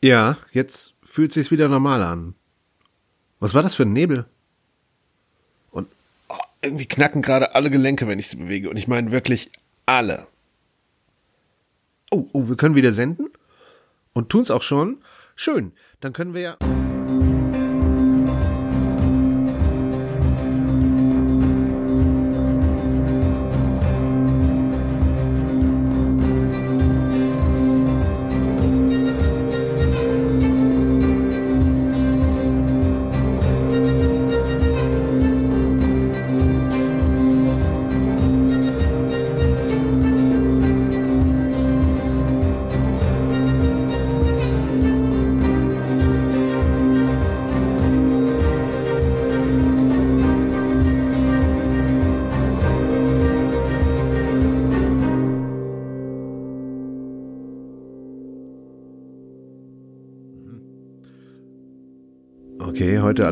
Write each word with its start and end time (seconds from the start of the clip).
Ja, 0.00 0.36
jetzt 0.52 0.94
fühlt 1.02 1.32
sich's 1.32 1.50
wieder 1.50 1.68
normal 1.68 2.02
an. 2.02 2.34
Was 3.40 3.54
war 3.54 3.62
das 3.62 3.74
für 3.74 3.82
ein 3.82 3.92
Nebel? 3.92 4.26
Und 5.70 5.88
oh, 6.28 6.34
irgendwie 6.62 6.86
knacken 6.86 7.22
gerade 7.22 7.54
alle 7.54 7.70
Gelenke, 7.70 8.06
wenn 8.06 8.18
ich 8.18 8.28
sie 8.28 8.36
bewege. 8.36 8.70
Und 8.70 8.76
ich 8.76 8.88
meine 8.88 9.10
wirklich 9.10 9.50
alle. 9.86 10.26
Oh, 12.10 12.28
oh, 12.32 12.48
wir 12.48 12.56
können 12.56 12.74
wieder 12.74 12.92
senden? 12.92 13.28
Und 14.12 14.30
tun's 14.30 14.50
auch 14.50 14.62
schon? 14.62 14.98
Schön. 15.34 15.72
Dann 16.00 16.12
können 16.12 16.32
wir 16.32 16.40
ja. 16.40 16.87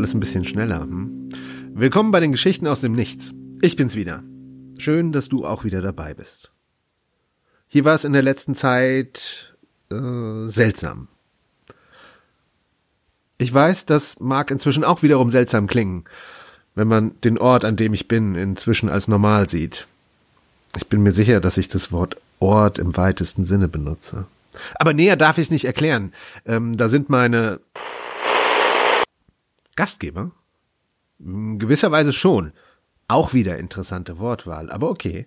Alles 0.07 0.15
ein 0.15 0.21
bisschen 0.21 0.45
schneller. 0.45 0.83
Hm? 0.83 1.31
Willkommen 1.75 2.13
bei 2.13 2.21
den 2.21 2.31
Geschichten 2.31 2.69
aus 2.69 2.81
dem 2.81 2.93
Nichts. 2.93 3.35
Ich 3.61 3.75
bin's 3.75 3.97
wieder. 3.97 4.23
Schön, 4.79 5.11
dass 5.11 5.29
du 5.29 5.45
auch 5.45 5.65
wieder 5.65 5.83
dabei 5.83 6.15
bist. 6.15 6.53
Hier 7.67 7.85
war 7.85 7.97
es 7.97 8.05
in 8.05 8.13
der 8.13 8.23
letzten 8.23 8.55
Zeit 8.55 9.57
äh, 9.91 10.47
seltsam. 10.47 11.09
Ich 13.39 13.53
weiß, 13.53 13.87
das 13.87 14.21
mag 14.21 14.53
inzwischen 14.53 14.85
auch 14.85 15.03
wiederum 15.03 15.31
seltsam 15.31 15.67
klingen, 15.67 16.05
wenn 16.77 16.87
man 16.87 17.21
den 17.23 17.37
Ort, 17.37 17.65
an 17.65 17.75
dem 17.75 17.93
ich 17.93 18.07
bin, 18.07 18.37
inzwischen 18.37 18.89
als 18.89 19.09
normal 19.09 19.49
sieht. 19.49 19.89
Ich 20.77 20.87
bin 20.87 21.03
mir 21.03 21.11
sicher, 21.11 21.41
dass 21.41 21.57
ich 21.57 21.67
das 21.67 21.91
Wort 21.91 22.17
Ort 22.39 22.79
im 22.79 22.97
weitesten 22.97 23.45
Sinne 23.45 23.67
benutze. 23.67 24.27
Aber 24.79 24.95
näher 24.95 25.17
darf 25.17 25.39
ich 25.39 25.47
es 25.47 25.51
nicht 25.51 25.65
erklären. 25.65 26.13
Ähm, 26.47 26.77
da 26.77 26.87
sind 26.87 27.11
meine 27.11 27.59
Gastgeber? 29.77 30.33
In 31.19 31.59
gewisser 31.59 31.93
Weise 31.93 32.13
schon. 32.13 32.53
Auch 33.09 33.33
wieder 33.33 33.59
interessante 33.59 34.19
Wortwahl, 34.19 34.71
aber 34.71 34.91
okay. 34.91 35.27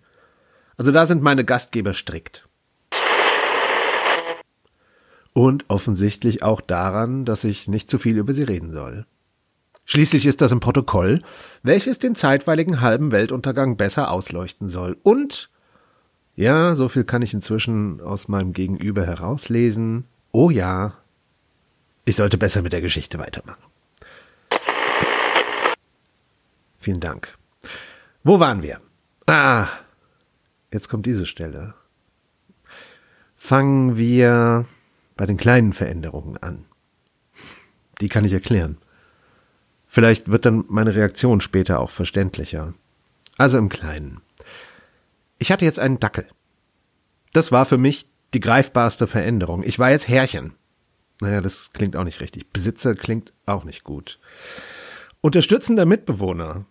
Also 0.77 0.91
da 0.91 1.05
sind 1.05 1.21
meine 1.21 1.45
Gastgeber 1.45 1.93
strikt. 1.93 2.47
Und 5.33 5.65
offensichtlich 5.69 6.43
auch 6.43 6.59
daran, 6.59 7.23
dass 7.23 7.43
ich 7.43 7.67
nicht 7.67 7.89
zu 7.89 7.97
viel 7.97 8.17
über 8.17 8.33
sie 8.33 8.43
reden 8.43 8.71
soll. 8.73 9.05
Schließlich 9.85 10.25
ist 10.25 10.41
das 10.41 10.51
im 10.51 10.59
Protokoll, 10.59 11.21
welches 11.63 11.97
den 11.97 12.15
zeitweiligen 12.15 12.81
halben 12.81 13.11
Weltuntergang 13.11 13.75
besser 13.77 14.11
ausleuchten 14.11 14.69
soll. 14.69 14.97
Und, 15.01 15.49
ja, 16.35 16.75
so 16.75 16.89
viel 16.89 17.05
kann 17.05 17.21
ich 17.21 17.33
inzwischen 17.33 17.99
aus 18.01 18.27
meinem 18.27 18.53
Gegenüber 18.53 19.05
herauslesen. 19.05 20.05
Oh 20.31 20.49
ja, 20.49 20.93
ich 22.05 22.15
sollte 22.15 22.37
besser 22.37 22.61
mit 22.61 22.73
der 22.73 22.81
Geschichte 22.81 23.17
weitermachen. 23.17 23.63
Vielen 26.79 26.99
Dank. 27.01 27.37
Wo 28.23 28.39
waren 28.39 28.63
wir? 28.63 28.81
Ah, 29.27 29.67
jetzt 30.71 30.89
kommt 30.89 31.05
diese 31.05 31.25
Stelle. 31.25 31.75
Fangen 33.35 33.97
wir 33.97 34.65
bei 35.15 35.25
den 35.25 35.37
kleinen 35.37 35.73
Veränderungen 35.73 36.37
an. 36.37 36.65
Die 38.01 38.09
kann 38.09 38.25
ich 38.25 38.33
erklären. 38.33 38.77
Vielleicht 39.85 40.29
wird 40.29 40.45
dann 40.45 40.65
meine 40.69 40.95
Reaktion 40.95 41.41
später 41.41 41.79
auch 41.79 41.89
verständlicher. 41.89 42.73
Also 43.37 43.57
im 43.57 43.69
Kleinen. 43.69 44.21
Ich 45.37 45.51
hatte 45.51 45.65
jetzt 45.65 45.79
einen 45.79 45.99
Dackel. 45.99 46.27
Das 47.33 47.51
war 47.51 47.65
für 47.65 47.77
mich 47.77 48.07
die 48.33 48.39
greifbarste 48.39 49.07
Veränderung. 49.07 49.63
Ich 49.63 49.79
war 49.79 49.91
jetzt 49.91 50.07
Herrchen. 50.07 50.53
Naja, 51.21 51.41
das 51.41 51.71
klingt 51.73 51.95
auch 51.95 52.03
nicht 52.03 52.21
richtig. 52.21 52.51
Besitzer 52.51 52.95
klingt 52.95 53.33
auch 53.45 53.63
nicht 53.63 53.83
gut. 53.83 54.19
Unterstützender 55.21 55.85
Mitbewohner. 55.85 56.65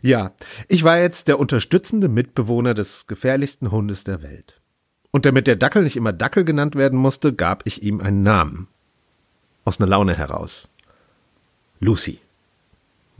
Ja, 0.00 0.32
ich 0.68 0.84
war 0.84 0.98
jetzt 0.98 1.28
der 1.28 1.38
unterstützende 1.38 2.08
Mitbewohner 2.08 2.72
des 2.72 3.06
gefährlichsten 3.06 3.70
Hundes 3.70 4.04
der 4.04 4.22
Welt. 4.22 4.60
Und 5.10 5.26
damit 5.26 5.46
der 5.46 5.56
Dackel 5.56 5.82
nicht 5.82 5.96
immer 5.96 6.14
Dackel 6.14 6.44
genannt 6.44 6.76
werden 6.76 6.98
musste, 6.98 7.34
gab 7.34 7.66
ich 7.66 7.82
ihm 7.82 8.00
einen 8.00 8.22
Namen. 8.22 8.68
Aus 9.64 9.80
einer 9.80 9.88
Laune 9.88 10.16
heraus. 10.16 10.70
Lucy. 11.78 12.20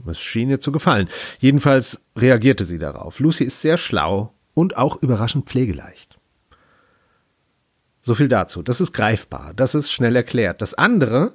Es 0.05 0.19
schien 0.19 0.49
ihr 0.49 0.59
zu 0.59 0.71
gefallen. 0.71 1.09
Jedenfalls 1.39 2.01
reagierte 2.15 2.65
sie 2.65 2.79
darauf. 2.79 3.19
Lucy 3.19 3.43
ist 3.43 3.61
sehr 3.61 3.77
schlau 3.77 4.33
und 4.53 4.77
auch 4.77 5.01
überraschend 5.01 5.47
pflegeleicht. 5.47 6.19
So 8.01 8.15
viel 8.15 8.29
dazu. 8.29 8.63
Das 8.63 8.79
ist 8.81 8.93
greifbar. 8.93 9.53
Das 9.55 9.75
ist 9.75 9.91
schnell 9.91 10.15
erklärt. 10.15 10.61
Das 10.61 10.73
andere 10.73 11.33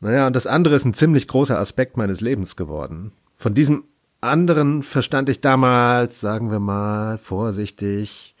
naja, 0.00 0.26
und 0.26 0.34
das 0.34 0.46
andere 0.46 0.74
ist 0.74 0.84
ein 0.84 0.94
ziemlich 0.94 1.28
großer 1.28 1.58
Aspekt 1.58 1.96
meines 1.96 2.20
Lebens 2.20 2.56
geworden. 2.56 3.12
Von 3.34 3.54
diesem 3.54 3.84
anderen 4.20 4.82
verstand 4.82 5.28
ich 5.28 5.40
damals, 5.40 6.20
sagen 6.20 6.50
wir 6.50 6.60
mal, 6.60 7.18
vorsichtig, 7.18 8.34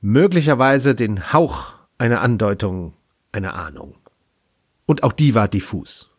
möglicherweise 0.00 0.94
den 0.94 1.32
Hauch 1.32 1.74
einer 1.98 2.20
Andeutung, 2.20 2.92
einer 3.32 3.54
Ahnung. 3.54 3.94
Und 4.86 5.02
auch 5.02 5.12
die 5.12 5.34
war 5.34 5.48
diffus. 5.48 6.10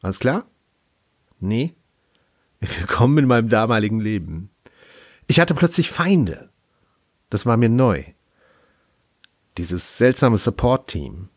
Alles 0.00 0.18
klar? 0.18 0.46
Nee. 1.38 1.74
Willkommen 2.60 3.18
in 3.18 3.26
meinem 3.26 3.48
damaligen 3.48 4.00
Leben. 4.00 4.50
Ich 5.26 5.40
hatte 5.40 5.54
plötzlich 5.54 5.90
Feinde. 5.90 6.50
Das 7.30 7.46
war 7.46 7.56
mir 7.56 7.68
neu. 7.68 8.04
Dieses 9.58 9.98
seltsame 9.98 10.38
Support-Team. 10.38 11.28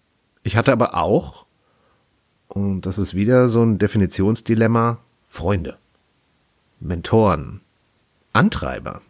Ich 0.44 0.56
hatte 0.56 0.72
aber 0.72 0.96
auch 0.96 1.45
und 2.56 2.86
das 2.86 2.98
ist 2.98 3.14
wieder 3.14 3.48
so 3.48 3.62
ein 3.64 3.78
Definitionsdilemma. 3.78 5.00
Freunde, 5.28 5.78
Mentoren, 6.80 7.60
Antreiber. 8.32 9.02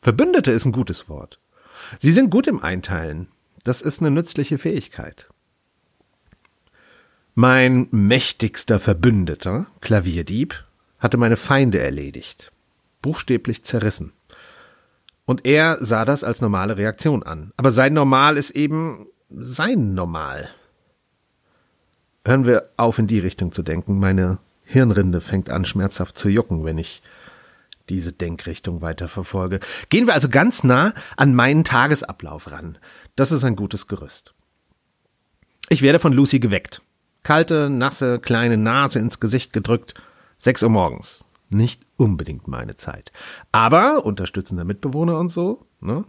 Verbündete 0.00 0.52
ist 0.52 0.66
ein 0.66 0.72
gutes 0.72 1.08
Wort. 1.08 1.38
Sie 1.98 2.12
sind 2.12 2.28
gut 2.28 2.46
im 2.46 2.62
Einteilen. 2.62 3.28
Das 3.64 3.80
ist 3.80 4.00
eine 4.00 4.10
nützliche 4.10 4.58
Fähigkeit. 4.58 5.28
Mein 7.34 7.88
mächtigster 7.90 8.78
Verbündeter, 8.80 9.66
Klavierdieb, 9.80 10.66
hatte 10.98 11.16
meine 11.16 11.36
Feinde 11.38 11.78
erledigt, 11.78 12.52
buchstäblich 13.00 13.64
zerrissen. 13.64 14.12
Und 15.24 15.46
er 15.46 15.82
sah 15.82 16.04
das 16.04 16.22
als 16.22 16.42
normale 16.42 16.76
Reaktion 16.76 17.22
an. 17.22 17.52
Aber 17.56 17.70
sein 17.70 17.94
Normal 17.94 18.36
ist 18.36 18.50
eben 18.50 19.06
sein 19.36 19.94
Normal. 19.94 20.48
Hören 22.24 22.46
wir 22.46 22.70
auf, 22.76 22.98
in 22.98 23.06
die 23.06 23.18
Richtung 23.18 23.52
zu 23.52 23.62
denken. 23.62 23.98
Meine 23.98 24.38
Hirnrinde 24.64 25.20
fängt 25.20 25.50
an 25.50 25.64
schmerzhaft 25.64 26.16
zu 26.16 26.28
jucken, 26.28 26.64
wenn 26.64 26.78
ich 26.78 27.02
diese 27.88 28.12
Denkrichtung 28.12 28.80
weiter 28.80 29.08
verfolge. 29.08 29.60
Gehen 29.88 30.06
wir 30.06 30.14
also 30.14 30.28
ganz 30.28 30.64
nah 30.64 30.94
an 31.16 31.34
meinen 31.34 31.64
Tagesablauf 31.64 32.52
ran. 32.52 32.78
Das 33.16 33.32
ist 33.32 33.44
ein 33.44 33.56
gutes 33.56 33.88
Gerüst. 33.88 34.34
Ich 35.68 35.82
werde 35.82 35.98
von 35.98 36.12
Lucy 36.12 36.38
geweckt. 36.38 36.82
Kalte, 37.22 37.70
nasse, 37.70 38.18
kleine 38.18 38.56
Nase 38.56 38.98
ins 38.98 39.20
Gesicht 39.20 39.52
gedrückt. 39.52 39.94
Sechs 40.38 40.62
Uhr 40.62 40.70
morgens. 40.70 41.24
Nicht 41.50 41.82
unbedingt 41.96 42.48
meine 42.48 42.76
Zeit. 42.76 43.12
Aber 43.52 44.04
unterstützender 44.04 44.64
Mitbewohner 44.64 45.18
und 45.18 45.28
so, 45.28 45.66
ne? 45.80 46.04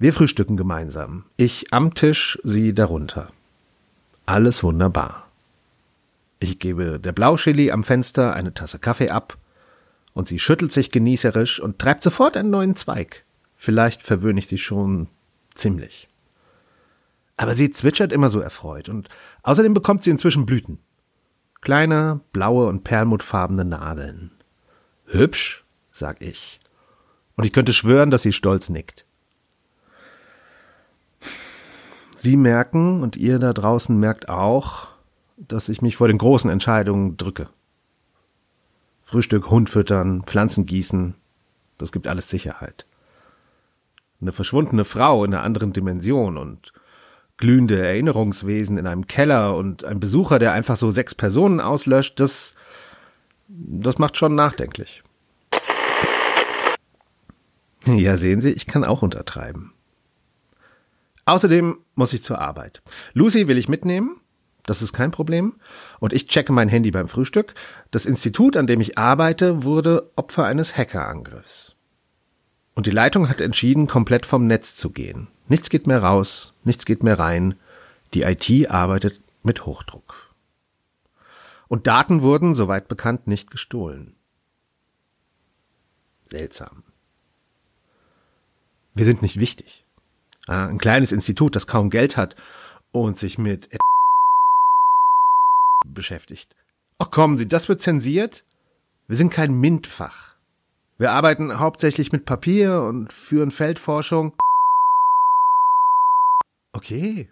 Wir 0.00 0.12
frühstücken 0.12 0.56
gemeinsam. 0.56 1.24
Ich 1.36 1.72
am 1.72 1.92
Tisch, 1.92 2.38
sie 2.44 2.72
darunter. 2.72 3.32
Alles 4.26 4.62
wunderbar. 4.62 5.28
Ich 6.38 6.60
gebe 6.60 7.00
der 7.00 7.10
Blauchili 7.10 7.72
am 7.72 7.82
Fenster 7.82 8.32
eine 8.34 8.54
Tasse 8.54 8.78
Kaffee 8.78 9.10
ab, 9.10 9.38
und 10.12 10.28
sie 10.28 10.38
schüttelt 10.38 10.72
sich 10.72 10.92
genießerisch 10.92 11.58
und 11.58 11.80
treibt 11.80 12.04
sofort 12.04 12.36
einen 12.36 12.50
neuen 12.50 12.76
Zweig. 12.76 13.24
Vielleicht 13.54 14.02
verwöhne 14.02 14.38
ich 14.38 14.46
sie 14.46 14.58
schon 14.58 15.08
ziemlich. 15.54 16.08
Aber 17.36 17.54
sie 17.54 17.70
zwitschert 17.70 18.12
immer 18.12 18.28
so 18.28 18.38
erfreut, 18.38 18.88
und 18.88 19.08
außerdem 19.42 19.74
bekommt 19.74 20.04
sie 20.04 20.10
inzwischen 20.10 20.46
Blüten. 20.46 20.78
Kleine, 21.60 22.20
blaue 22.32 22.68
und 22.68 22.84
perlmuttfarbene 22.84 23.64
Nadeln. 23.64 24.30
Hübsch, 25.06 25.64
sag 25.90 26.22
ich. 26.22 26.60
Und 27.34 27.44
ich 27.44 27.52
könnte 27.52 27.72
schwören, 27.72 28.12
dass 28.12 28.22
sie 28.22 28.32
stolz 28.32 28.68
nickt. 28.68 29.07
Sie 32.20 32.36
merken 32.36 33.00
und 33.02 33.16
ihr 33.16 33.38
da 33.38 33.52
draußen 33.52 33.96
merkt 33.96 34.28
auch, 34.28 34.88
dass 35.36 35.68
ich 35.68 35.82
mich 35.82 35.94
vor 35.94 36.08
den 36.08 36.18
großen 36.18 36.50
Entscheidungen 36.50 37.16
drücke. 37.16 37.48
Frühstück, 39.02 39.50
Hund 39.50 39.70
füttern, 39.70 40.24
Pflanzen 40.24 40.66
gießen, 40.66 41.14
das 41.78 41.92
gibt 41.92 42.08
alles 42.08 42.28
Sicherheit. 42.28 42.86
Eine 44.20 44.32
verschwundene 44.32 44.84
Frau 44.84 45.24
in 45.24 45.32
einer 45.32 45.44
anderen 45.44 45.72
Dimension 45.72 46.38
und 46.38 46.72
glühende 47.36 47.80
Erinnerungswesen 47.80 48.78
in 48.78 48.88
einem 48.88 49.06
Keller 49.06 49.54
und 49.54 49.84
ein 49.84 50.00
Besucher, 50.00 50.40
der 50.40 50.52
einfach 50.52 50.76
so 50.76 50.90
sechs 50.90 51.14
Personen 51.14 51.60
auslöscht, 51.60 52.18
das, 52.18 52.56
das 53.46 53.98
macht 53.98 54.16
schon 54.16 54.34
nachdenklich. 54.34 55.04
Ja, 57.86 58.16
sehen 58.16 58.40
Sie, 58.40 58.50
ich 58.50 58.66
kann 58.66 58.82
auch 58.82 59.02
untertreiben. 59.02 59.72
Außerdem 61.28 61.76
muss 61.94 62.14
ich 62.14 62.22
zur 62.22 62.38
Arbeit. 62.38 62.80
Lucy 63.12 63.48
will 63.48 63.58
ich 63.58 63.68
mitnehmen, 63.68 64.18
das 64.64 64.80
ist 64.80 64.94
kein 64.94 65.10
Problem. 65.10 65.56
Und 66.00 66.14
ich 66.14 66.26
checke 66.26 66.54
mein 66.54 66.70
Handy 66.70 66.90
beim 66.90 67.06
Frühstück. 67.06 67.52
Das 67.90 68.06
Institut, 68.06 68.56
an 68.56 68.66
dem 68.66 68.80
ich 68.80 68.96
arbeite, 68.96 69.62
wurde 69.62 70.10
Opfer 70.16 70.46
eines 70.46 70.78
Hackerangriffs. 70.78 71.74
Und 72.74 72.86
die 72.86 72.92
Leitung 72.92 73.28
hat 73.28 73.42
entschieden, 73.42 73.86
komplett 73.86 74.24
vom 74.24 74.46
Netz 74.46 74.74
zu 74.74 74.88
gehen. 74.88 75.28
Nichts 75.48 75.68
geht 75.68 75.86
mehr 75.86 76.02
raus, 76.02 76.54
nichts 76.64 76.86
geht 76.86 77.02
mehr 77.02 77.18
rein. 77.18 77.56
Die 78.14 78.22
IT 78.22 78.70
arbeitet 78.70 79.20
mit 79.42 79.66
Hochdruck. 79.66 80.34
Und 81.66 81.86
Daten 81.86 82.22
wurden, 82.22 82.54
soweit 82.54 82.88
bekannt, 82.88 83.26
nicht 83.26 83.50
gestohlen. 83.50 84.16
Seltsam. 86.24 86.84
Wir 88.94 89.04
sind 89.04 89.20
nicht 89.20 89.38
wichtig. 89.38 89.84
Ah, 90.48 90.66
ein 90.66 90.78
kleines 90.78 91.12
Institut, 91.12 91.54
das 91.54 91.66
kaum 91.66 91.90
Geld 91.90 92.16
hat 92.16 92.34
und 92.90 93.18
sich 93.18 93.36
mit 93.36 93.68
beschäftigt. 95.86 96.56
Ach 96.98 97.10
kommen 97.10 97.36
Sie, 97.36 97.46
das 97.46 97.68
wird 97.68 97.82
zensiert? 97.82 98.44
Wir 99.06 99.16
sind 99.16 99.30
kein 99.30 99.52
MINT-Fach. 99.52 100.36
Wir 100.96 101.12
arbeiten 101.12 101.58
hauptsächlich 101.58 102.12
mit 102.12 102.24
Papier 102.24 102.80
und 102.82 103.12
führen 103.12 103.50
Feldforschung. 103.50 104.32
Okay. 106.72 107.28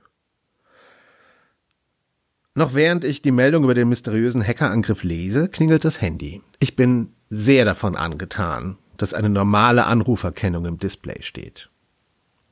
Noch 2.55 2.75
während 2.75 3.05
ich 3.05 3.23
die 3.23 3.33
Meldung 3.33 3.65
über 3.65 3.75
den 3.75 3.89
mysteriösen 3.89 4.47
Hackerangriff 4.47 5.05
lese, 5.05 5.49
klingelt 5.49 5.85
das 5.85 6.01
Handy. 6.01 6.43
Ich 6.59 6.77
bin 6.77 7.13
sehr 7.29 7.65
davon 7.65 7.97
angetan, 7.97 8.79
dass 8.99 9.15
eine 9.15 9.31
normale 9.31 9.85
Anruferkennung 9.85 10.67
im 10.67 10.79
Display 10.79 11.23
steht. 11.23 11.71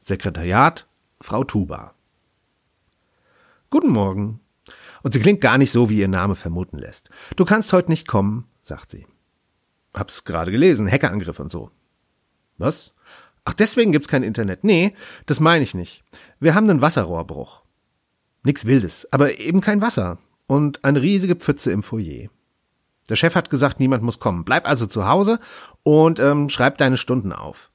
Sekretariat, 0.04 0.86
Frau 1.18 1.44
Tuba. 1.44 1.94
Guten 3.70 3.88
Morgen. 3.88 4.40
Und 5.02 5.14
sie 5.14 5.20
klingt 5.20 5.40
gar 5.40 5.56
nicht 5.56 5.72
so, 5.72 5.88
wie 5.88 5.98
ihr 5.98 6.08
Name 6.08 6.34
vermuten 6.34 6.76
lässt. 6.76 7.08
Du 7.36 7.46
kannst 7.46 7.72
heute 7.72 7.90
nicht 7.90 8.06
kommen, 8.06 8.46
sagt 8.60 8.90
sie. 8.90 9.06
Hab's 9.94 10.24
gerade 10.24 10.52
gelesen, 10.52 10.90
Hackerangriff 10.90 11.40
und 11.40 11.50
so. 11.50 11.70
Was? 12.58 12.92
Ach, 13.46 13.54
deswegen 13.54 13.92
gibt's 13.92 14.08
kein 14.08 14.22
Internet. 14.22 14.62
Nee, 14.62 14.94
das 15.24 15.40
meine 15.40 15.64
ich 15.64 15.74
nicht. 15.74 16.04
Wir 16.38 16.54
haben 16.54 16.68
einen 16.68 16.82
Wasserrohrbruch. 16.82 17.62
Nix 18.42 18.66
Wildes, 18.66 19.10
aber 19.10 19.38
eben 19.38 19.62
kein 19.62 19.80
Wasser. 19.80 20.18
Und 20.46 20.84
eine 20.84 21.00
riesige 21.00 21.36
Pfütze 21.36 21.72
im 21.72 21.82
Foyer. 21.82 22.28
Der 23.08 23.16
Chef 23.16 23.34
hat 23.36 23.48
gesagt, 23.48 23.80
niemand 23.80 24.02
muss 24.02 24.20
kommen. 24.20 24.44
Bleib 24.44 24.68
also 24.68 24.84
zu 24.84 25.08
Hause 25.08 25.40
und 25.82 26.20
ähm, 26.20 26.50
schreib 26.50 26.76
deine 26.76 26.98
Stunden 26.98 27.32
auf. 27.32 27.70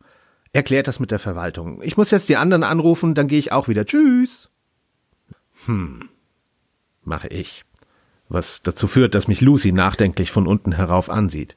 Erklärt 0.53 0.87
das 0.87 0.99
mit 0.99 1.11
der 1.11 1.19
Verwaltung. 1.19 1.81
Ich 1.81 1.97
muss 1.97 2.11
jetzt 2.11 2.29
die 2.29 2.37
anderen 2.37 2.63
anrufen, 2.63 3.13
dann 3.13 3.27
gehe 3.27 3.39
ich 3.39 3.51
auch 3.51 3.67
wieder. 3.67 3.85
Tschüss. 3.85 4.49
Hm, 5.65 6.09
mache 7.03 7.27
ich. 7.27 7.65
Was 8.29 8.61
dazu 8.61 8.87
führt, 8.87 9.15
dass 9.15 9.27
mich 9.27 9.41
Lucy 9.41 9.71
nachdenklich 9.71 10.31
von 10.31 10.47
unten 10.47 10.71
herauf 10.71 11.09
ansieht. 11.09 11.55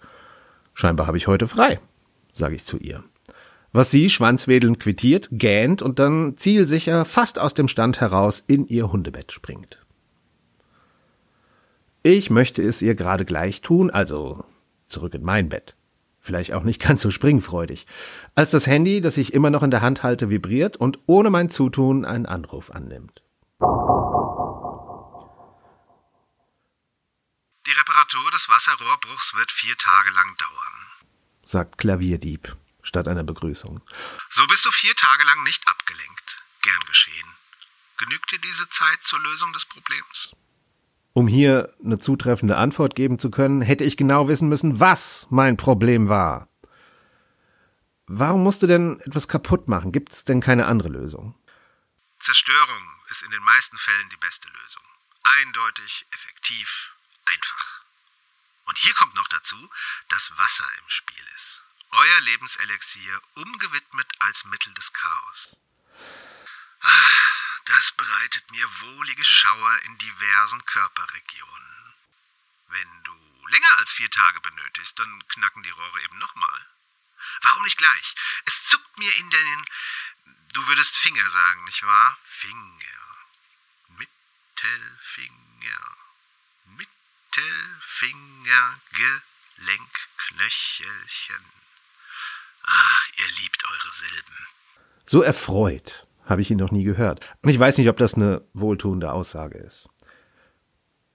Scheinbar 0.74 1.06
habe 1.06 1.16
ich 1.16 1.26
heute 1.26 1.46
frei, 1.46 1.80
sage 2.32 2.54
ich 2.54 2.64
zu 2.64 2.78
ihr 2.78 3.04
was 3.72 3.90
sie 3.90 4.10
schwanzwedelnd 4.10 4.78
quittiert, 4.78 5.28
gähnt 5.32 5.82
und 5.82 5.98
dann 5.98 6.36
zielsicher 6.36 7.04
fast 7.04 7.38
aus 7.38 7.54
dem 7.54 7.68
Stand 7.68 8.00
heraus 8.00 8.44
in 8.46 8.66
ihr 8.66 8.92
Hundebett 8.92 9.32
springt. 9.32 9.78
Ich 12.02 12.30
möchte 12.30 12.62
es 12.62 12.82
ihr 12.82 12.94
gerade 12.94 13.24
gleich 13.24 13.62
tun, 13.62 13.90
also 13.90 14.44
zurück 14.86 15.14
in 15.14 15.22
mein 15.22 15.48
Bett. 15.48 15.74
Vielleicht 16.22 16.52
auch 16.52 16.62
nicht 16.62 16.80
ganz 16.86 17.02
so 17.02 17.10
springfreudig, 17.10 17.86
als 18.36 18.52
das 18.52 18.68
Handy, 18.68 19.00
das 19.00 19.18
ich 19.18 19.34
immer 19.34 19.50
noch 19.50 19.64
in 19.64 19.72
der 19.72 19.82
Hand 19.82 20.04
halte, 20.04 20.30
vibriert 20.30 20.76
und 20.76 20.98
ohne 21.06 21.30
mein 21.30 21.50
Zutun 21.50 22.04
einen 22.04 22.26
Anruf 22.26 22.70
annimmt. 22.70 23.22
Die 27.66 27.72
Reparatur 27.72 28.30
des 28.30 28.48
Wasserrohrbruchs 28.48 29.34
wird 29.34 29.50
vier 29.60 29.76
Tage 29.76 30.10
lang 30.10 30.36
dauern, 30.38 30.86
sagt 31.42 31.78
Klavierdieb 31.78 32.56
statt 32.82 33.08
einer 33.08 33.24
Begrüßung. 33.24 33.80
So 34.34 34.46
bist 34.46 34.64
du 34.64 34.70
vier 34.72 34.94
Tage 34.96 35.24
lang 35.24 35.42
nicht 35.44 35.62
abgelenkt. 35.66 36.42
Gern 36.62 36.80
geschehen. 36.86 37.28
Genügt 37.98 38.30
dir 38.32 38.38
diese 38.38 38.68
Zeit 38.70 38.98
zur 39.08 39.20
Lösung 39.20 39.52
des 39.52 39.64
Problems? 39.66 40.34
Um 41.12 41.28
hier 41.28 41.72
eine 41.84 41.98
zutreffende 41.98 42.56
Antwort 42.56 42.94
geben 42.94 43.18
zu 43.18 43.30
können, 43.30 43.60
hätte 43.60 43.84
ich 43.84 43.96
genau 43.96 44.28
wissen 44.28 44.48
müssen, 44.48 44.80
was 44.80 45.26
mein 45.30 45.56
Problem 45.56 46.08
war. 46.08 46.48
Warum 48.06 48.42
musst 48.42 48.62
du 48.62 48.66
denn 48.66 49.00
etwas 49.00 49.28
kaputt 49.28 49.68
machen? 49.68 49.92
Gibt 49.92 50.12
es 50.12 50.24
denn 50.24 50.40
keine 50.40 50.66
andere 50.66 50.88
Lösung? 50.88 51.34
Zerstörung 52.24 52.82
ist 53.10 53.22
in 53.22 53.30
den 53.30 53.42
meisten 53.42 53.76
Fällen 53.78 54.08
die 54.10 54.20
beste 54.20 54.48
Lösung. 54.48 54.82
Eindeutig, 55.22 56.06
effektiv, 56.12 56.68
einfach. 57.24 57.84
Und 58.66 58.78
hier 58.78 58.94
kommt 58.94 59.14
noch 59.14 59.28
dazu, 59.28 59.56
dass 60.08 60.22
Wasser 60.36 60.68
im 60.78 60.88
Spiel 60.88 61.24
ist 61.36 61.52
euer 61.92 62.20
Lebenselixier 62.22 63.20
umgewidmet 63.34 64.06
als 64.20 64.44
Mittel 64.44 64.72
des 64.74 64.92
Chaos. 64.92 65.60
Ah, 66.82 67.10
das 67.66 67.92
bereitet 67.96 68.50
mir 68.50 68.68
wohlige 68.80 69.24
Schauer 69.24 69.78
in 69.82 69.98
diversen 69.98 70.64
Körperregionen. 70.64 71.94
Wenn 72.68 73.02
du 73.04 73.46
länger 73.48 73.78
als 73.78 73.90
vier 73.92 74.10
Tage 74.10 74.40
benötigst, 74.40 74.98
dann 74.98 75.28
knacken 75.28 75.62
die 75.62 75.70
Rohre 75.70 76.02
eben 76.02 76.18
nochmal. 76.18 76.66
Warum 77.42 77.62
nicht 77.64 77.78
gleich? 77.78 78.14
Es 78.46 78.54
zuckt 78.70 78.98
mir 78.98 79.14
in 79.14 79.30
den... 79.30 79.64
Du 80.52 80.66
würdest 80.66 80.94
Finger 80.98 81.30
sagen, 81.30 81.64
nicht 81.64 81.82
wahr? 81.84 82.18
Finger. 82.40 83.16
Mittelfinger. 83.88 85.96
Mittelfinger, 86.66 88.80
Gelenkknöchelchen. 89.56 91.52
Ah, 92.64 93.00
ihr 93.16 93.28
liebt 93.28 93.64
eure 93.64 93.92
Silben. 94.00 94.46
So 95.04 95.22
erfreut 95.22 96.06
habe 96.32 96.40
ich 96.40 96.50
ihn 96.50 96.58
noch 96.58 96.72
nie 96.72 96.82
gehört. 96.82 97.20
Und 97.42 97.50
ich 97.50 97.58
weiß 97.58 97.78
nicht, 97.78 97.88
ob 97.88 97.96
das 97.96 98.14
eine 98.14 98.42
wohltuende 98.54 99.12
Aussage 99.12 99.58
ist. 99.58 99.88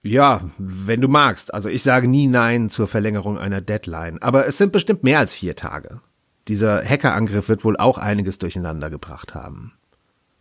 Ja, 0.02 0.48
wenn 0.56 1.00
du 1.00 1.08
magst. 1.08 1.52
Also 1.52 1.68
ich 1.68 1.82
sage 1.82 2.08
nie 2.08 2.26
Nein 2.26 2.70
zur 2.70 2.88
Verlängerung 2.88 3.38
einer 3.38 3.60
Deadline. 3.60 4.22
Aber 4.22 4.46
es 4.46 4.56
sind 4.56 4.72
bestimmt 4.72 5.04
mehr 5.04 5.18
als 5.18 5.34
vier 5.34 5.56
Tage. 5.56 6.00
Dieser 6.48 6.82
Hackerangriff 6.82 7.48
wird 7.50 7.64
wohl 7.64 7.76
auch 7.76 7.98
einiges 7.98 8.38
durcheinander 8.38 8.88
gebracht 8.88 9.34
haben. 9.34 9.72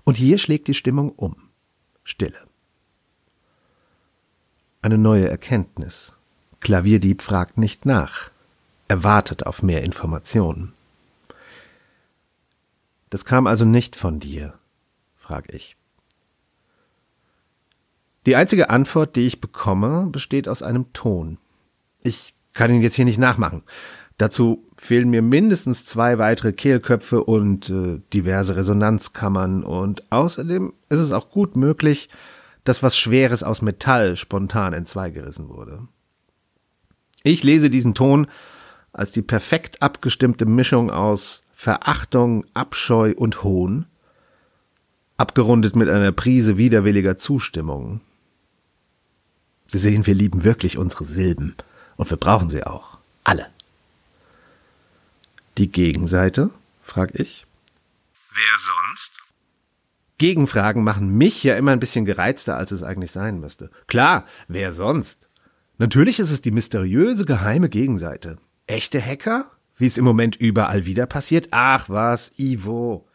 Und 0.05 0.15
hier 0.15 0.37
schlägt 0.37 0.69
die 0.69 0.73
Stimmung 0.73 1.09
um. 1.09 1.35
Stille. 2.05 2.39
Eine 4.81 4.97
neue 4.97 5.27
Erkenntnis. 5.27 6.13
Klavierdieb 6.61 7.21
fragt 7.21 7.57
nicht 7.57 7.85
nach. 7.85 8.31
Er 8.87 9.03
wartet 9.03 9.45
auf 9.45 9.63
mehr 9.63 9.83
Informationen. 9.83 10.73
Das 13.09 13.25
kam 13.25 13.47
also 13.47 13.65
nicht 13.65 13.95
von 13.95 14.19
dir, 14.19 14.53
frag 15.27 15.53
ich. 15.53 15.75
Die 18.25 18.35
einzige 18.35 18.69
Antwort, 18.69 19.15
die 19.15 19.25
ich 19.25 19.41
bekomme, 19.41 20.07
besteht 20.09 20.47
aus 20.47 20.61
einem 20.61 20.93
Ton. 20.93 21.37
Ich 22.01 22.33
kann 22.53 22.73
ihn 22.73 22.81
jetzt 22.81 22.95
hier 22.95 23.05
nicht 23.05 23.19
nachmachen. 23.19 23.63
Dazu 24.17 24.65
fehlen 24.77 25.09
mir 25.09 25.21
mindestens 25.21 25.85
zwei 25.85 26.17
weitere 26.17 26.53
Kehlköpfe 26.53 27.23
und 27.23 27.69
äh, 27.69 27.99
diverse 28.13 28.55
Resonanzkammern 28.55 29.63
und 29.63 30.11
außerdem 30.11 30.73
ist 30.89 30.99
es 30.99 31.11
auch 31.11 31.29
gut 31.29 31.55
möglich, 31.55 32.09
dass 32.63 32.81
was 32.81 32.97
Schweres 32.97 33.43
aus 33.43 33.61
Metall 33.61 34.15
spontan 34.15 34.73
entzweigerissen 34.73 35.49
wurde. 35.49 35.87
Ich 37.23 37.43
lese 37.43 37.69
diesen 37.69 37.93
Ton 37.93 38.27
als 38.93 39.11
die 39.11 39.21
perfekt 39.21 39.81
abgestimmte 39.81 40.45
Mischung 40.45 40.89
aus 40.89 41.43
Verachtung, 41.51 42.45
Abscheu 42.53 43.13
und 43.15 43.43
Hohn, 43.43 43.87
abgerundet 45.17 45.75
mit 45.75 45.89
einer 45.89 46.11
Prise 46.11 46.57
widerwilliger 46.57 47.17
Zustimmung. 47.17 48.01
Sie 49.67 49.79
sehen, 49.79 50.05
wir 50.05 50.13
lieben 50.13 50.43
wirklich 50.43 50.77
unsere 50.77 51.03
Silben. 51.03 51.55
Und 51.97 52.09
wir 52.09 52.17
brauchen 52.17 52.49
sie 52.49 52.63
auch. 52.63 52.99
Alle. 53.23 53.47
Die 55.57 55.69
Gegenseite? 55.69 56.51
frag 56.81 57.19
ich. 57.19 57.45
Wer 58.29 58.55
sonst? 58.59 59.11
Gegenfragen 60.19 60.83
machen 60.83 61.17
mich 61.17 61.43
ja 61.43 61.57
immer 61.57 61.71
ein 61.71 61.79
bisschen 61.79 62.05
gereizter, 62.05 62.55
als 62.55 62.71
es 62.71 62.83
eigentlich 62.83 63.11
sein 63.11 63.39
müsste. 63.39 63.71
Klar, 63.87 64.25
wer 64.47 64.71
sonst? 64.71 65.29
Natürlich 65.79 66.19
ist 66.19 66.31
es 66.31 66.41
die 66.41 66.51
mysteriöse 66.51 67.25
geheime 67.25 67.69
Gegenseite. 67.69 68.37
Echte 68.67 69.03
Hacker? 69.03 69.51
Wie 69.75 69.87
es 69.87 69.97
im 69.97 70.05
Moment 70.05 70.35
überall 70.35 70.85
wieder 70.85 71.07
passiert? 71.07 71.49
Ach 71.51 71.89
was, 71.89 72.31
Ivo. 72.37 73.06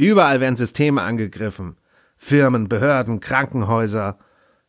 Überall 0.00 0.40
werden 0.40 0.56
Systeme 0.56 1.02
angegriffen. 1.02 1.76
Firmen, 2.16 2.70
Behörden, 2.70 3.20
Krankenhäuser. 3.20 4.18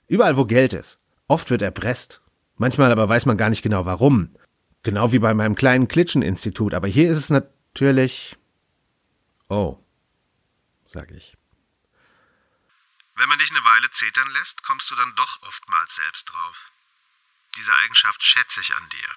Überall, 0.09 0.35
wo 0.35 0.43
Geld 0.43 0.73
ist. 0.73 0.99
Oft 1.29 1.49
wird 1.51 1.61
erpresst. 1.61 2.21
Manchmal 2.57 2.91
aber 2.91 3.07
weiß 3.07 3.25
man 3.27 3.37
gar 3.37 3.49
nicht 3.49 3.61
genau 3.61 3.85
warum. 3.85 4.29
Genau 4.83 5.13
wie 5.13 5.19
bei 5.19 5.33
meinem 5.33 5.55
kleinen 5.55 5.87
Klitscheninstitut. 5.87 6.73
Aber 6.73 6.89
hier 6.89 7.09
ist 7.09 7.15
es 7.15 7.29
natürlich. 7.29 8.37
Oh, 9.47 9.79
sag 10.83 11.09
ich. 11.11 11.37
Wenn 13.15 13.29
man 13.29 13.39
dich 13.39 13.51
eine 13.51 13.63
Weile 13.63 13.89
zetern 13.99 14.27
lässt, 14.33 14.61
kommst 14.67 14.91
du 14.91 14.95
dann 14.95 15.13
doch 15.15 15.43
oftmals 15.43 15.89
selbst 15.95 16.23
drauf. 16.27 16.55
Diese 17.55 17.73
Eigenschaft 17.73 18.21
schätze 18.21 18.59
ich 18.59 18.75
an 18.75 18.89
dir. 18.89 19.07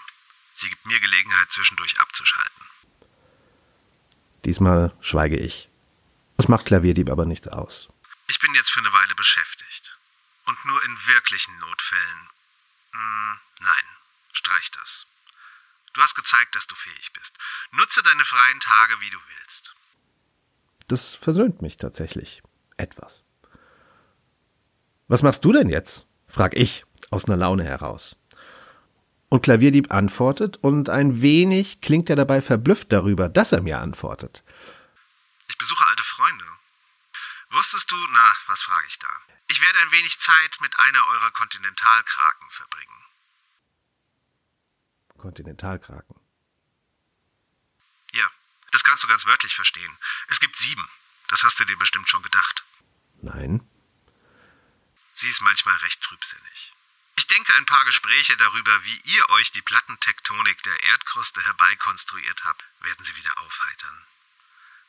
Sie 0.61 0.69
gibt 0.69 0.87
mir 0.87 1.01
Gelegenheit, 1.01 1.49
zwischendurch 1.53 1.99
abzuschalten. 1.99 2.63
Diesmal 4.45 4.97
schweige 5.01 5.39
ich. 5.39 5.74
Es 6.37 6.49
macht 6.49 6.67
Klavierdieb 6.67 7.11
aber 7.11 7.25
nichts 7.25 7.49
aus. 7.49 7.89
Ich 8.29 8.39
bin 8.41 8.55
jetzt 8.55 8.71
für 8.71 8.81
eine 8.81 8.93
Weile 8.93 9.15
beschäftigt. 9.15 9.99
Und 10.47 10.65
nur 10.65 10.85
in 10.85 10.97
wirklichen 11.07 11.59
Notfällen. 11.59 12.29
Hm, 12.93 13.39
nein, 13.61 13.85
streich 14.33 14.71
das. 14.73 14.89
Du 15.95 16.03
hast 16.03 16.15
gezeigt, 16.15 16.55
dass 16.55 16.67
du 16.67 16.75
fähig 16.75 17.11
bist. 17.13 17.33
Nutze 17.73 18.03
deine 18.03 18.25
freien 18.25 18.61
Tage, 18.61 19.01
wie 19.01 19.11
du 19.11 19.19
willst. 19.19 19.75
Das 20.89 21.15
versöhnt 21.15 21.63
mich 21.63 21.77
tatsächlich 21.77 22.43
etwas. 22.77 23.25
Was 25.09 25.23
machst 25.23 25.45
du 25.45 25.53
denn 25.53 25.69
jetzt? 25.69 26.07
frag 26.27 26.55
ich 26.55 26.85
aus 27.11 27.27
einer 27.27 27.37
Laune 27.37 27.65
heraus. 27.65 28.17
Und 29.29 29.43
Klavierdieb 29.43 29.93
antwortet, 29.93 30.57
und 30.59 30.89
ein 30.89 31.23
wenig 31.23 31.81
klingt 31.81 32.11
er 32.11 32.17
dabei 32.17 32.43
verblüfft 32.43 32.93
darüber, 32.93 33.29
dass 33.29 33.53
er 33.53 33.63
mir 33.63 33.79
antwortet. 33.79 34.43
Ich 35.49 35.59
besuche. 35.59 35.85
Wusstest 37.55 37.89
du, 37.89 38.07
na, 38.09 38.37
was 38.47 38.61
frage 38.63 38.87
ich 38.89 38.99
da? 38.99 39.09
Ich 39.47 39.61
werde 39.61 39.79
ein 39.79 39.91
wenig 39.93 40.19
Zeit 40.19 40.61
mit 40.61 40.77
einer 40.77 41.07
eurer 41.07 41.31
Kontinentalkraken 41.31 42.51
verbringen. 42.51 43.05
Kontinentalkraken. 45.19 46.17
Ja, 48.11 48.31
das 48.73 48.83
kannst 48.83 49.05
du 49.05 49.07
ganz 49.07 49.25
wörtlich 49.25 49.55
verstehen. 49.55 49.97
Es 50.29 50.41
gibt 50.41 50.57
sieben. 50.57 50.89
Das 51.29 51.43
hast 51.45 51.59
du 51.61 51.65
dir 51.65 51.77
bestimmt 51.77 52.09
schon 52.09 52.25
gedacht. 52.25 52.65
Nein. 53.23 53.61
Sie 55.15 55.31
ist 55.31 55.41
manchmal 55.41 55.77
recht 55.77 56.01
trübsinnig. 56.03 56.73
Ich 57.17 57.27
denke, 57.29 57.55
ein 57.55 57.67
paar 57.67 57.85
Gespräche 57.85 58.37
darüber, 58.37 58.83
wie 58.83 59.01
ihr 59.05 59.29
euch 59.29 59.53
die 59.53 59.63
Plattentektonik 59.63 60.61
der 60.65 60.83
Erdkruste 60.83 61.45
herbeikonstruiert 61.45 62.43
habt, 62.43 62.65
werden 62.81 63.05
sie 63.05 63.15
wieder 63.15 63.39
aufheitern. 63.39 64.07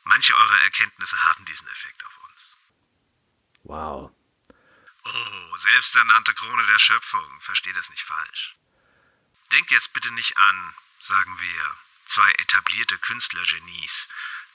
Manche 0.02 0.34
eurer 0.34 0.60
Erkenntnisse 0.62 1.22
haben 1.22 1.44
diesen 1.46 1.68
Effekt 1.68 2.04
auf 2.04 2.18
uns. 2.18 2.25
Wow. 3.66 4.12
Oh, 5.04 5.56
selbsternannte 5.62 6.34
Krone 6.34 6.66
der 6.66 6.78
Schöpfung, 6.78 7.40
versteh 7.44 7.72
das 7.72 7.88
nicht 7.90 8.02
falsch. 8.02 8.56
Denkt 9.50 9.70
jetzt 9.70 9.92
bitte 9.92 10.10
nicht 10.12 10.36
an, 10.36 10.74
sagen 11.08 11.36
wir, 11.40 11.62
zwei 12.14 12.30
etablierte 12.42 12.98
Künstlergenies, 12.98 13.90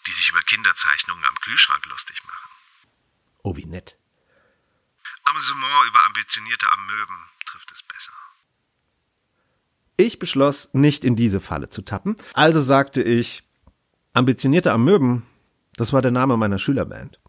die 0.08 0.13
sich 0.13 0.30
über 0.30 0.41
Kinderzeichnungen 0.44 1.25
am 1.25 1.36
Kühlschrank 1.44 1.86
lustig 1.88 2.24
machen. 2.24 2.50
Oh, 3.44 3.56
wie 3.58 3.65
nett. 3.65 3.98
Amüsement 5.24 5.88
über 5.88 6.06
ambitionierte 6.06 6.70
Amöben 6.72 7.30
trifft 7.46 7.72
es 7.72 7.84
besser. 7.88 8.13
Ich 9.98 10.20
beschloss, 10.20 10.74
nicht 10.74 11.03
in 11.03 11.15
diese 11.15 11.41
Falle 11.41 11.70
zu 11.70 11.82
tappen, 11.82 12.15
also 12.34 12.62
sagte 12.62 13.03
ich, 13.03 13.44
ambitionierte 14.13 14.72
Amöben, 14.72 15.25
das 15.75 15.91
war 15.91 16.01
der 16.01 16.12
Name 16.12 16.38
meiner 16.38 16.60
Schülerband. 16.60 17.20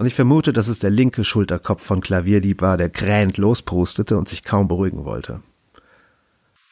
Und 0.00 0.06
ich 0.06 0.14
vermute, 0.14 0.54
dass 0.54 0.68
es 0.68 0.78
der 0.78 0.88
linke 0.88 1.24
Schulterkopf 1.24 1.84
von 1.84 2.00
Klavierdieb 2.00 2.62
war, 2.62 2.78
der 2.78 2.88
krähend 2.88 3.36
losprustete 3.36 4.16
und 4.16 4.30
sich 4.30 4.42
kaum 4.42 4.66
beruhigen 4.66 5.04
wollte. 5.04 5.42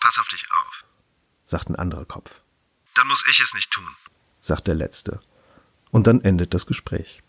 Pass 0.00 0.16
auf 0.18 0.26
dich 0.32 0.42
auf, 0.50 0.84
sagt 1.44 1.68
ein 1.68 1.76
anderer 1.76 2.06
Kopf. 2.06 2.40
Dann 2.94 3.06
muss 3.06 3.22
ich 3.30 3.38
es 3.38 3.52
nicht 3.52 3.70
tun, 3.70 3.84
sagt 4.40 4.66
der 4.66 4.76
letzte. 4.76 5.20
Und 5.90 6.06
dann 6.06 6.22
endet 6.22 6.54
das 6.54 6.64
Gespräch. 6.64 7.22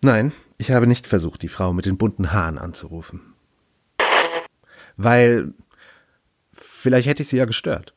Nein, 0.00 0.32
ich 0.56 0.70
habe 0.70 0.86
nicht 0.86 1.06
versucht, 1.06 1.42
die 1.42 1.50
Frau 1.50 1.74
mit 1.74 1.84
den 1.84 1.98
bunten 1.98 2.32
Haaren 2.32 2.56
anzurufen. 2.56 3.34
Weil 4.96 5.52
vielleicht 6.54 7.06
hätte 7.06 7.20
ich 7.20 7.28
sie 7.28 7.36
ja 7.36 7.44
gestört. 7.44 7.92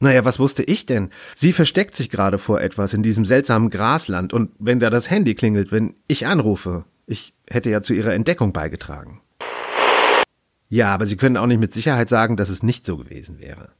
Naja, 0.00 0.24
was 0.24 0.38
wusste 0.38 0.62
ich 0.62 0.86
denn? 0.86 1.10
Sie 1.34 1.52
versteckt 1.52 1.94
sich 1.94 2.10
gerade 2.10 2.38
vor 2.38 2.60
etwas 2.60 2.94
in 2.94 3.02
diesem 3.02 3.24
seltsamen 3.24 3.70
Grasland 3.70 4.32
und 4.32 4.50
wenn 4.58 4.80
da 4.80 4.90
das 4.90 5.10
Handy 5.10 5.34
klingelt, 5.34 5.72
wenn 5.72 5.94
ich 6.08 6.26
anrufe, 6.26 6.84
ich 7.06 7.34
hätte 7.48 7.70
ja 7.70 7.82
zu 7.82 7.94
ihrer 7.94 8.14
Entdeckung 8.14 8.52
beigetragen. 8.52 9.20
Ja, 10.68 10.92
aber 10.92 11.06
Sie 11.06 11.16
können 11.16 11.36
auch 11.36 11.46
nicht 11.46 11.60
mit 11.60 11.72
Sicherheit 11.72 12.08
sagen, 12.08 12.36
dass 12.36 12.48
es 12.48 12.62
nicht 12.62 12.84
so 12.84 12.96
gewesen 12.96 13.38
wäre. 13.38 13.70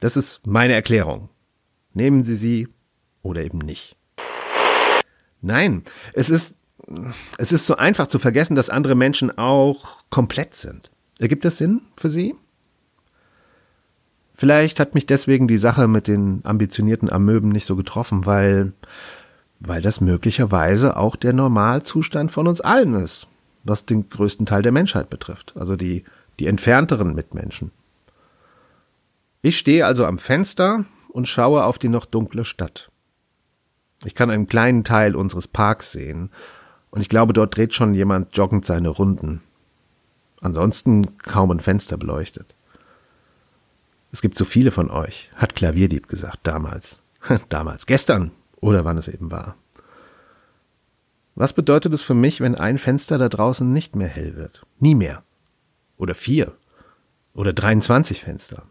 Das 0.00 0.16
ist 0.16 0.46
meine 0.46 0.74
Erklärung. 0.74 1.28
Nehmen 1.94 2.22
Sie 2.22 2.34
sie 2.34 2.68
oder 3.22 3.42
eben 3.42 3.58
nicht. 3.58 3.96
Nein, 5.40 5.82
es 6.12 6.30
ist, 6.30 6.56
es 7.38 7.52
ist 7.52 7.66
so 7.66 7.76
einfach 7.76 8.06
zu 8.06 8.18
vergessen, 8.18 8.54
dass 8.54 8.70
andere 8.70 8.94
Menschen 8.94 9.36
auch 9.36 10.04
komplett 10.08 10.54
sind. 10.54 10.90
Ergibt 11.18 11.44
das 11.44 11.58
Sinn 11.58 11.82
für 11.96 12.08
Sie? 12.08 12.34
Vielleicht 14.42 14.80
hat 14.80 14.96
mich 14.96 15.06
deswegen 15.06 15.46
die 15.46 15.56
Sache 15.56 15.86
mit 15.86 16.08
den 16.08 16.40
ambitionierten 16.42 17.08
Amöben 17.08 17.50
nicht 17.50 17.64
so 17.64 17.76
getroffen, 17.76 18.26
weil, 18.26 18.72
weil 19.60 19.80
das 19.80 20.00
möglicherweise 20.00 20.96
auch 20.96 21.14
der 21.14 21.32
Normalzustand 21.32 22.32
von 22.32 22.48
uns 22.48 22.60
allen 22.60 22.94
ist, 22.94 23.28
was 23.62 23.86
den 23.86 24.08
größten 24.08 24.44
Teil 24.44 24.62
der 24.62 24.72
Menschheit 24.72 25.10
betrifft, 25.10 25.54
also 25.56 25.76
die, 25.76 26.02
die 26.40 26.48
entfernteren 26.48 27.14
Mitmenschen. 27.14 27.70
Ich 29.42 29.58
stehe 29.58 29.86
also 29.86 30.06
am 30.06 30.18
Fenster 30.18 30.86
und 31.10 31.28
schaue 31.28 31.62
auf 31.62 31.78
die 31.78 31.88
noch 31.88 32.04
dunkle 32.04 32.44
Stadt. 32.44 32.90
Ich 34.04 34.16
kann 34.16 34.28
einen 34.28 34.48
kleinen 34.48 34.82
Teil 34.82 35.14
unseres 35.14 35.46
Parks 35.46 35.92
sehen, 35.92 36.30
und 36.90 37.00
ich 37.00 37.08
glaube, 37.08 37.32
dort 37.32 37.56
dreht 37.56 37.74
schon 37.74 37.94
jemand 37.94 38.36
joggend 38.36 38.66
seine 38.66 38.88
Runden. 38.88 39.40
Ansonsten 40.40 41.16
kaum 41.18 41.52
ein 41.52 41.60
Fenster 41.60 41.96
beleuchtet. 41.96 42.56
Es 44.12 44.20
gibt 44.20 44.36
so 44.36 44.44
viele 44.44 44.70
von 44.70 44.90
euch, 44.90 45.30
hat 45.34 45.56
Klavierdieb 45.56 46.06
gesagt, 46.06 46.40
damals. 46.44 47.02
damals, 47.48 47.86
gestern 47.86 48.30
oder 48.60 48.84
wann 48.84 48.98
es 48.98 49.08
eben 49.08 49.30
war. 49.30 49.56
Was 51.34 51.54
bedeutet 51.54 51.94
es 51.94 52.02
für 52.02 52.14
mich, 52.14 52.40
wenn 52.40 52.54
ein 52.54 52.76
Fenster 52.76 53.16
da 53.16 53.28
draußen 53.28 53.72
nicht 53.72 53.96
mehr 53.96 54.08
hell 54.08 54.36
wird? 54.36 54.66
Nie 54.78 54.94
mehr. 54.94 55.22
Oder 55.96 56.14
vier. 56.14 56.52
Oder 57.34 57.54
23 57.54 58.22
Fenster. 58.22 58.64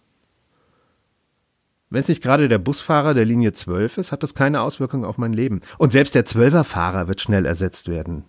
Wenn 1.89 2.01
es 2.01 2.07
nicht 2.07 2.21
gerade 2.21 2.48
der 2.48 2.60
Busfahrer 2.60 3.13
der 3.13 3.25
Linie 3.25 3.51
12 3.51 3.98
ist, 3.98 4.12
hat 4.12 4.24
das 4.24 4.36
keine 4.36 4.62
Auswirkung 4.62 5.03
auf 5.03 5.17
mein 5.17 5.33
Leben. 5.33 5.62
Und 5.77 5.91
selbst 5.91 6.13
der 6.13 6.25
Zwölferfahrer 6.25 7.07
wird 7.07 7.19
schnell 7.19 7.45
ersetzt 7.45 7.89
werden. 7.89 8.25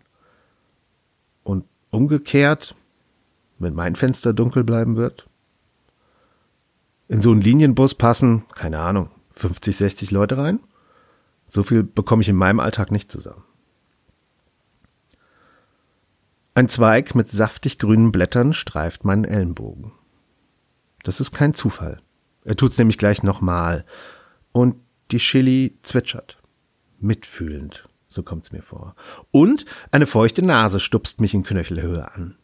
Und 1.44 1.66
umgekehrt, 1.90 2.74
wenn 3.58 3.74
mein 3.74 3.94
Fenster 3.94 4.32
dunkel 4.32 4.64
bleiben 4.64 4.96
wird? 4.96 5.28
In 7.12 7.20
so 7.20 7.30
einen 7.30 7.42
Linienbus 7.42 7.94
passen, 7.94 8.44
keine 8.54 8.78
Ahnung, 8.78 9.10
50, 9.32 9.76
60 9.76 10.10
Leute 10.12 10.38
rein? 10.38 10.60
So 11.44 11.62
viel 11.62 11.82
bekomme 11.82 12.22
ich 12.22 12.30
in 12.30 12.36
meinem 12.36 12.58
Alltag 12.58 12.90
nicht 12.90 13.12
zusammen. 13.12 13.44
Ein 16.54 16.70
Zweig 16.70 17.14
mit 17.14 17.30
saftig 17.30 17.78
grünen 17.78 18.12
Blättern 18.12 18.54
streift 18.54 19.04
meinen 19.04 19.26
Ellenbogen. 19.26 19.92
Das 21.02 21.20
ist 21.20 21.32
kein 21.32 21.52
Zufall. 21.52 22.00
Er 22.46 22.56
tut's 22.56 22.78
nämlich 22.78 22.96
gleich 22.96 23.22
nochmal. 23.22 23.84
Und 24.52 24.76
die 25.10 25.18
Chili 25.18 25.76
zwitschert. 25.82 26.38
Mitfühlend, 26.98 27.86
so 28.08 28.22
kommt's 28.22 28.52
mir 28.52 28.62
vor. 28.62 28.94
Und 29.30 29.66
eine 29.90 30.06
feuchte 30.06 30.42
Nase 30.42 30.80
stupst 30.80 31.20
mich 31.20 31.34
in 31.34 31.42
Knöchelhöhe 31.42 32.10
an. 32.14 32.38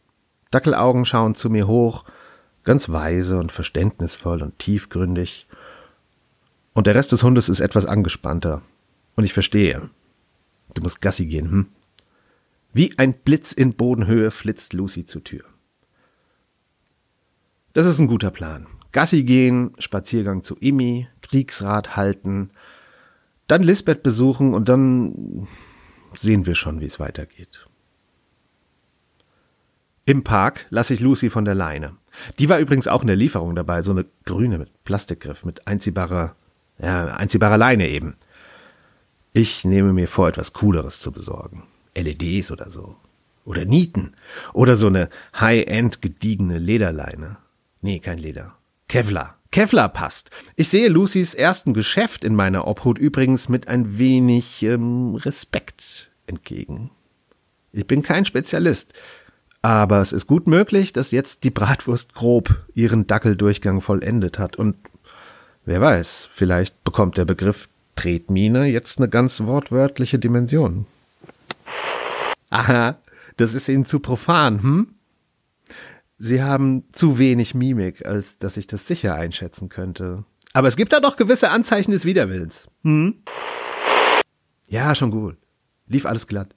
Dackelaugen 0.51 1.05
schauen 1.05 1.33
zu 1.33 1.49
mir 1.49 1.65
hoch, 1.65 2.05
ganz 2.63 2.89
weise 2.89 3.37
und 3.37 3.51
verständnisvoll 3.51 4.41
und 4.41 4.59
tiefgründig. 4.59 5.47
Und 6.73 6.87
der 6.87 6.95
Rest 6.95 7.11
des 7.11 7.23
Hundes 7.23 7.49
ist 7.49 7.59
etwas 7.59 7.85
angespannter. 7.85 8.61
Und 9.15 9.23
ich 9.23 9.33
verstehe. 9.33 9.89
Du 10.73 10.81
musst 10.81 11.01
Gassi 11.01 11.25
gehen, 11.25 11.51
hm? 11.51 11.67
Wie 12.71 12.97
ein 12.97 13.13
Blitz 13.13 13.51
in 13.51 13.73
Bodenhöhe 13.73 14.31
flitzt 14.31 14.73
Lucy 14.73 15.05
zur 15.05 15.23
Tür. 15.23 15.43
Das 17.73 17.85
ist 17.85 17.99
ein 17.99 18.07
guter 18.07 18.31
Plan. 18.31 18.67
Gassi 18.91 19.23
gehen, 19.23 19.73
Spaziergang 19.79 20.43
zu 20.43 20.55
Imi, 20.59 21.07
Kriegsrat 21.21 21.95
halten, 21.95 22.49
dann 23.47 23.63
Lisbeth 23.63 24.03
besuchen 24.03 24.53
und 24.53 24.69
dann 24.69 25.47
sehen 26.15 26.45
wir 26.45 26.55
schon, 26.55 26.79
wie 26.81 26.85
es 26.85 26.99
weitergeht. 26.99 27.67
Im 30.09 30.23
Park 30.23 30.65
lasse 30.71 30.95
ich 30.95 31.01
Lucy 31.01 31.29
von 31.29 31.45
der 31.45 31.53
Leine. 31.53 31.95
Die 32.39 32.49
war 32.49 32.57
übrigens 32.57 32.87
auch 32.87 33.01
in 33.01 33.07
der 33.07 33.15
Lieferung 33.15 33.55
dabei, 33.55 33.83
so 33.83 33.91
eine 33.91 34.07
grüne 34.25 34.57
mit 34.57 34.83
Plastikgriff, 34.83 35.45
mit 35.45 35.67
einziehbarer, 35.67 36.35
ja, 36.81 37.05
einziehbarer 37.13 37.59
Leine 37.59 37.87
eben. 37.87 38.15
Ich 39.33 39.65
nehme 39.65 39.93
mir 39.93 40.07
vor, 40.07 40.27
etwas 40.27 40.51
Cooleres 40.53 40.99
zu 40.99 41.11
besorgen. 41.11 41.61
LEDs 41.95 42.49
oder 42.49 42.71
so. 42.71 42.95
Oder 43.45 43.65
Nieten. 43.65 44.15
Oder 44.51 44.77
so 44.77 44.87
eine 44.87 45.09
High-End 45.39 46.01
gediegene 46.01 46.57
Lederleine. 46.57 47.37
Nee, 47.81 47.99
kein 47.99 48.17
Leder. 48.17 48.55
Kevlar. 48.87 49.37
Kevlar 49.51 49.89
passt. 49.89 50.31
Ich 50.55 50.69
sehe 50.69 50.89
Lucys 50.89 51.35
ersten 51.35 51.75
Geschäft 51.75 52.23
in 52.23 52.33
meiner 52.33 52.65
Obhut 52.65 52.97
übrigens 52.97 53.47
mit 53.47 53.67
ein 53.67 53.99
wenig 53.99 54.63
ähm, 54.63 55.13
Respekt 55.13 56.09
entgegen. 56.25 56.89
Ich 57.71 57.85
bin 57.85 58.01
kein 58.01 58.25
Spezialist. 58.25 58.93
Aber 59.61 59.99
es 59.99 60.13
ist 60.13 60.27
gut 60.27 60.47
möglich, 60.47 60.93
dass 60.93 61.11
jetzt 61.11 61.43
die 61.43 61.49
Bratwurst 61.49 62.13
grob 62.13 62.65
ihren 62.73 63.07
Dackeldurchgang 63.07 63.81
vollendet 63.81 64.39
hat 64.39 64.55
und 64.55 64.75
wer 65.65 65.81
weiß, 65.81 66.27
vielleicht 66.31 66.83
bekommt 66.83 67.17
der 67.17 67.25
Begriff 67.25 67.67
Tretmine 67.95 68.67
jetzt 68.67 68.99
eine 68.99 69.09
ganz 69.09 69.41
wortwörtliche 69.41 70.17
Dimension. 70.17 70.85
Aha, 72.49 72.97
das 73.35 73.53
ist 73.53 73.67
Ihnen 73.67 73.85
zu 73.85 73.99
profan, 73.99 74.63
hm? 74.63 74.87
Sie 76.17 76.41
haben 76.41 76.83
zu 76.91 77.17
wenig 77.17 77.53
Mimik, 77.53 78.05
als 78.05 78.37
dass 78.39 78.57
ich 78.57 78.67
das 78.67 78.87
sicher 78.87 79.15
einschätzen 79.15 79.69
könnte. 79.69 80.23
Aber 80.53 80.67
es 80.67 80.75
gibt 80.75 80.91
da 80.91 80.99
doch 80.99 81.15
gewisse 81.15 81.49
Anzeichen 81.49 81.91
des 81.91 82.05
Widerwillens. 82.05 82.67
Hm? 82.83 83.23
Ja, 84.67 84.95
schon 84.95 85.11
gut. 85.11 85.37
Lief 85.87 86.05
alles 86.05 86.27
glatt 86.27 86.55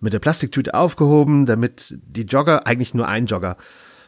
mit 0.00 0.12
der 0.12 0.18
Plastiktüte 0.18 0.74
aufgehoben, 0.74 1.46
damit 1.46 1.94
die 1.98 2.22
Jogger, 2.22 2.66
eigentlich 2.66 2.94
nur 2.94 3.08
ein 3.08 3.26
Jogger, 3.26 3.56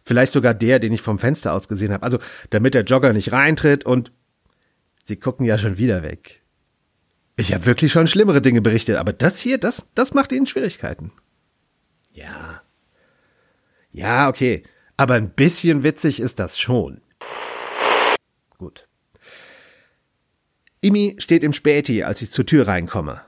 vielleicht 0.04 0.32
sogar 0.32 0.54
der, 0.54 0.78
den 0.78 0.92
ich 0.92 1.02
vom 1.02 1.18
Fenster 1.18 1.52
aus 1.52 1.68
gesehen 1.68 1.92
habe, 1.92 2.02
also 2.02 2.18
damit 2.50 2.74
der 2.74 2.84
Jogger 2.84 3.12
nicht 3.12 3.32
reintritt 3.32 3.84
und 3.84 4.12
sie 5.04 5.16
gucken 5.16 5.46
ja 5.46 5.58
schon 5.58 5.78
wieder 5.78 6.02
weg. 6.02 6.42
Ich 7.36 7.54
habe 7.54 7.66
wirklich 7.66 7.92
schon 7.92 8.06
schlimmere 8.06 8.42
Dinge 8.42 8.60
berichtet, 8.60 8.96
aber 8.96 9.12
das 9.12 9.40
hier, 9.40 9.58
das, 9.58 9.86
das 9.94 10.12
macht 10.12 10.32
ihnen 10.32 10.46
Schwierigkeiten. 10.46 11.12
Ja. 12.12 12.62
Ja, 13.92 14.28
okay. 14.28 14.64
Aber 14.96 15.14
ein 15.14 15.30
bisschen 15.30 15.84
witzig 15.84 16.18
ist 16.20 16.40
das 16.40 16.58
schon. 16.58 17.00
Gut. 18.58 18.88
Imi 20.80 21.16
steht 21.18 21.44
im 21.44 21.52
Späti, 21.52 22.02
als 22.02 22.22
ich 22.22 22.30
zur 22.30 22.44
Tür 22.44 22.66
reinkomme. 22.66 23.22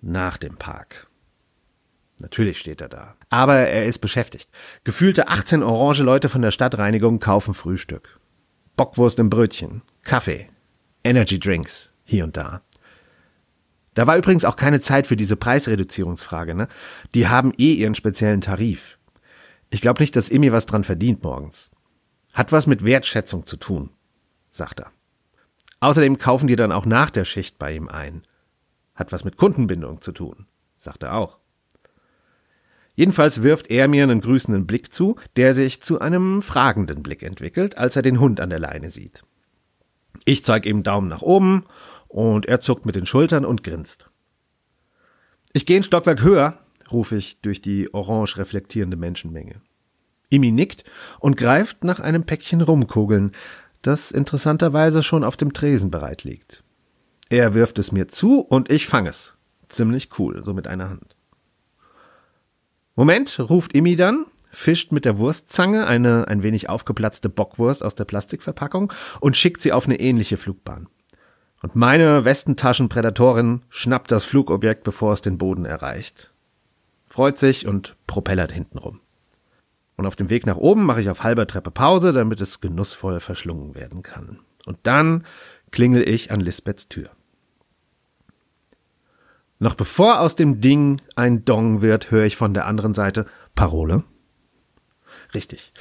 Nach 0.00 0.36
dem 0.36 0.56
Park. 0.56 1.08
Natürlich 2.22 2.58
steht 2.58 2.80
er 2.80 2.88
da. 2.88 3.16
Aber 3.30 3.56
er 3.56 3.84
ist 3.86 3.98
beschäftigt. 3.98 4.48
Gefühlte 4.84 5.28
18 5.28 5.62
orange 5.62 6.02
Leute 6.02 6.28
von 6.28 6.40
der 6.40 6.52
Stadtreinigung 6.52 7.18
kaufen 7.18 7.52
Frühstück. 7.52 8.20
Bockwurst 8.76 9.18
im 9.18 9.28
Brötchen, 9.28 9.82
Kaffee, 10.02 10.48
Energy 11.04 11.38
Drinks, 11.38 11.92
hier 12.04 12.24
und 12.24 12.36
da. 12.36 12.62
Da 13.94 14.06
war 14.06 14.16
übrigens 14.16 14.46
auch 14.46 14.56
keine 14.56 14.80
Zeit 14.80 15.06
für 15.06 15.16
diese 15.16 15.36
Preisreduzierungsfrage, 15.36 16.54
ne? 16.54 16.68
Die 17.14 17.28
haben 17.28 17.52
eh 17.58 17.74
ihren 17.74 17.94
speziellen 17.94 18.40
Tarif. 18.40 18.98
Ich 19.68 19.82
glaube 19.82 20.00
nicht, 20.00 20.16
dass 20.16 20.30
Imi 20.30 20.52
was 20.52 20.64
dran 20.64 20.84
verdient 20.84 21.22
morgens. 21.22 21.70
Hat 22.32 22.52
was 22.52 22.66
mit 22.66 22.84
Wertschätzung 22.84 23.44
zu 23.44 23.56
tun, 23.56 23.90
sagt 24.50 24.80
er. 24.80 24.92
Außerdem 25.80 26.16
kaufen 26.18 26.46
die 26.46 26.56
dann 26.56 26.72
auch 26.72 26.86
nach 26.86 27.10
der 27.10 27.26
Schicht 27.26 27.58
bei 27.58 27.74
ihm 27.74 27.88
ein. 27.88 28.22
Hat 28.94 29.12
was 29.12 29.24
mit 29.24 29.36
Kundenbindung 29.36 30.00
zu 30.00 30.12
tun, 30.12 30.46
sagt 30.76 31.02
er 31.02 31.14
auch. 31.14 31.41
Jedenfalls 32.94 33.42
wirft 33.42 33.70
er 33.70 33.88
mir 33.88 34.02
einen 34.02 34.20
grüßenden 34.20 34.66
Blick 34.66 34.92
zu, 34.92 35.16
der 35.36 35.54
sich 35.54 35.82
zu 35.82 36.00
einem 36.00 36.42
fragenden 36.42 37.02
Blick 37.02 37.22
entwickelt, 37.22 37.78
als 37.78 37.96
er 37.96 38.02
den 38.02 38.20
Hund 38.20 38.40
an 38.40 38.50
der 38.50 38.58
Leine 38.58 38.90
sieht. 38.90 39.22
Ich 40.24 40.44
zeige 40.44 40.68
ihm 40.68 40.82
Daumen 40.82 41.08
nach 41.08 41.22
oben 41.22 41.64
und 42.08 42.46
er 42.46 42.60
zuckt 42.60 42.84
mit 42.84 42.94
den 42.94 43.06
Schultern 43.06 43.44
und 43.44 43.62
grinst. 43.62 44.10
Ich 45.54 45.66
gehe 45.66 45.78
ein 45.78 45.82
Stockwerk 45.82 46.22
höher, 46.22 46.58
rufe 46.90 47.16
ich 47.16 47.40
durch 47.40 47.62
die 47.62 47.92
orange 47.94 48.36
reflektierende 48.36 48.96
Menschenmenge. 48.96 49.62
Imi 50.28 50.50
nickt 50.50 50.84
und 51.20 51.36
greift 51.36 51.84
nach 51.84 52.00
einem 52.00 52.24
Päckchen 52.24 52.60
Rumkugeln, 52.60 53.32
das 53.82 54.10
interessanterweise 54.10 55.02
schon 55.02 55.24
auf 55.24 55.36
dem 55.36 55.52
Tresen 55.52 55.90
bereit 55.90 56.24
liegt. 56.24 56.62
Er 57.28 57.54
wirft 57.54 57.78
es 57.78 57.92
mir 57.92 58.08
zu 58.08 58.40
und 58.40 58.70
ich 58.70 58.86
fange 58.86 59.08
es. 59.08 59.36
Ziemlich 59.68 60.10
cool, 60.18 60.42
so 60.44 60.54
mit 60.54 60.68
einer 60.68 60.90
Hand. 60.90 61.11
Moment, 62.94 63.40
ruft 63.40 63.74
Imi 63.74 63.96
dann, 63.96 64.26
fischt 64.50 64.92
mit 64.92 65.04
der 65.04 65.18
Wurstzange 65.18 65.86
eine 65.86 66.28
ein 66.28 66.42
wenig 66.42 66.68
aufgeplatzte 66.68 67.28
Bockwurst 67.28 67.82
aus 67.82 67.94
der 67.94 68.04
Plastikverpackung 68.04 68.92
und 69.20 69.36
schickt 69.36 69.62
sie 69.62 69.72
auf 69.72 69.86
eine 69.86 69.98
ähnliche 69.98 70.36
Flugbahn. 70.36 70.88
Und 71.62 71.76
meine 71.76 72.24
Westentaschenprädatorin 72.24 73.62
schnappt 73.70 74.10
das 74.10 74.24
Flugobjekt, 74.24 74.84
bevor 74.84 75.12
es 75.12 75.22
den 75.22 75.38
Boden 75.38 75.64
erreicht. 75.64 76.32
Freut 77.06 77.38
sich 77.38 77.66
und 77.66 77.96
propellert 78.06 78.52
hintenrum. 78.52 79.00
Und 79.96 80.06
auf 80.06 80.16
dem 80.16 80.28
Weg 80.28 80.44
nach 80.46 80.56
oben 80.56 80.84
mache 80.84 81.00
ich 81.00 81.08
auf 81.08 81.22
halber 81.22 81.46
Treppe 81.46 81.70
Pause, 81.70 82.12
damit 82.12 82.40
es 82.40 82.60
genussvoll 82.60 83.20
verschlungen 83.20 83.74
werden 83.74 84.02
kann. 84.02 84.40
Und 84.66 84.78
dann 84.82 85.24
klingel 85.70 86.06
ich 86.06 86.30
an 86.30 86.40
Lisbeths 86.40 86.88
Tür. 86.88 87.10
Noch 89.62 89.76
bevor 89.76 90.18
aus 90.18 90.34
dem 90.34 90.60
Ding 90.60 91.00
ein 91.14 91.44
Dong 91.44 91.82
wird, 91.82 92.10
höre 92.10 92.24
ich 92.24 92.34
von 92.34 92.52
der 92.52 92.66
anderen 92.66 92.94
Seite 92.94 93.26
Parole. 93.54 94.02
Richtig. 95.34 95.72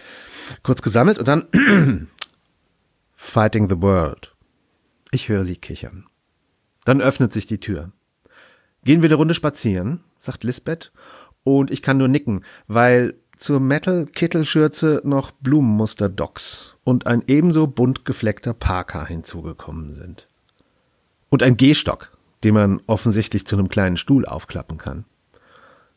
Kurz 0.61 0.83
gesammelt 0.83 1.17
und 1.17 1.27
dann 1.27 1.47
Fighting 3.11 3.67
the 3.71 3.81
World. 3.81 4.35
Ich 5.09 5.29
höre 5.29 5.45
sie 5.45 5.55
kichern. 5.55 6.05
Dann 6.85 7.01
öffnet 7.01 7.33
sich 7.33 7.47
die 7.47 7.59
Tür. 7.59 7.91
Gehen 8.83 9.01
wir 9.01 9.09
eine 9.09 9.15
Runde 9.15 9.33
spazieren, 9.33 10.03
sagt 10.19 10.43
Lisbeth, 10.43 10.91
und 11.43 11.71
ich 11.71 11.81
kann 11.81 11.97
nur 11.97 12.07
nicken, 12.07 12.45
weil 12.67 13.15
zur 13.35 13.59
Metal-Kittelschürze 13.59 15.01
noch 15.05 15.31
Blumenmuster-Docks 15.31 16.75
und 16.83 17.07
ein 17.07 17.23
ebenso 17.25 17.65
bunt 17.65 18.05
gefleckter 18.05 18.53
Parker 18.53 19.07
hinzugekommen 19.07 19.91
sind. 19.91 20.27
Und 21.29 21.41
ein 21.41 21.57
Gehstock, 21.57 22.11
den 22.43 22.53
man 22.53 22.81
offensichtlich 22.87 23.45
zu 23.45 23.55
einem 23.55 23.69
kleinen 23.69 23.97
Stuhl 23.97 24.25
aufklappen 24.25 24.77
kann. 24.77 25.05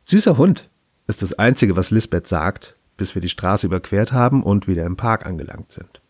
Süßer 0.05 0.37
Hund 0.37 0.69
ist 1.07 1.23
das 1.23 1.33
Einzige, 1.35 1.77
was 1.77 1.91
Lisbeth 1.91 2.27
sagt, 2.27 2.77
bis 2.97 3.15
wir 3.15 3.23
die 3.23 3.29
Straße 3.29 3.67
überquert 3.67 4.13
haben 4.13 4.43
und 4.43 4.69
wieder 4.69 4.85
im 4.85 4.97
Park 4.97 5.27
angelangt 5.27 5.73
sind. 5.73 6.01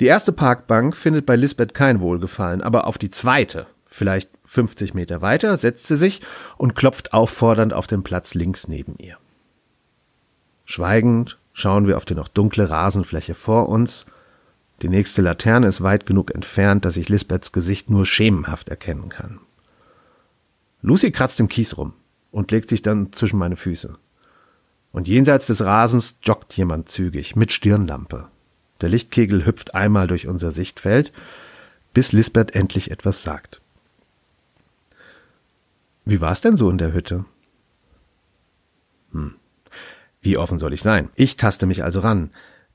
Die 0.00 0.06
erste 0.06 0.32
Parkbank 0.32 0.96
findet 0.96 1.26
bei 1.26 1.36
Lisbeth 1.36 1.74
kein 1.74 2.00
Wohlgefallen, 2.00 2.62
aber 2.62 2.86
auf 2.86 2.96
die 2.96 3.10
zweite, 3.10 3.66
vielleicht 3.84 4.30
50 4.44 4.94
Meter 4.94 5.20
weiter, 5.20 5.58
setzt 5.58 5.88
sie 5.88 5.96
sich 5.96 6.22
und 6.56 6.74
klopft 6.74 7.12
auffordernd 7.12 7.74
auf 7.74 7.86
den 7.86 8.02
Platz 8.02 8.32
links 8.32 8.66
neben 8.66 8.96
ihr. 8.98 9.18
Schweigend 10.64 11.38
schauen 11.52 11.86
wir 11.86 11.98
auf 11.98 12.06
die 12.06 12.14
noch 12.14 12.28
dunkle 12.28 12.70
Rasenfläche 12.70 13.34
vor 13.34 13.68
uns 13.68 14.06
die 14.82 14.88
nächste 14.88 15.22
Laterne 15.22 15.66
ist 15.66 15.82
weit 15.82 16.06
genug 16.06 16.34
entfernt, 16.34 16.84
dass 16.84 16.96
ich 16.96 17.08
Lisbeths 17.08 17.52
Gesicht 17.52 17.90
nur 17.90 18.06
schemenhaft 18.06 18.68
erkennen 18.68 19.08
kann. 19.08 19.40
Lucy 20.82 21.10
kratzt 21.10 21.40
im 21.40 21.48
Kies 21.48 21.76
rum 21.76 21.92
und 22.30 22.50
legt 22.50 22.70
sich 22.70 22.80
dann 22.80 23.12
zwischen 23.12 23.38
meine 23.38 23.56
Füße. 23.56 23.98
Und 24.92 25.06
jenseits 25.06 25.46
des 25.46 25.64
Rasens 25.64 26.18
joggt 26.22 26.56
jemand 26.56 26.88
zügig 26.88 27.36
mit 27.36 27.52
Stirnlampe. 27.52 28.28
Der 28.80 28.88
Lichtkegel 28.88 29.44
hüpft 29.44 29.74
einmal 29.74 30.06
durch 30.06 30.26
unser 30.26 30.50
Sichtfeld, 30.50 31.12
bis 31.92 32.12
Lisbeth 32.12 32.54
endlich 32.54 32.90
etwas 32.90 33.22
sagt. 33.22 33.60
Wie 36.04 36.20
war's 36.20 36.40
denn 36.40 36.56
so 36.56 36.70
in 36.70 36.78
der 36.78 36.92
Hütte? 36.92 37.24
Hm. 39.12 39.34
Wie 40.22 40.36
offen 40.36 40.58
soll 40.58 40.72
ich 40.72 40.82
sein? 40.82 41.10
Ich 41.14 41.36
taste 41.36 41.66
mich 41.66 41.84
also 41.84 42.00
ran, 42.00 42.30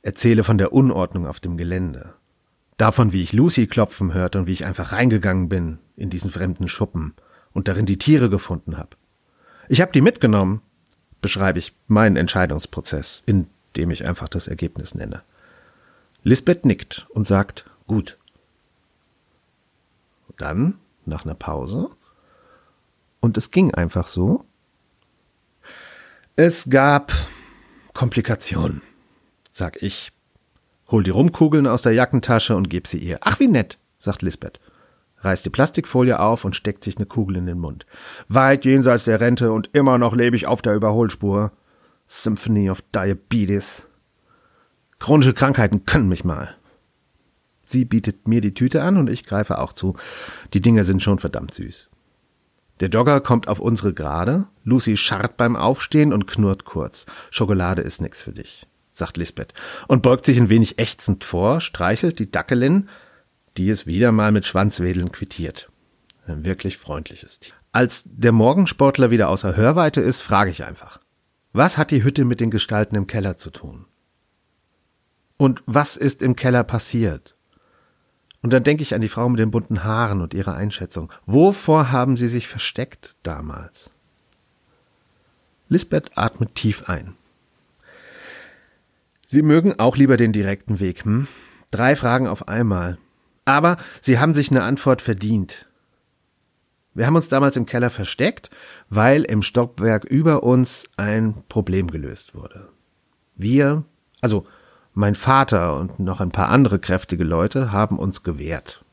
erzähle 0.06 0.44
von 0.44 0.60
der 0.60 0.72
Unordnung 0.72 1.26
auf 1.26 1.40
dem 1.40 1.58
Gelände. 1.58 2.14
Davon, 2.78 3.12
wie 3.12 3.24
ich 3.24 3.34
Lucy 3.34 3.66
klopfen 3.66 4.14
hörte 4.14 4.38
und 4.40 4.48
wie 4.48 4.52
ich 4.52 4.66
einfach 4.66 4.92
reingegangen 4.92 5.50
bin 5.50 5.80
in 5.96 6.12
diesen 6.12 6.30
fremden 6.30 6.68
Schuppen 6.68 7.16
und 7.54 7.68
darin 7.68 7.88
die 7.88 7.98
Tiere 7.98 8.30
gefunden 8.30 8.78
habe. 8.78 8.98
Ich 9.68 9.82
habe 9.82 9.92
die 9.92 10.02
mitgenommen, 10.02 10.62
beschreibe 11.22 11.58
ich 11.58 11.76
meinen 11.88 12.18
Entscheidungsprozess, 12.18 13.24
indem 13.26 13.90
ich 13.90 14.08
einfach 14.08 14.30
das 14.30 14.48
Ergebnis 14.48 14.94
nenne. 14.94 15.24
Lisbeth 16.22 16.66
nickt 16.66 17.08
und 17.10 17.26
sagt, 17.26 17.66
gut. 17.88 18.20
Dann, 20.38 20.76
nach 21.06 21.26
einer 21.26 21.36
Pause, 21.36 21.90
Und 23.22 23.38
es 23.38 23.50
ging 23.50 23.74
einfach 23.74 24.06
so. 24.06 24.46
Es 26.36 26.70
gab 26.70 27.12
Komplikationen, 27.94 28.84
sag 29.56 29.82
ich. 29.82 30.12
Hol 30.90 31.04
die 31.04 31.12
Rumkugeln 31.12 31.66
aus 31.66 31.82
der 31.82 31.94
Jackentasche 31.94 32.56
und 32.56 32.70
geb 32.70 32.88
sie 32.88 32.98
ihr. 32.98 33.20
Ach, 33.22 33.40
wie 33.40 33.48
nett, 33.48 33.80
sagt 33.98 34.22
Lisbeth. 34.22 34.60
Reißt 35.20 35.46
die 35.46 35.50
Plastikfolie 35.50 36.20
auf 36.20 36.44
und 36.44 36.56
steckt 36.56 36.84
sich 36.84 36.98
eine 36.98 37.06
Kugel 37.06 37.38
in 37.38 37.46
den 37.46 37.60
Mund. 37.60 37.86
Weit 38.28 38.66
jenseits 38.66 39.06
der 39.06 39.22
Rente 39.22 39.54
und 39.54 39.70
immer 39.72 39.98
noch 39.98 40.14
lebe 40.14 40.36
ich 40.36 40.46
auf 40.46 40.62
der 40.62 40.76
Überholspur. 40.76 41.54
Symphony 42.06 42.70
of 42.70 42.84
Diabetes. 42.94 43.88
Chronische 45.00 45.34
Krankheiten 45.34 45.86
können 45.86 46.10
mich 46.10 46.26
mal. 46.26 46.56
Sie 47.64 47.86
bietet 47.86 48.28
mir 48.28 48.42
die 48.42 48.54
Tüte 48.54 48.84
an 48.84 48.98
und 48.98 49.10
ich 49.10 49.26
greife 49.26 49.58
auch 49.58 49.74
zu. 49.74 49.96
Die 50.54 50.62
Dinger 50.62 50.84
sind 50.84 51.02
schon 51.02 51.18
verdammt 51.18 51.54
süß. 51.54 51.90
Der 52.82 52.90
Jogger 52.90 53.22
kommt 53.22 53.48
auf 53.48 53.62
unsere 53.62 53.94
Gerade. 53.94 54.48
Lucy 54.66 54.98
scharrt 54.98 55.38
beim 55.38 55.56
Aufstehen 55.56 56.12
und 56.12 56.28
knurrt 56.28 56.66
kurz. 56.66 57.06
Schokolade 57.32 57.82
ist 57.82 58.02
nix 58.02 58.22
für 58.22 58.34
dich, 58.34 58.68
sagt 58.98 59.18
Lisbeth 59.18 59.54
und 59.88 60.02
beugt 60.02 60.26
sich 60.26 60.40
ein 60.40 60.50
wenig 60.50 60.80
ächzend 60.80 61.24
vor, 61.24 61.62
streichelt 61.62 62.20
die 62.20 62.32
Dackelin, 62.32 62.90
die 63.58 63.70
es 63.70 63.86
wieder 63.86 64.12
mal 64.12 64.32
mit 64.32 64.46
Schwanzwedeln 64.46 65.12
quittiert. 65.12 65.70
Ein 66.28 66.46
wirklich 66.46 66.78
freundliches 66.78 67.40
Tier. 67.40 67.54
Als 67.72 68.04
der 68.06 68.32
Morgensportler 68.32 69.12
wieder 69.12 69.30
außer 69.30 69.56
Hörweite 69.56 70.02
ist, 70.02 70.22
frage 70.22 70.52
ich 70.52 70.64
einfach. 70.64 71.00
Was 71.54 71.78
hat 71.78 71.92
die 71.92 72.04
Hütte 72.04 72.26
mit 72.26 72.40
den 72.40 72.52
Gestalten 72.52 72.96
im 72.96 73.08
Keller 73.08 73.38
zu 73.38 73.50
tun? 73.50 73.86
Und 75.38 75.62
was 75.66 75.98
ist 75.98 76.22
im 76.22 76.36
Keller 76.36 76.64
passiert? 76.64 77.36
Und 78.42 78.54
dann 78.54 78.64
denke 78.64 78.84
ich 78.84 78.94
an 78.94 79.02
die 79.02 79.10
Frau 79.10 79.28
mit 79.28 79.40
den 79.40 79.52
bunten 79.52 79.84
Haaren 79.84 80.22
und 80.22 80.34
ihre 80.34 80.54
Einschätzung. 80.54 81.12
Wovor 81.26 81.92
haben 81.92 82.16
sie 82.16 82.28
sich 82.28 82.48
versteckt 82.48 83.16
damals? 83.24 83.92
Lisbeth 85.68 86.18
atmet 86.18 86.56
tief 86.56 86.88
ein. 86.88 87.16
Sie 89.36 89.42
mögen 89.42 89.78
auch 89.80 89.98
lieber 89.98 90.16
den 90.16 90.32
direkten 90.32 90.80
Weg, 90.80 91.04
hm? 91.04 91.28
Drei 91.70 91.98
Fragen 91.98 92.26
auf 92.26 92.48
einmal. 92.48 92.98
Aber 93.44 93.76
sie 94.00 94.18
haben 94.18 94.34
sich 94.34 94.50
eine 94.50 94.64
Antwort 94.64 95.02
verdient. 95.02 95.66
Wir 96.94 97.06
haben 97.06 97.18
uns 97.18 97.28
damals 97.28 97.58
im 97.58 97.66
Keller 97.66 97.90
versteckt, 97.90 98.50
weil 98.88 99.24
im 99.24 99.42
Stockwerk 99.42 100.06
über 100.06 100.44
uns 100.44 100.86
ein 100.96 101.44
Problem 101.50 101.92
gelöst 101.92 102.34
wurde. 102.34 102.70
Wir, 103.36 103.84
also 104.22 104.48
mein 104.94 105.16
Vater 105.16 105.76
und 105.76 106.00
noch 106.00 106.22
ein 106.22 106.32
paar 106.32 106.48
andere 106.48 106.80
kräftige 106.80 107.26
Leute 107.26 107.74
haben 107.74 108.00
uns 108.00 108.24
gewehrt. 108.24 108.86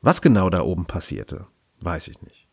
Was 0.00 0.22
genau 0.22 0.50
da 0.50 0.62
oben 0.62 0.86
passierte, 0.86 1.46
weiß 1.82 2.08
ich 2.08 2.20
nicht. 2.22 2.48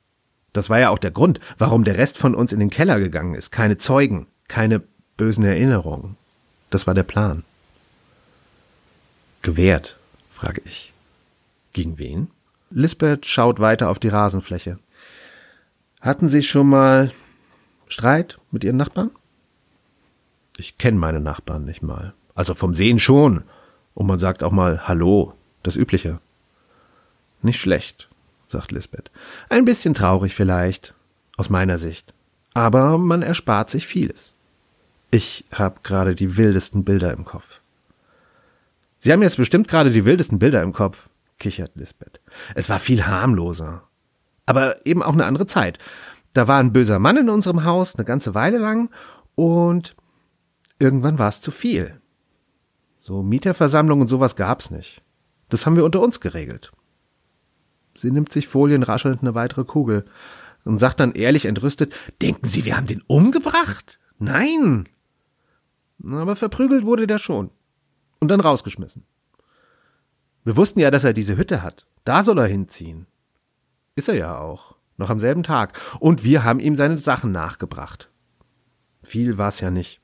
Das 0.54 0.70
war 0.70 0.80
ja 0.80 0.92
auch 0.92 1.00
der 1.00 1.10
Grund, 1.10 1.40
warum 1.58 1.84
der 1.84 1.98
Rest 1.98 2.20
von 2.20 2.36
uns 2.36 2.54
in 2.54 2.60
den 2.60 2.70
Keller 2.70 3.00
gegangen 3.00 3.34
ist. 3.34 3.50
Keine 3.50 3.80
Zeugen, 3.80 4.28
keine 4.48 4.84
bösen 5.20 5.44
Erinnerungen. 5.44 6.16
Das 6.70 6.88
war 6.88 6.94
der 6.94 7.04
Plan. 7.04 7.44
Gewehrt, 9.42 9.98
frage 10.30 10.62
ich. 10.64 10.94
Gegen 11.74 11.98
wen? 11.98 12.32
Lisbeth 12.72 13.26
schaut 13.26 13.60
weiter 13.60 13.90
auf 13.90 14.00
die 14.00 14.08
Rasenfläche. 14.08 14.80
Hatten 16.00 16.30
Sie 16.30 16.42
schon 16.42 16.70
mal 16.70 17.12
Streit 17.90 18.40
mit 18.52 18.64
Ihren 18.64 18.78
Nachbarn? 18.78 19.12
Ich 20.56 20.78
kenne 20.78 20.98
meine 20.98 21.20
Nachbarn 21.20 21.66
nicht 21.66 21.82
mal. 21.82 22.14
Also 22.34 22.54
vom 22.54 22.74
Sehen 22.74 22.98
schon. 22.98 23.44
Und 23.96 24.08
man 24.08 24.20
sagt 24.20 24.42
auch 24.42 24.54
mal 24.54 24.88
Hallo, 24.88 25.34
das 25.64 25.76
Übliche. 25.76 26.22
Nicht 27.42 27.60
schlecht, 27.60 28.08
sagt 28.48 28.72
Lisbeth. 28.72 29.12
Ein 29.50 29.66
bisschen 29.66 29.94
traurig 29.94 30.34
vielleicht, 30.34 30.94
aus 31.36 31.50
meiner 31.50 31.78
Sicht. 31.78 32.14
Aber 32.54 32.98
man 32.98 33.22
erspart 33.22 33.70
sich 33.70 33.86
vieles. 33.86 34.34
Ich 35.12 35.46
habe 35.52 35.80
gerade 35.82 36.14
die 36.14 36.38
wildesten 36.38 36.84
Bilder 36.84 37.12
im 37.14 37.26
Kopf. 37.26 37.62
Sie 39.00 39.12
haben 39.12 39.24
jetzt 39.24 39.38
bestimmt 39.38 39.68
gerade 39.68 39.92
die 39.92 40.06
wildesten 40.06 40.40
Bilder 40.40 40.62
im 40.62 40.74
Kopf, 40.74 41.10
kichert 41.40 41.72
Lisbeth. 41.76 42.20
Es 42.54 42.70
war 42.70 42.80
viel 42.80 43.08
harmloser. 43.08 43.84
Aber 44.46 44.86
eben 44.86 45.02
auch 45.02 45.14
eine 45.14 45.26
andere 45.26 45.48
Zeit. 45.48 45.80
Da 46.34 46.48
war 46.48 46.60
ein 46.60 46.74
böser 46.74 47.00
Mann 47.00 47.18
in 47.18 47.30
unserem 47.30 47.64
Haus 47.64 47.96
eine 47.96 48.06
ganze 48.06 48.36
Weile 48.36 48.60
lang 48.60 48.92
und 49.36 49.96
irgendwann 50.78 51.18
war 51.18 51.30
es 51.30 51.42
zu 51.42 51.50
viel. 51.50 52.00
So 53.00 53.24
Mieterversammlungen 53.24 54.04
und 54.04 54.08
sowas 54.10 54.36
gab's 54.36 54.70
nicht. 54.70 55.02
Das 55.50 55.66
haben 55.66 55.76
wir 55.76 55.86
unter 55.86 56.02
uns 56.02 56.20
geregelt. 56.20 56.72
Sie 57.96 58.12
nimmt 58.12 58.32
sich 58.32 58.48
folienraschelnd 58.48 59.22
eine 59.22 59.34
weitere 59.34 59.64
Kugel 59.64 60.06
und 60.66 60.78
sagt 60.78 61.00
dann 61.00 61.14
ehrlich 61.14 61.46
entrüstet, 61.46 61.96
denken 62.22 62.48
Sie, 62.48 62.66
wir 62.66 62.78
haben 62.78 62.86
den 62.86 63.02
umgebracht? 63.08 63.98
Nein! 64.20 64.88
Aber 66.04 66.36
verprügelt 66.36 66.86
wurde 66.86 67.08
der 67.08 67.20
schon. 67.20 67.52
Und 68.20 68.30
dann 68.30 68.42
rausgeschmissen. 68.42 69.04
Wir 70.44 70.58
wussten 70.58 70.80
ja, 70.80 70.92
dass 70.92 71.04
er 71.04 71.14
diese 71.14 71.38
Hütte 71.38 71.62
hat. 71.62 71.86
Da 72.06 72.24
soll 72.24 72.40
er 72.40 72.48
hinziehen. 72.48 73.06
Ist 73.96 74.10
er 74.10 74.16
ja 74.16 74.38
auch. 74.38 74.76
Noch 74.98 75.10
am 75.10 75.20
selben 75.20 75.44
Tag. 75.44 75.80
Und 76.00 76.24
wir 76.24 76.44
haben 76.44 76.60
ihm 76.60 76.76
seine 76.76 76.98
Sachen 76.98 77.32
nachgebracht. 77.32 78.10
Viel 79.04 79.38
war's 79.38 79.60
ja 79.60 79.72
nicht. 79.72 80.02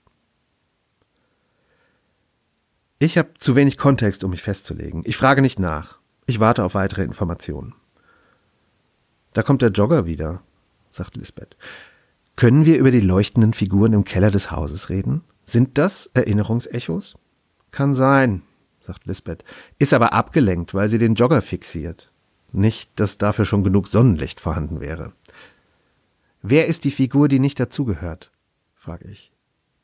Ich 3.00 3.18
habe 3.18 3.34
zu 3.38 3.56
wenig 3.56 3.78
Kontext, 3.78 4.24
um 4.24 4.32
mich 4.32 4.42
festzulegen. 4.42 5.02
Ich 5.06 5.18
frage 5.18 5.42
nicht 5.42 5.60
nach. 5.60 6.00
Ich 6.26 6.40
warte 6.40 6.64
auf 6.64 6.76
weitere 6.76 7.04
Informationen. 7.04 7.76
Da 9.34 9.44
kommt 9.44 9.62
der 9.62 9.72
Jogger 9.72 10.06
wieder, 10.06 10.42
sagt 10.90 11.18
Lisbeth. 11.18 11.58
Können 12.38 12.66
wir 12.66 12.78
über 12.78 12.92
die 12.92 13.02
leuchtenden 13.02 13.54
Figuren 13.54 13.94
im 13.94 14.06
Keller 14.06 14.32
des 14.32 14.50
Hauses 14.50 14.90
reden? 14.90 15.24
Sind 15.46 15.78
das 15.78 16.10
Erinnerungsechos? 16.14 17.16
Kann 17.72 17.94
sein, 17.94 18.42
sagt 18.80 19.06
Lisbeth, 19.06 19.46
ist 19.80 19.94
aber 19.94 20.12
abgelenkt, 20.12 20.74
weil 20.74 20.90
sie 20.90 20.98
den 20.98 21.14
Jogger 21.16 21.42
fixiert. 21.42 22.12
Nicht, 22.52 23.00
dass 23.00 23.18
dafür 23.18 23.46
schon 23.46 23.64
genug 23.64 23.88
Sonnenlicht 23.88 24.40
vorhanden 24.40 24.82
wäre. 24.82 25.14
Wer 26.42 26.68
ist 26.68 26.84
die 26.84 26.92
Figur, 26.92 27.28
die 27.28 27.40
nicht 27.40 27.60
dazugehört? 27.60 28.32
frage 28.74 29.08
ich. 29.08 29.32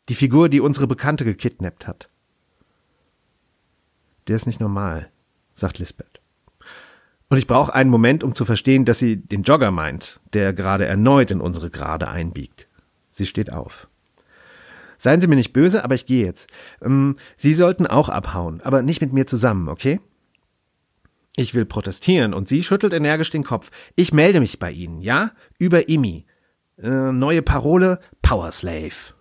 Die 0.09 0.15
Figur, 0.15 0.49
die 0.49 0.61
unsere 0.61 0.87
Bekannte 0.87 1.25
gekidnappt 1.25 1.87
hat. 1.87 2.09
Der 4.27 4.35
ist 4.35 4.47
nicht 4.47 4.59
normal, 4.59 5.11
sagt 5.53 5.79
Lisbeth. 5.79 6.21
Und 7.29 7.37
ich 7.37 7.47
brauche 7.47 7.73
einen 7.73 7.89
Moment, 7.89 8.23
um 8.23 8.35
zu 8.35 8.45
verstehen, 8.45 8.85
dass 8.85 8.99
sie 8.99 9.17
den 9.17 9.43
Jogger 9.43 9.71
meint, 9.71 10.19
der 10.33 10.53
gerade 10.53 10.85
erneut 10.85 11.31
in 11.31 11.39
unsere 11.39 11.69
Gerade 11.69 12.09
einbiegt. 12.09 12.67
Sie 13.09 13.25
steht 13.25 13.51
auf. 13.51 13.89
Seien 15.01 15.19
Sie 15.19 15.25
mir 15.25 15.35
nicht 15.35 15.51
böse, 15.51 15.83
aber 15.83 15.95
ich 15.95 16.05
gehe 16.05 16.23
jetzt. 16.23 16.47
Ähm, 16.79 17.15
sie 17.35 17.55
sollten 17.55 17.87
auch 17.87 18.07
abhauen, 18.07 18.61
aber 18.61 18.83
nicht 18.83 19.01
mit 19.01 19.11
mir 19.11 19.25
zusammen, 19.25 19.67
okay? 19.67 19.99
Ich 21.35 21.55
will 21.55 21.65
protestieren 21.65 22.35
und 22.35 22.47
sie 22.47 22.61
schüttelt 22.61 22.93
energisch 22.93 23.31
den 23.31 23.43
Kopf. 23.43 23.71
Ich 23.95 24.13
melde 24.13 24.39
mich 24.39 24.59
bei 24.59 24.69
Ihnen, 24.69 25.01
ja? 25.01 25.31
Über 25.57 25.89
IMI. 25.89 26.27
Äh, 26.77 27.11
neue 27.11 27.41
Parole, 27.41 27.99
Power 28.21 28.51
Slave. 28.51 29.15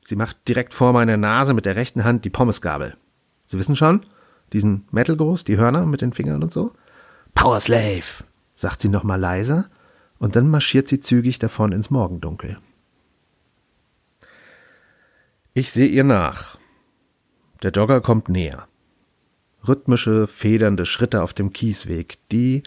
Sie 0.00 0.16
macht 0.16 0.48
direkt 0.48 0.72
vor 0.72 0.94
meiner 0.94 1.18
Nase 1.18 1.52
mit 1.52 1.66
der 1.66 1.76
rechten 1.76 2.04
Hand 2.04 2.24
die 2.24 2.30
Pommesgabel. 2.30 2.96
Sie 3.44 3.58
wissen 3.58 3.76
schon? 3.76 4.00
Diesen 4.54 4.88
Metal-Gruß, 4.92 5.44
die 5.44 5.58
Hörner 5.58 5.84
mit 5.84 6.00
den 6.00 6.14
Fingern 6.14 6.42
und 6.42 6.52
so? 6.52 6.72
Power 7.34 7.60
Slave, 7.60 8.24
sagt 8.54 8.80
sie 8.80 8.88
nochmal 8.88 9.20
leiser, 9.20 9.68
und 10.18 10.36
dann 10.36 10.48
marschiert 10.48 10.88
sie 10.88 11.00
zügig 11.00 11.38
davon 11.38 11.72
ins 11.72 11.90
Morgendunkel. 11.90 12.56
Ich 15.58 15.72
sehe 15.72 15.88
ihr 15.88 16.04
nach. 16.04 16.58
Der 17.62 17.70
Jogger 17.70 18.02
kommt 18.02 18.28
näher. 18.28 18.68
Rhythmische, 19.66 20.26
federnde 20.26 20.84
Schritte 20.84 21.22
auf 21.22 21.32
dem 21.32 21.54
Kiesweg, 21.54 22.18
die 22.30 22.62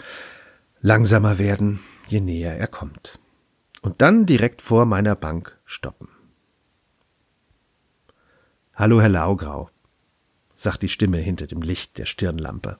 langsamer 0.81 1.37
werden, 1.37 1.81
je 2.07 2.19
näher 2.19 2.57
er 2.57 2.65
kommt. 2.65 3.19
Und 3.83 4.01
dann 4.01 4.25
direkt 4.25 4.63
vor 4.63 4.85
meiner 4.85 5.15
Bank 5.15 5.55
stoppen. 5.65 6.07
Hallo, 8.73 8.99
Herr 8.99 9.09
Laugrau, 9.09 9.69
sagt 10.55 10.81
die 10.81 10.89
Stimme 10.89 11.19
hinter 11.19 11.45
dem 11.45 11.61
Licht 11.61 11.99
der 11.99 12.07
Stirnlampe. 12.07 12.79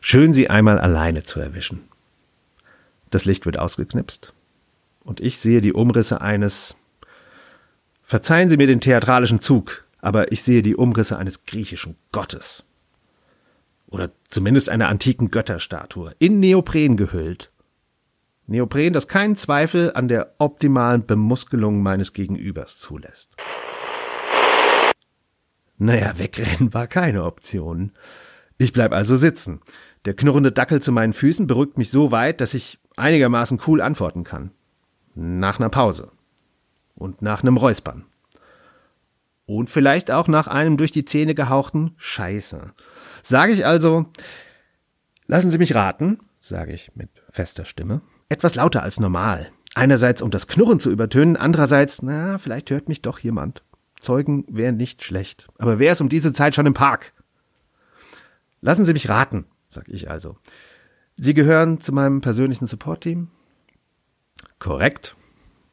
Schön, 0.00 0.32
Sie 0.32 0.48
einmal 0.48 0.78
alleine 0.78 1.22
zu 1.22 1.38
erwischen. 1.38 1.82
Das 3.10 3.26
Licht 3.26 3.44
wird 3.44 3.58
ausgeknipst 3.58 4.32
und 5.04 5.20
ich 5.20 5.36
sehe 5.36 5.60
die 5.60 5.74
Umrisse 5.74 6.22
eines 6.22 6.76
Verzeihen 8.10 8.50
Sie 8.50 8.56
mir 8.56 8.66
den 8.66 8.80
theatralischen 8.80 9.40
Zug, 9.40 9.84
aber 10.00 10.32
ich 10.32 10.42
sehe 10.42 10.62
die 10.62 10.74
Umrisse 10.74 11.16
eines 11.16 11.44
griechischen 11.44 11.94
Gottes. 12.10 12.64
Oder 13.86 14.10
zumindest 14.28 14.68
einer 14.68 14.88
antiken 14.88 15.30
Götterstatue, 15.30 16.16
in 16.18 16.40
Neopren 16.40 16.96
gehüllt. 16.96 17.52
Neopren, 18.48 18.92
das 18.92 19.06
keinen 19.06 19.36
Zweifel 19.36 19.92
an 19.92 20.08
der 20.08 20.34
optimalen 20.38 21.06
Bemuskelung 21.06 21.84
meines 21.84 22.12
Gegenübers 22.12 22.78
zulässt. 22.78 23.30
Naja, 25.78 26.18
wegrennen 26.18 26.74
war 26.74 26.88
keine 26.88 27.22
Option. 27.22 27.92
Ich 28.58 28.72
bleib 28.72 28.92
also 28.92 29.14
sitzen. 29.14 29.60
Der 30.04 30.14
knurrende 30.14 30.50
Dackel 30.50 30.82
zu 30.82 30.90
meinen 30.90 31.12
Füßen 31.12 31.46
beruhigt 31.46 31.78
mich 31.78 31.90
so 31.90 32.10
weit, 32.10 32.40
dass 32.40 32.54
ich 32.54 32.80
einigermaßen 32.96 33.60
cool 33.68 33.80
antworten 33.80 34.24
kann. 34.24 34.50
Nach 35.14 35.60
einer 35.60 35.70
Pause. 35.70 36.10
Und 37.00 37.22
nach 37.22 37.42
einem 37.42 37.56
Räuspern. 37.56 38.04
Und 39.46 39.70
vielleicht 39.70 40.10
auch 40.10 40.28
nach 40.28 40.48
einem 40.48 40.76
durch 40.76 40.90
die 40.90 41.06
Zähne 41.06 41.34
gehauchten 41.34 41.94
Scheiße. 41.96 42.74
Sage 43.22 43.52
ich 43.52 43.64
also, 43.64 44.04
lassen 45.26 45.50
Sie 45.50 45.56
mich 45.56 45.74
raten, 45.74 46.18
sage 46.40 46.74
ich 46.74 46.92
mit 46.94 47.08
fester 47.30 47.64
Stimme, 47.64 48.02
etwas 48.28 48.54
lauter 48.54 48.82
als 48.82 49.00
normal. 49.00 49.50
Einerseits, 49.74 50.20
um 50.20 50.30
das 50.30 50.46
Knurren 50.46 50.78
zu 50.78 50.90
übertönen, 50.90 51.38
andererseits, 51.38 52.02
na, 52.02 52.36
vielleicht 52.36 52.70
hört 52.70 52.90
mich 52.90 53.00
doch 53.00 53.18
jemand. 53.18 53.64
Zeugen 53.98 54.44
wären 54.48 54.76
nicht 54.76 55.02
schlecht. 55.02 55.48
Aber 55.56 55.78
wer 55.78 55.92
ist 55.92 56.02
um 56.02 56.10
diese 56.10 56.34
Zeit 56.34 56.54
schon 56.54 56.66
im 56.66 56.74
Park? 56.74 57.14
Lassen 58.60 58.84
Sie 58.84 58.92
mich 58.92 59.08
raten, 59.08 59.46
sag 59.68 59.88
ich 59.88 60.10
also. 60.10 60.36
Sie 61.16 61.32
gehören 61.32 61.80
zu 61.80 61.92
meinem 61.92 62.20
persönlichen 62.20 62.66
Support-Team? 62.66 63.28
Korrekt, 64.58 65.16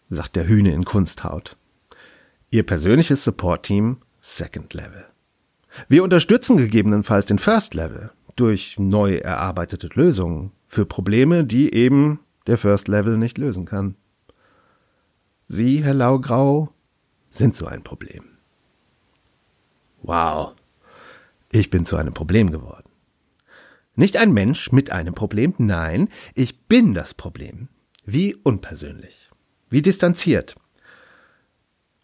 sagt 0.09 0.35
der 0.35 0.47
Hühne 0.47 0.73
in 0.73 0.85
Kunsthaut. 0.85 1.57
Ihr 2.49 2.63
persönliches 2.63 3.23
Support-Team 3.23 3.97
Second 4.21 4.73
Level. 4.73 5.05
Wir 5.89 6.03
unterstützen 6.03 6.57
gegebenenfalls 6.57 7.25
den 7.25 7.39
First 7.39 7.73
Level 7.73 8.11
durch 8.35 8.79
neu 8.79 9.15
erarbeitete 9.15 9.89
Lösungen 9.93 10.51
für 10.65 10.85
Probleme, 10.85 11.43
die 11.43 11.73
eben 11.73 12.19
der 12.45 12.57
First 12.57 12.87
Level 12.87 13.17
nicht 13.17 13.37
lösen 13.37 13.65
kann. 13.65 13.95
Sie, 15.47 15.83
Herr 15.83 15.93
Laugrau, 15.93 16.69
sind 17.29 17.55
so 17.55 17.65
ein 17.65 17.83
Problem. 17.83 18.23
Wow, 20.01 20.55
ich 21.51 21.69
bin 21.69 21.85
zu 21.85 21.97
einem 21.97 22.13
Problem 22.13 22.51
geworden. 22.51 22.89
Nicht 23.95 24.17
ein 24.17 24.31
Mensch 24.31 24.71
mit 24.71 24.91
einem 24.91 25.15
Problem, 25.15 25.55
nein, 25.57 26.09
ich 26.35 26.67
bin 26.67 26.93
das 26.93 27.13
Problem. 27.13 27.67
Wie 28.05 28.35
unpersönlich, 28.35 29.16
wie 29.69 29.81
distanziert. 29.81 30.55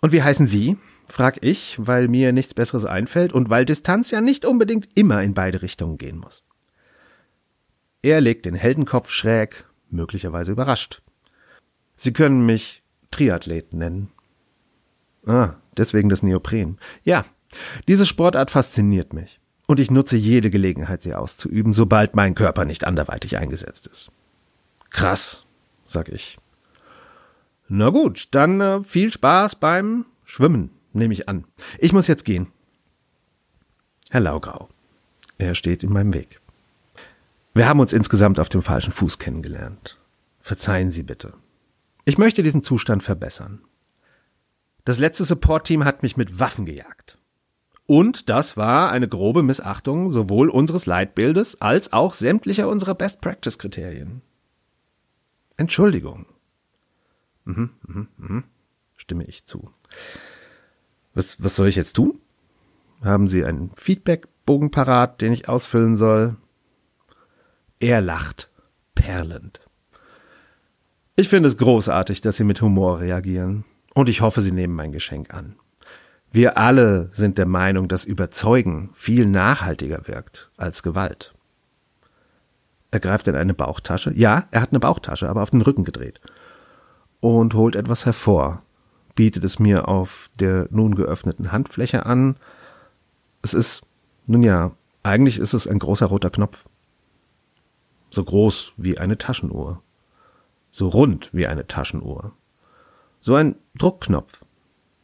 Und 0.02 0.12
wie 0.12 0.24
heißen 0.24 0.46
Sie? 0.46 0.78
frag 1.08 1.38
ich, 1.42 1.76
weil 1.78 2.08
mir 2.08 2.32
nichts 2.32 2.54
Besseres 2.54 2.86
einfällt 2.86 3.34
und 3.34 3.50
weil 3.50 3.66
Distanz 3.66 4.10
ja 4.12 4.22
nicht 4.22 4.46
unbedingt 4.46 4.88
immer 4.96 5.22
in 5.22 5.34
beide 5.34 5.62
Richtungen 5.62 5.98
gehen 5.98 6.18
muss. 6.18 6.44
Er 8.02 8.20
legt 8.20 8.46
den 8.46 8.56
Heldenkopf 8.56 9.12
schräg, 9.12 9.66
möglicherweise 9.90 10.52
überrascht. 10.52 11.02
Sie 11.96 12.14
können 12.14 12.46
mich 12.46 12.84
Triathlet 13.12 13.74
nennen. 13.74 14.12
Ah, 15.26 15.54
deswegen 15.78 16.10
das 16.10 16.24
Neopren. 16.24 16.80
Ja, 17.04 17.26
diese 17.88 18.06
Sportart 18.06 18.52
fasziniert 18.52 19.14
mich. 19.14 19.40
Und 19.68 19.80
ich 19.80 19.92
nutze 19.92 20.18
jede 20.18 20.50
Gelegenheit, 20.50 21.04
sie 21.04 21.14
auszuüben, 21.14 21.72
sobald 21.72 22.16
mein 22.16 22.36
Körper 22.36 22.66
nicht 22.66 22.86
anderweitig 22.86 23.38
eingesetzt 23.38 23.88
ist. 23.88 24.12
Krass, 24.90 25.46
sag 25.86 26.10
ich. 26.10 26.38
Na 27.68 27.90
gut, 27.90 28.28
dann 28.32 28.62
äh, 28.62 28.82
viel 28.82 29.12
Spaß 29.12 29.56
beim 29.56 30.06
Schwimmen, 30.24 30.72
nehme 30.92 31.14
ich 31.14 31.30
an. 31.30 31.46
Ich 31.80 31.94
muss 31.94 32.08
jetzt 32.08 32.26
gehen. 32.26 32.48
Herr 34.10 34.22
Laugrau. 34.22 34.70
Er 35.38 35.56
steht 35.56 35.84
in 35.84 35.92
meinem 35.92 36.14
Weg. 36.14 36.40
Wir 37.54 37.68
haben 37.68 37.80
uns 37.80 37.94
insgesamt 37.94 38.40
auf 38.40 38.50
dem 38.50 38.62
falschen 38.62 38.92
Fuß 38.92 39.20
kennengelernt. 39.20 40.00
Verzeihen 40.40 40.92
Sie 40.92 41.04
bitte. 41.04 41.34
Ich 42.06 42.18
möchte 42.18 42.44
diesen 42.44 42.64
Zustand 42.64 43.04
verbessern. 43.04 43.62
Das 44.86 45.00
letzte 45.00 45.24
Support-Team 45.24 45.86
hat 45.86 46.04
mich 46.04 46.18
mit 46.18 46.40
Waffen 46.40 46.66
gejagt. 46.66 47.18
Und 47.86 48.30
das 48.30 48.58
war 48.58 48.92
eine 48.92 49.08
grobe 49.08 49.44
Missachtung 49.44 50.10
sowohl 50.10 50.50
unseres 50.50 50.86
Leitbildes 50.86 51.62
als 51.62 51.94
auch 51.94 52.14
sämtlicher 52.14 52.68
unserer 52.68 52.96
Best-Practice-Kriterien. 52.96 54.22
Entschuldigung. 55.58 56.26
Mhm, 57.46 57.72
mhm, 57.86 58.08
mhm, 58.18 58.44
stimme 58.96 59.26
ich 59.26 59.46
zu. 59.46 59.72
Was, 61.14 61.44
was 61.44 61.56
soll 61.56 61.68
ich 61.68 61.76
jetzt 61.76 61.94
tun? 61.94 62.20
Haben 63.02 63.28
Sie 63.28 63.44
einen 63.44 63.72
Feedback-Bogen 63.76 64.72
parat, 64.72 65.22
den 65.22 65.34
ich 65.34 65.50
ausfüllen 65.50 65.96
soll? 65.96 66.38
Er 67.80 68.02
lacht, 68.02 68.50
perlend. 68.96 69.60
Ich 71.16 71.30
finde 71.30 71.48
es 71.48 71.58
großartig, 71.58 72.22
dass 72.22 72.38
Sie 72.38 72.44
mit 72.44 72.62
Humor 72.62 73.00
reagieren. 73.00 73.66
Und 73.94 74.10
ich 74.10 74.22
hoffe, 74.22 74.42
Sie 74.42 74.52
nehmen 74.52 74.74
mein 74.74 74.92
Geschenk 74.92 75.34
an. 75.34 75.58
Wir 76.32 76.58
alle 76.58 77.10
sind 77.12 77.38
der 77.38 77.46
Meinung, 77.46 77.88
dass 77.88 78.06
Überzeugen 78.06 78.90
viel 78.94 79.28
nachhaltiger 79.28 80.08
wirkt 80.08 80.50
als 80.58 80.82
Gewalt. 80.82 81.36
Er 82.90 83.00
greift 83.00 83.28
in 83.28 83.36
eine 83.36 83.54
Bauchtasche. 83.54 84.12
Ja, 84.16 84.46
er 84.50 84.62
hat 84.62 84.72
eine 84.72 84.80
Bauchtasche, 84.80 85.30
aber 85.30 85.44
auf 85.44 85.52
den 85.52 85.62
Rücken 85.62 85.84
gedreht. 85.84 86.20
Und 87.24 87.54
holt 87.54 87.78
etwas 87.78 88.06
hervor, 88.06 88.64
bietet 89.16 89.46
es 89.46 89.58
mir 89.58 89.88
auf 89.88 90.30
der 90.42 90.68
nun 90.72 90.94
geöffneten 90.94 91.54
Handfläche 91.54 92.06
an. 92.06 92.36
Es 93.42 93.54
ist, 93.54 93.84
nun 94.28 94.44
ja, 94.44 94.72
eigentlich 95.04 95.40
ist 95.40 95.54
es 95.54 95.66
ein 95.66 95.80
großer 95.80 96.08
roter 96.08 96.32
Knopf. 96.32 96.68
So 98.10 98.26
groß 98.26 98.74
wie 98.76 98.98
eine 98.98 99.18
Taschenuhr. 99.18 99.82
So 100.70 100.90
rund 100.90 101.34
wie 101.34 101.48
eine 101.48 101.66
Taschenuhr. 101.66 102.34
So 103.22 103.36
ein 103.36 103.56
Druckknopf, 103.78 104.44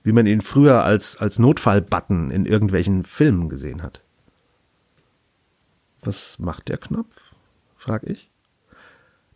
wie 0.03 0.11
man 0.11 0.25
ihn 0.25 0.41
früher 0.41 0.83
als, 0.83 1.15
als 1.15 1.39
Notfallbutton 1.39 2.31
in 2.31 2.45
irgendwelchen 2.45 3.03
Filmen 3.03 3.47
gesehen 3.47 3.81
hat. 3.81 4.01
Was 6.01 6.37
macht 6.37 6.67
der 6.67 6.79
Knopf? 6.79 7.37
frag 7.77 8.03
ich. 8.03 8.29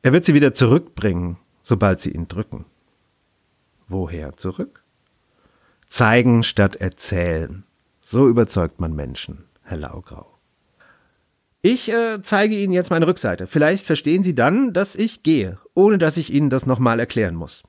Er 0.01 0.11
wird 0.11 0.25
sie 0.25 0.33
wieder 0.33 0.53
zurückbringen, 0.53 1.37
sobald 1.61 2.01
sie 2.01 2.11
ihn 2.11 2.27
drücken. 2.27 2.65
Woher 3.87 4.35
zurück? 4.35 4.83
Zeigen 5.87 6.43
statt 6.43 6.75
erzählen. 6.77 7.63
So 8.01 8.27
überzeugt 8.27 8.79
man 8.79 8.95
Menschen, 8.95 9.45
Herr 9.61 9.77
Laugrau. 9.77 10.33
Ich 11.61 11.89
äh, 11.89 12.21
zeige 12.21 12.55
Ihnen 12.55 12.73
jetzt 12.73 12.89
meine 12.89 13.07
Rückseite. 13.07 13.47
Vielleicht 13.47 13.85
verstehen 13.85 14.21
Sie 14.21 14.35
dann, 14.35 14.73
dass 14.73 14.95
ich 14.95 15.23
gehe, 15.23 15.59
ohne 15.73 15.97
dass 15.97 16.17
ich 16.17 16.33
Ihnen 16.33 16.49
das 16.49 16.65
nochmal 16.65 16.99
erklären 16.99 17.35
muss. 17.35 17.63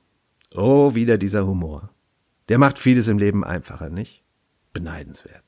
Oh, 0.53 0.95
wieder 0.95 1.17
dieser 1.17 1.47
Humor. 1.47 1.91
Der 2.49 2.57
macht 2.57 2.77
vieles 2.77 3.07
im 3.07 3.17
Leben 3.17 3.45
einfacher, 3.45 3.89
nicht? 3.89 4.23
Beneidenswert. 4.73 5.43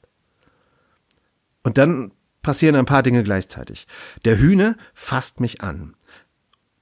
Und 1.64 1.78
dann 1.78 2.14
passieren 2.42 2.78
ein 2.78 2.86
paar 2.86 3.04
Dinge 3.04 3.24
gleichzeitig. 3.24 3.88
Der 4.24 4.40
Hühne 4.40 4.78
fasst 4.94 5.42
mich 5.42 5.60
an. 5.60 5.97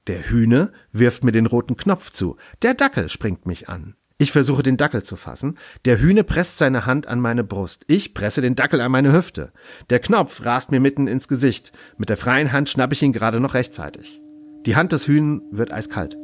Der 0.07 0.29
Hühne 0.29 0.71
wirft 0.91 1.23
mir 1.23 1.31
den 1.31 1.47
roten 1.47 1.77
Knopf 1.77 2.11
zu. 2.11 2.37
Der 2.61 2.75
Dackel 2.75 3.09
springt 3.09 3.45
mich 3.47 3.69
an. 3.69 3.95
Ich 4.17 4.31
versuche 4.31 4.63
den 4.63 4.77
Dackel 4.77 5.03
zu 5.03 5.15
fassen. 5.15 5.57
Der 5.83 5.99
Hühne 5.99 6.23
presst 6.23 6.57
seine 6.57 6.85
Hand 6.85 7.07
an 7.07 7.19
meine 7.19 7.43
Brust. 7.43 7.83
Ich 7.87 8.13
presse 8.13 8.41
den 8.41 8.55
Dackel 8.55 8.79
an 8.81 8.91
meine 8.91 9.11
Hüfte. 9.11 9.51
Der 9.89 9.99
Knopf 9.99 10.45
rast 10.45 10.71
mir 10.71 10.79
mitten 10.79 11.07
ins 11.07 11.27
Gesicht. 11.27 11.73
Mit 11.97 12.09
der 12.09 12.17
freien 12.17 12.51
Hand 12.51 12.69
schnappe 12.69 12.93
ich 12.93 13.01
ihn 13.01 13.13
gerade 13.13 13.39
noch 13.39 13.55
rechtzeitig. 13.55 14.21
Die 14.65 14.75
Hand 14.75 14.91
des 14.91 15.07
Hühnen 15.07 15.41
wird 15.51 15.73
eiskalt. 15.73 16.15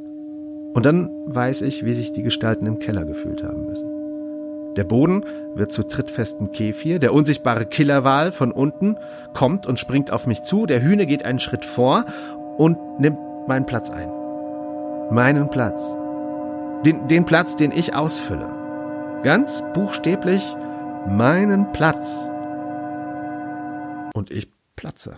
Und 0.73 0.85
dann 0.85 1.09
weiß 1.25 1.63
ich, 1.63 1.83
wie 1.83 1.93
sich 1.93 2.13
die 2.13 2.23
Gestalten 2.23 2.65
im 2.65 2.79
Keller 2.79 3.03
gefühlt 3.03 3.43
haben 3.43 3.65
müssen. 3.65 3.89
Der 4.77 4.85
Boden 4.85 5.25
wird 5.55 5.73
zu 5.73 5.83
trittfestem 5.83 6.53
Kefir, 6.53 6.99
der 6.99 7.13
unsichtbare 7.13 7.65
Killerwal 7.65 8.31
von 8.31 8.53
unten 8.53 8.95
kommt 9.33 9.65
und 9.65 9.79
springt 9.79 10.11
auf 10.11 10.27
mich 10.27 10.43
zu, 10.43 10.65
der 10.65 10.81
Hühne 10.81 11.07
geht 11.07 11.25
einen 11.25 11.39
Schritt 11.39 11.65
vor 11.65 12.05
und 12.57 12.77
nimmt 12.99 13.17
meinen 13.47 13.65
Platz 13.65 13.89
ein. 13.89 14.09
Meinen 15.11 15.49
Platz. 15.49 15.95
Den, 16.85 17.07
den 17.07 17.25
Platz, 17.25 17.55
den 17.55 17.71
ich 17.71 17.93
ausfülle. 17.93 19.19
Ganz 19.23 19.61
buchstäblich 19.73 20.41
meinen 21.07 21.71
Platz. 21.73 22.29
Und 24.13 24.31
ich 24.31 24.49
platze. 24.75 25.17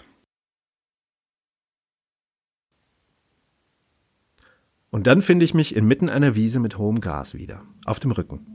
Und 4.89 5.07
dann 5.07 5.21
finde 5.21 5.45
ich 5.45 5.53
mich 5.53 5.75
inmitten 5.75 6.09
einer 6.09 6.36
Wiese 6.36 6.59
mit 6.59 6.77
hohem 6.77 7.01
Gras 7.01 7.33
wieder, 7.33 7.63
auf 7.86 7.99
dem 7.99 8.12
Rücken. 8.12 8.45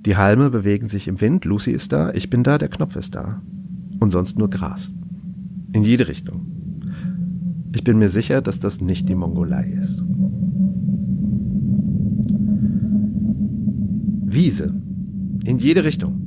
Die 0.00 0.16
Halme 0.16 0.50
bewegen 0.50 0.88
sich 0.88 1.06
im 1.08 1.20
Wind, 1.20 1.44
Lucy 1.44 1.70
ist 1.70 1.92
da, 1.92 2.12
ich 2.12 2.28
bin 2.28 2.42
da, 2.42 2.58
der 2.58 2.68
Knopf 2.68 2.96
ist 2.96 3.14
da. 3.14 3.40
Und 4.00 4.10
sonst 4.10 4.36
nur 4.36 4.50
Gras. 4.50 4.92
In 5.72 5.84
jede 5.84 6.08
Richtung. 6.08 6.63
Ich 7.74 7.82
bin 7.82 7.98
mir 7.98 8.08
sicher, 8.08 8.40
dass 8.40 8.60
das 8.60 8.80
nicht 8.80 9.08
die 9.08 9.16
Mongolei 9.16 9.66
ist. 9.66 10.00
Wiese. 14.26 14.80
In 15.44 15.58
jede 15.58 15.82
Richtung. 15.82 16.20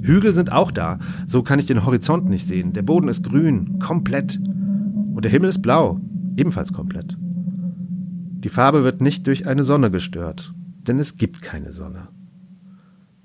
Hügel 0.00 0.32
sind 0.32 0.50
auch 0.50 0.70
da, 0.70 0.98
so 1.26 1.42
kann 1.42 1.58
ich 1.58 1.66
den 1.66 1.84
Horizont 1.84 2.28
nicht 2.30 2.46
sehen. 2.46 2.72
Der 2.72 2.80
Boden 2.80 3.08
ist 3.08 3.22
grün, 3.22 3.78
komplett. 3.80 4.38
Und 4.38 5.22
der 5.24 5.30
Himmel 5.30 5.50
ist 5.50 5.60
blau, 5.60 6.00
ebenfalls 6.38 6.72
komplett. 6.72 7.18
Die 7.20 8.48
Farbe 8.48 8.82
wird 8.82 9.02
nicht 9.02 9.26
durch 9.26 9.46
eine 9.46 9.64
Sonne 9.64 9.90
gestört, 9.90 10.54
denn 10.88 10.98
es 10.98 11.18
gibt 11.18 11.42
keine 11.42 11.72
Sonne. 11.72 12.08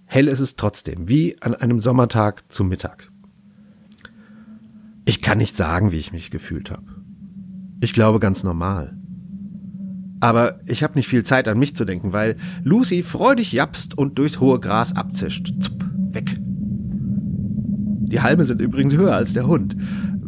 Hell 0.05 0.27
ist 0.27 0.41
es 0.41 0.57
trotzdem, 0.57 1.07
wie 1.07 1.41
an 1.41 1.55
einem 1.55 1.79
Sommertag 1.79 2.51
zu 2.51 2.65
Mittag. 2.65 3.09
Ich 5.05 5.21
kann 5.21 5.37
nicht 5.37 5.55
sagen, 5.55 5.93
wie 5.93 5.97
ich 5.97 6.11
mich 6.11 6.29
gefühlt 6.29 6.71
habe. 6.71 6.96
Ich 7.79 7.93
glaube 7.93 8.19
ganz 8.19 8.43
normal. 8.43 8.97
Aber 10.19 10.57
ich 10.65 10.83
habe 10.83 10.95
nicht 10.95 11.07
viel 11.07 11.23
Zeit 11.23 11.47
an 11.47 11.59
mich 11.59 11.75
zu 11.75 11.85
denken, 11.85 12.11
weil 12.11 12.37
Lucy 12.63 13.03
freudig 13.03 13.51
japst 13.51 13.97
und 13.97 14.17
durchs 14.17 14.39
hohe 14.39 14.59
Gras 14.59 14.95
abzischt. 14.95 15.53
Zup, 15.61 15.85
weg. 16.11 16.37
Die 18.09 18.21
Halme 18.21 18.45
sind 18.45 18.61
übrigens 18.61 18.95
höher 18.95 19.15
als 19.15 19.33
der 19.33 19.47
Hund. 19.47 19.75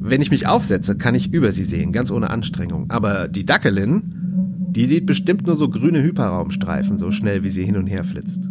Wenn 0.02 0.22
ich 0.22 0.32
mich 0.32 0.48
aufsetze, 0.48 0.96
kann 0.96 1.16
ich 1.16 1.34
über 1.34 1.52
sie 1.52 1.64
sehen, 1.64 1.92
ganz 1.92 2.12
ohne 2.12 2.30
Anstrengung. 2.30 2.90
Aber 2.90 3.28
die 3.28 3.46
Dackelin, 3.46 4.68
die 4.70 4.86
sieht 4.86 5.06
bestimmt 5.06 5.48
nur 5.48 5.56
so 5.56 5.70
grüne 5.70 6.04
Hyperraumstreifen, 6.04 6.98
so 6.98 7.10
schnell 7.10 7.44
wie 7.44 7.50
sie 7.50 7.66
hin 7.66 7.78
und 7.78 7.88
her 7.88 8.04
flitzt. 8.04 8.50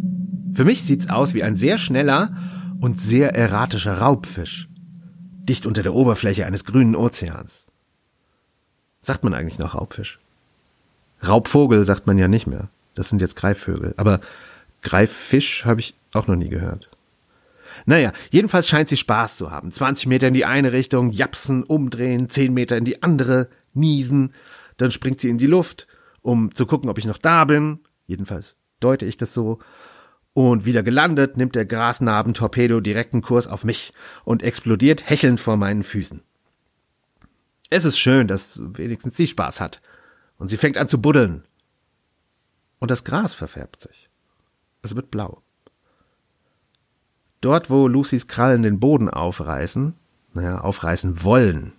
Für 0.51 0.65
mich 0.65 0.83
sieht's 0.83 1.09
aus 1.09 1.33
wie 1.33 1.43
ein 1.43 1.55
sehr 1.55 1.77
schneller 1.77 2.35
und 2.81 2.99
sehr 2.99 3.33
erratischer 3.35 3.99
Raubfisch. 3.99 4.67
Dicht 5.47 5.65
unter 5.65 5.83
der 5.83 5.95
Oberfläche 5.95 6.45
eines 6.45 6.65
grünen 6.65 6.95
Ozeans. 6.95 7.68
Sagt 9.01 9.23
man 9.23 9.33
eigentlich 9.33 9.59
noch 9.59 9.75
Raubfisch? 9.75 10.19
Raubvogel 11.25 11.85
sagt 11.85 12.07
man 12.07 12.17
ja 12.17 12.27
nicht 12.27 12.47
mehr. 12.47 12.69
Das 12.95 13.09
sind 13.09 13.21
jetzt 13.21 13.35
Greifvögel. 13.35 13.93
Aber 13.97 14.19
Greiffisch 14.81 15.65
habe 15.65 15.81
ich 15.81 15.93
auch 16.13 16.27
noch 16.27 16.35
nie 16.35 16.49
gehört. 16.49 16.89
Naja, 17.85 18.11
jedenfalls 18.31 18.67
scheint 18.67 18.89
sie 18.89 18.97
Spaß 18.97 19.37
zu 19.37 19.51
haben. 19.51 19.71
20 19.71 20.07
Meter 20.07 20.27
in 20.27 20.33
die 20.33 20.45
eine 20.45 20.71
Richtung, 20.71 21.11
japsen, 21.11 21.63
umdrehen, 21.63 22.29
10 22.29 22.53
Meter 22.53 22.77
in 22.77 22.85
die 22.85 23.03
andere, 23.03 23.49
niesen. 23.73 24.33
Dann 24.77 24.91
springt 24.91 25.21
sie 25.21 25.29
in 25.29 25.37
die 25.37 25.47
Luft, 25.47 25.87
um 26.21 26.53
zu 26.53 26.65
gucken, 26.65 26.89
ob 26.89 26.97
ich 26.97 27.05
noch 27.05 27.17
da 27.17 27.45
bin. 27.45 27.79
Jedenfalls 28.07 28.57
deute 28.79 29.05
ich 29.05 29.17
das 29.17 29.33
so. 29.33 29.59
Und 30.33 30.65
wieder 30.65 30.83
gelandet, 30.83 31.37
nimmt 31.37 31.55
der 31.55 31.65
Grasnarben-Torpedo 31.65 32.79
direkten 32.79 33.21
Kurs 33.21 33.47
auf 33.47 33.65
mich 33.65 33.93
und 34.23 34.43
explodiert 34.43 35.09
hechelnd 35.09 35.39
vor 35.39 35.57
meinen 35.57 35.83
Füßen. 35.83 36.21
Es 37.69 37.85
ist 37.85 37.99
schön, 37.99 38.27
dass 38.27 38.59
wenigstens 38.63 39.15
sie 39.15 39.27
Spaß 39.27 39.61
hat. 39.61 39.81
Und 40.37 40.47
sie 40.47 40.57
fängt 40.57 40.77
an 40.77 40.87
zu 40.87 41.01
buddeln. 41.01 41.43
Und 42.79 42.91
das 42.91 43.03
Gras 43.03 43.33
verfärbt 43.33 43.81
sich. 43.81 44.09
Es 44.81 44.95
wird 44.95 45.11
blau. 45.11 45.41
Dort, 47.41 47.69
wo 47.69 47.87
Lucys 47.87 48.27
Krallen 48.27 48.63
den 48.63 48.79
Boden 48.79 49.09
aufreißen, 49.09 49.93
naja, 50.33 50.61
aufreißen 50.61 51.23
wollen, 51.23 51.73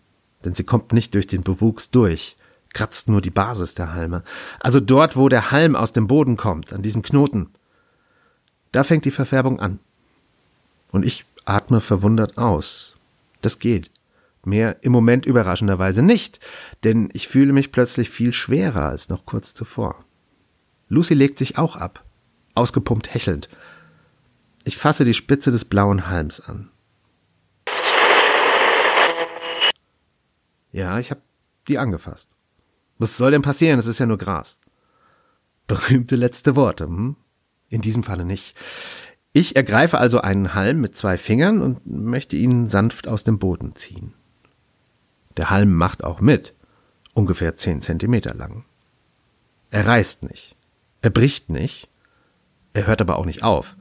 denn 0.45 0.55
sie 0.55 0.65
kommt 0.65 0.93
nicht 0.93 1.15
durch 1.15 1.27
den 1.27 1.43
Bewuchs 1.43 1.91
durch, 1.91 2.37
kratzt 2.73 3.09
nur 3.09 3.21
die 3.21 3.31
Basis 3.31 3.75
der 3.75 3.93
Halme. 3.93 4.23
Also 4.61 4.81
dort, 4.81 5.17
wo 5.17 5.29
der 5.29 5.51
Halm 5.51 5.77
aus 5.77 5.93
dem 5.93 6.07
Boden 6.07 6.37
kommt, 6.37 6.73
an 6.73 6.83
diesem 6.83 7.03
Knoten, 7.03 7.51
da 8.73 8.85
fängt 8.85 9.05
die 9.05 9.11
Verfärbung 9.11 9.61
an. 9.61 9.81
Und 10.93 11.05
ich 11.05 11.27
atme 11.45 11.81
verwundert 11.81 12.39
aus. 12.39 12.97
Das 13.43 13.59
geht. 13.59 13.91
Mehr 14.45 14.83
im 14.83 14.93
Moment 14.93 15.27
überraschenderweise 15.27 16.03
nicht, 16.03 16.41
denn 16.85 17.11
ich 17.13 17.29
fühle 17.29 17.53
mich 17.53 17.73
plötzlich 17.73 18.11
viel 18.11 18.33
schwerer 18.33 18.89
als 18.89 19.09
noch 19.09 19.27
kurz 19.27 19.53
zuvor. 19.55 20.05
Lucy 20.89 21.15
legt 21.15 21.39
sich 21.39 21.59
auch 21.59 21.77
ab, 21.77 22.05
ausgepumpt 22.55 23.13
hechelnd, 23.13 23.49
ich 24.65 24.77
fasse 24.77 25.05
die 25.05 25.15
Spitze 25.15 25.51
des 25.51 25.65
blauen 25.65 26.09
Halms 26.09 26.41
an. 26.41 26.71
Ja, 30.73 30.99
ich 30.99 31.11
habe 31.11 31.23
die 31.67 31.79
angefasst. 31.79 32.29
Was 32.99 33.17
soll 33.17 33.31
denn 33.31 33.43
passieren? 33.43 33.79
Es 33.79 33.87
ist 33.87 33.99
ja 33.99 34.07
nur 34.07 34.19
Gras. 34.19 34.59
Berühmte 35.67 36.17
letzte 36.17 36.57
Worte, 36.57 36.85
hm? 36.85 37.17
In 37.69 37.81
diesem 37.81 38.03
Falle 38.03 38.25
nicht. 38.25 38.55
Ich 39.33 39.57
ergreife 39.57 39.99
also 39.99 40.21
einen 40.21 40.55
Halm 40.55 40.81
mit 40.81 40.97
zwei 40.97 41.17
Fingern 41.17 41.63
und 41.63 41.87
möchte 41.87 42.37
ihn 42.37 42.69
sanft 42.69 43.09
aus 43.09 43.25
dem 43.25 43.39
Boden 43.39 43.75
ziehen. 43.77 44.13
Der 45.41 45.49
Halm 45.49 45.73
macht 45.73 46.05
auch 46.05 46.21
mit, 46.21 46.53
ungefähr 47.15 47.57
zehn 47.57 47.81
Zentimeter 47.81 48.35
lang. 48.35 48.65
Er 49.71 49.87
reißt 49.87 50.23
nicht, 50.23 50.55
er 51.01 51.09
bricht 51.09 51.49
nicht, 51.49 51.89
er 52.75 52.87
hört 52.87 53.01
aber 53.01 53.17
auch 53.17 53.25
nicht 53.25 53.43
auf. 53.43 53.79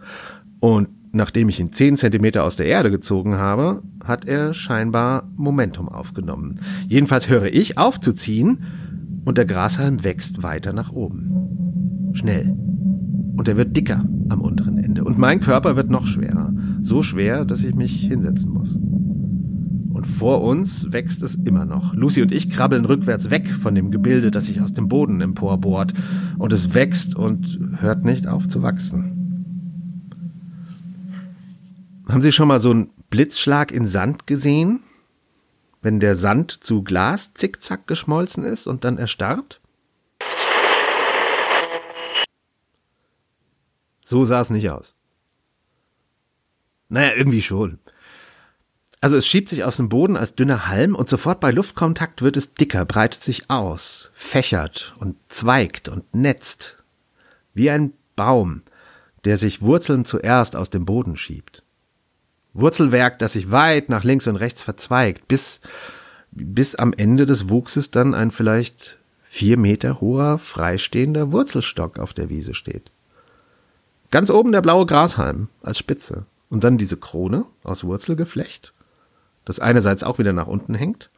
Und 0.62 0.88
nachdem 1.12 1.50
ich 1.50 1.60
ihn 1.60 1.74
zehn 1.74 1.98
Zentimeter 1.98 2.45
aus 2.45 2.56
der 2.56 2.67
Erde 2.67 2.89
gezogen 2.91 3.36
habe, 3.36 3.84
hat 4.06 4.24
er 4.24 4.54
scheinbar 4.54 5.28
Momentum 5.36 5.89
aufgenommen. 5.89 6.56
Jedenfalls 6.88 7.28
höre 7.28 7.48
ich 7.48 7.78
auf 7.78 8.00
zu 8.00 8.13
ziehen 8.13 8.63
und 9.26 9.38
der 9.38 9.45
Grashalm 9.45 10.06
wächst 10.06 10.41
weiter 10.43 10.72
nach 10.72 10.93
oben. 10.93 12.13
Schnell. 12.13 12.56
Und 13.36 13.50
er 13.50 13.58
wird 13.58 13.76
dicker 13.76 14.06
am 14.30 14.39
unteren 14.39 14.78
Ende. 14.78 15.04
Und 15.04 15.17
mein 15.17 15.41
Körper 15.41 15.76
wird 15.76 15.89
noch 15.89 16.08
schwerer. 16.08 16.54
So 16.80 17.04
schwer, 17.04 17.43
dass 17.43 17.65
ich 17.65 17.76
mich 17.76 18.08
hinsetzen 18.08 18.50
muss. 18.50 18.80
Und 19.99 20.05
vor 20.05 20.41
uns 20.43 20.93
wächst 20.93 21.23
es 21.23 21.35
immer 21.35 21.65
noch. 21.65 21.93
Lucy 21.93 22.21
und 22.21 22.31
ich 22.31 22.49
krabbeln 22.49 22.85
rückwärts 22.85 23.31
weg 23.31 23.49
von 23.49 23.75
dem 23.75 23.91
Gebilde, 23.91 24.31
das 24.31 24.45
sich 24.45 24.62
aus 24.62 24.71
dem 24.71 24.88
Boden 24.88 25.19
emporbohrt. 25.19 25.93
Und 26.38 26.53
es 26.53 26.73
wächst 26.73 27.17
und 27.17 27.59
hört 27.81 28.05
nicht 28.05 28.25
auf 28.25 28.47
zu 28.47 28.63
wachsen. 28.63 30.07
Haben 32.07 32.21
Sie 32.21 32.31
schon 32.31 32.47
mal 32.47 32.62
so 32.62 32.71
einen 32.71 32.91
Blitzschlag 33.09 33.73
in 33.73 33.85
Sand 33.85 34.25
gesehen? 34.25 34.83
Wenn 35.81 35.99
der 35.99 36.15
Sand 36.15 36.63
zu 36.63 36.81
Glas 36.81 37.33
zickzack 37.33 37.85
geschmolzen 37.85 38.45
ist 38.45 38.67
und 38.67 38.85
dann 38.85 38.97
erstarrt? 38.97 39.59
So 44.05 44.23
sah 44.23 44.39
es 44.39 44.49
nicht 44.49 44.69
aus. 44.69 44.95
Naja, 46.88 47.12
irgendwie 47.17 47.41
schon. 47.41 47.79
Also 49.01 49.15
es 49.15 49.25
schiebt 49.25 49.47
sich 49.49 49.63
aus 49.63 49.77
dem 49.77 49.88
Boden 49.88 50.17
als 50.17 50.35
dünner 50.35 50.67
Halm 50.67 50.93
und 50.93 51.07
sofort 51.07 51.39
bei 51.39 51.51
Luftkontakt 51.51 52.21
wird 52.21 52.35
es 52.35 52.53
dicker, 52.53 52.83
breitet 52.83 53.23
sich 53.23 53.49
aus, 53.49 54.09
fächert 54.13 54.93
und 54.99 55.15
zweigt 55.29 55.88
und 55.88 56.13
netzt. 56.13 56.83
Wie 57.53 57.69
ein 57.69 57.93
Baum, 58.17 58.62
der 59.23 59.38
sich 59.38 59.62
Wurzeln 59.62 60.03
zuerst 60.03 60.57
aus 60.57 60.69
dem 60.69 60.83
Boden 60.85 61.15
schiebt. 61.15 61.63
Wurzelwerk, 62.53 63.19
das 63.19 63.33
sich 63.33 63.51
weit 63.51 63.88
nach 63.88 64.03
links 64.03 64.27
und 64.27 64.35
rechts 64.35 64.63
verzweigt, 64.63 65.29
bis, 65.29 65.62
bis 66.31 66.75
am 66.75 66.91
Ende 66.91 67.25
des 67.25 67.49
Wuchses 67.49 67.91
dann 67.91 68.13
ein 68.13 68.31
vielleicht 68.31 68.97
vier 69.21 69.57
Meter 69.57 70.01
hoher, 70.01 70.39
freistehender 70.39 71.31
Wurzelstock 71.31 71.99
auf 71.99 72.13
der 72.13 72.29
Wiese 72.29 72.53
steht. 72.53 72.91
Ganz 74.12 74.29
oben 74.29 74.51
der 74.51 74.62
blaue 74.62 74.85
Grashalm 74.85 75.47
als 75.62 75.77
Spitze 75.77 76.25
und 76.49 76.63
dann 76.63 76.77
diese 76.77 76.97
Krone 76.97 77.45
aus 77.63 77.83
Wurzelgeflecht, 77.83 78.73
das 79.49 79.59
einerseits 79.59 80.03
auch 80.03 80.19
wieder 80.19 80.31
nach 80.31 80.45
unten 80.45 80.75
hängt 80.75 81.09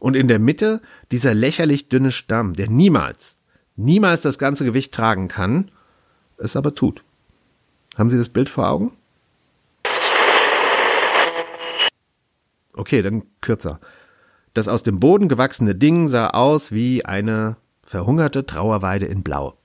und 0.00 0.16
in 0.16 0.26
der 0.26 0.40
Mitte 0.40 0.82
dieser 1.12 1.34
lächerlich 1.34 1.88
dünne 1.88 2.10
Stamm, 2.10 2.52
der 2.54 2.68
niemals, 2.68 3.36
niemals 3.76 4.22
das 4.22 4.38
ganze 4.38 4.64
Gewicht 4.64 4.92
tragen 4.92 5.28
kann, 5.28 5.70
es 6.36 6.56
aber 6.56 6.74
tut. 6.74 7.04
Haben 7.96 8.10
Sie 8.10 8.18
das 8.18 8.28
Bild 8.28 8.48
vor 8.48 8.68
Augen? 8.68 8.90
Okay, 12.72 13.02
dann 13.02 13.22
kürzer. 13.40 13.78
Das 14.52 14.66
aus 14.66 14.82
dem 14.82 14.98
Boden 14.98 15.28
gewachsene 15.28 15.76
Ding 15.76 16.08
sah 16.08 16.30
aus 16.30 16.72
wie 16.72 17.04
eine 17.04 17.56
verhungerte 17.84 18.46
Trauerweide 18.46 19.06
in 19.06 19.22
Blau. 19.22 19.56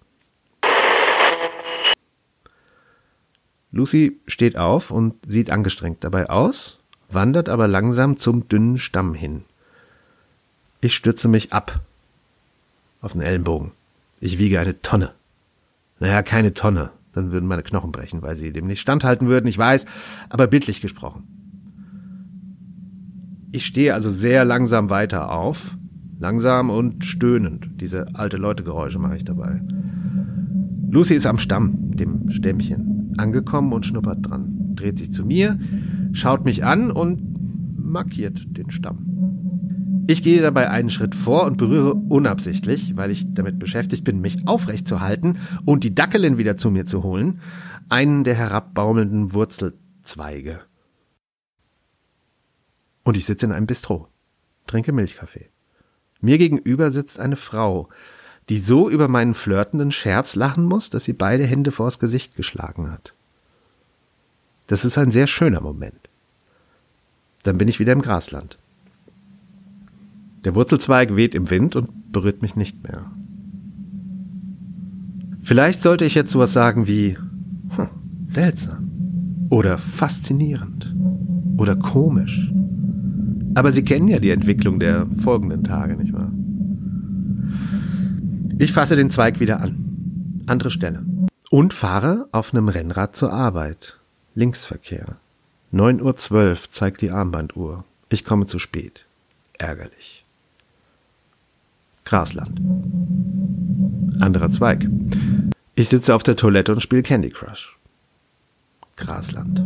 Lucy 3.71 4.21
steht 4.27 4.60
auf 4.60 4.91
und 4.91 5.15
sieht 5.25 5.49
angestrengt 5.49 6.03
dabei 6.03 6.29
aus, 6.29 6.81
wandert 7.13 7.50
aber 7.50 7.67
langsam 7.67 8.17
zum 8.17 8.47
dünnen 8.47 8.78
Stamm 8.78 9.13
hin. 9.13 9.43
Ich 10.82 10.95
stütze 10.95 11.28
mich 11.28 11.54
ab 11.54 11.82
auf 13.02 13.13
den 13.13 13.21
Ellenbogen. 13.21 13.71
Ich 14.19 14.38
wiege 14.38 14.60
eine 14.60 14.82
Tonne. 14.82 15.12
Naja, 16.00 16.24
keine 16.24 16.54
Tonne, 16.54 16.91
dann 17.13 17.32
würden 17.32 17.47
meine 17.47 17.63
Knochen 17.63 17.91
brechen, 17.91 18.21
weil 18.21 18.36
sie 18.36 18.52
dem 18.52 18.67
nicht 18.67 18.80
standhalten 18.80 19.28
würden, 19.28 19.47
ich 19.47 19.58
weiß, 19.58 19.86
aber 20.30 20.47
bildlich 20.47 20.82
gesprochen. 20.82 21.24
Ich 23.52 23.65
stehe 23.65 23.94
also 23.94 24.10
sehr 24.10 24.46
langsam 24.46 24.90
weiter 24.90 25.31
auf. 25.31 25.75
Langsam 26.19 26.69
und 26.69 27.04
stöhnend. 27.04 27.67
Diese 27.81 28.06
alte 28.13 28.38
Leute-Geräusche 28.38 29.00
mache 29.00 29.15
ich 29.15 29.25
dabei. 29.25 29.62
Lucy 30.90 31.15
ist 31.15 31.25
am 31.25 31.40
Stamm, 31.40 31.96
dem 31.96 32.29
Stämmchen, 32.29 33.13
angekommen 33.17 33.73
und 33.73 33.85
schnuppert 33.85 34.29
dran. 34.29 34.75
Dreht 34.75 35.00
sich 35.00 35.12
zu 35.12 35.25
mir, 35.25 35.58
schaut 36.13 36.45
mich 36.45 36.63
an 36.63 36.91
und 36.91 37.21
markiert 37.77 38.57
den 38.57 38.71
Stamm. 38.71 39.12
Ich 40.07 40.23
gehe 40.23 40.41
dabei 40.41 40.69
einen 40.69 40.89
Schritt 40.89 41.15
vor 41.15 41.45
und 41.45 41.57
berühre 41.57 41.93
unabsichtlich, 41.93 42.97
weil 42.97 43.12
ich 43.12 43.33
damit 43.33 43.59
beschäftigt 43.59 44.03
bin, 44.03 44.19
mich 44.19 44.47
aufrecht 44.47 44.87
zu 44.87 44.99
halten 44.99 45.39
und 45.63 45.83
die 45.83 45.95
Dackelin 45.95 46.37
wieder 46.37 46.57
zu 46.57 46.71
mir 46.71 46.85
zu 46.85 47.03
holen, 47.03 47.39
einen 47.87 48.23
der 48.23 48.35
herabbaumelnden 48.35 49.33
Wurzelzweige. 49.33 50.62
Und 53.03 53.15
ich 53.15 53.25
sitze 53.25 53.45
in 53.45 53.51
einem 53.51 53.67
Bistro, 53.67 54.07
trinke 54.67 54.91
Milchkaffee. 54.91 55.49
Mir 56.19 56.37
gegenüber 56.37 56.91
sitzt 56.91 57.19
eine 57.19 57.35
Frau, 57.35 57.89
die 58.49 58.59
so 58.59 58.89
über 58.89 59.07
meinen 59.07 59.33
flirtenden 59.33 59.91
Scherz 59.91 60.35
lachen 60.35 60.65
muss, 60.65 60.89
dass 60.89 61.05
sie 61.05 61.13
beide 61.13 61.45
Hände 61.45 61.71
vors 61.71 61.99
Gesicht 61.99 62.35
geschlagen 62.35 62.91
hat. 62.91 63.13
Das 64.72 64.86
ist 64.86 64.98
ein 64.98 65.12
sehr 65.12 65.28
schöner 65.28 65.60
Moment. 65.60 66.08
Dann 67.44 67.58
bin 67.58 67.67
ich 67.67 67.82
wieder 67.82 67.92
im 67.92 68.02
Grasland. 68.02 68.58
Der 70.46 70.56
Wurzelzweig 70.56 71.13
weht 71.17 71.36
im 71.36 71.50
Wind 71.50 71.76
und 71.76 72.13
berührt 72.13 72.42
mich 72.42 72.56
nicht 72.56 72.82
mehr. 72.82 73.12
Vielleicht 75.42 75.82
sollte 75.82 76.06
ich 76.06 76.15
jetzt 76.15 76.32
sowas 76.32 76.54
sagen 76.54 76.88
wie 76.88 77.17
hm, 77.76 77.90
seltsam 78.28 79.48
oder 79.50 79.78
faszinierend 79.78 80.96
oder 81.58 81.76
komisch. 81.76 82.50
Aber 83.56 83.74
Sie 83.74 83.84
kennen 83.84 84.08
ja 84.08 84.19
die 84.19 84.32
Entwicklung 84.32 84.80
der 84.80 85.06
folgenden 85.17 85.65
Tage, 85.65 85.98
nicht 85.98 86.13
wahr? 86.13 86.32
Ich 88.58 88.72
fasse 88.72 88.96
den 88.96 89.10
Zweig 89.10 89.42
wieder 89.42 89.60
an. 89.60 90.44
Andere 90.48 90.72
Stelle. 90.72 91.06
Und 91.50 91.74
fahre 91.74 92.30
auf 92.32 92.54
einem 92.54 92.69
Rennrad 92.69 93.17
zur 93.17 93.34
Arbeit. 93.34 94.00
Linksverkehr. 94.34 95.17
9.12 95.73 96.32
Uhr 96.34 96.58
zeigt 96.69 97.02
die 97.02 97.12
Armbanduhr. 97.12 97.84
Ich 98.10 98.23
komme 98.23 98.46
zu 98.46 98.60
spät. 98.60 99.06
Ärgerlich. 99.58 100.25
Grasland. 102.06 102.60
Anderer 104.21 104.50
Zweig. 104.50 104.88
Ich 105.75 105.90
sitze 105.90 106.15
auf 106.15 106.23
der 106.23 106.36
Toilette 106.36 106.73
und 106.73 106.82
spiele 106.82 107.04
Candy 107.04 107.29
Crush. 107.29 107.77
Grasland. 108.96 109.62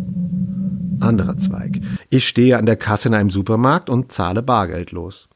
Anderer 1.00 1.38
Zweig. 1.38 1.82
Ich 2.10 2.28
stehe 2.28 2.58
an 2.58 2.66
der 2.66 2.78
Kasse 2.78 3.10
in 3.10 3.16
einem 3.16 3.30
Supermarkt 3.30 3.90
und 3.90 4.12
zahle 4.12 4.42
Bargeld 4.42 4.92
los. 4.92 5.28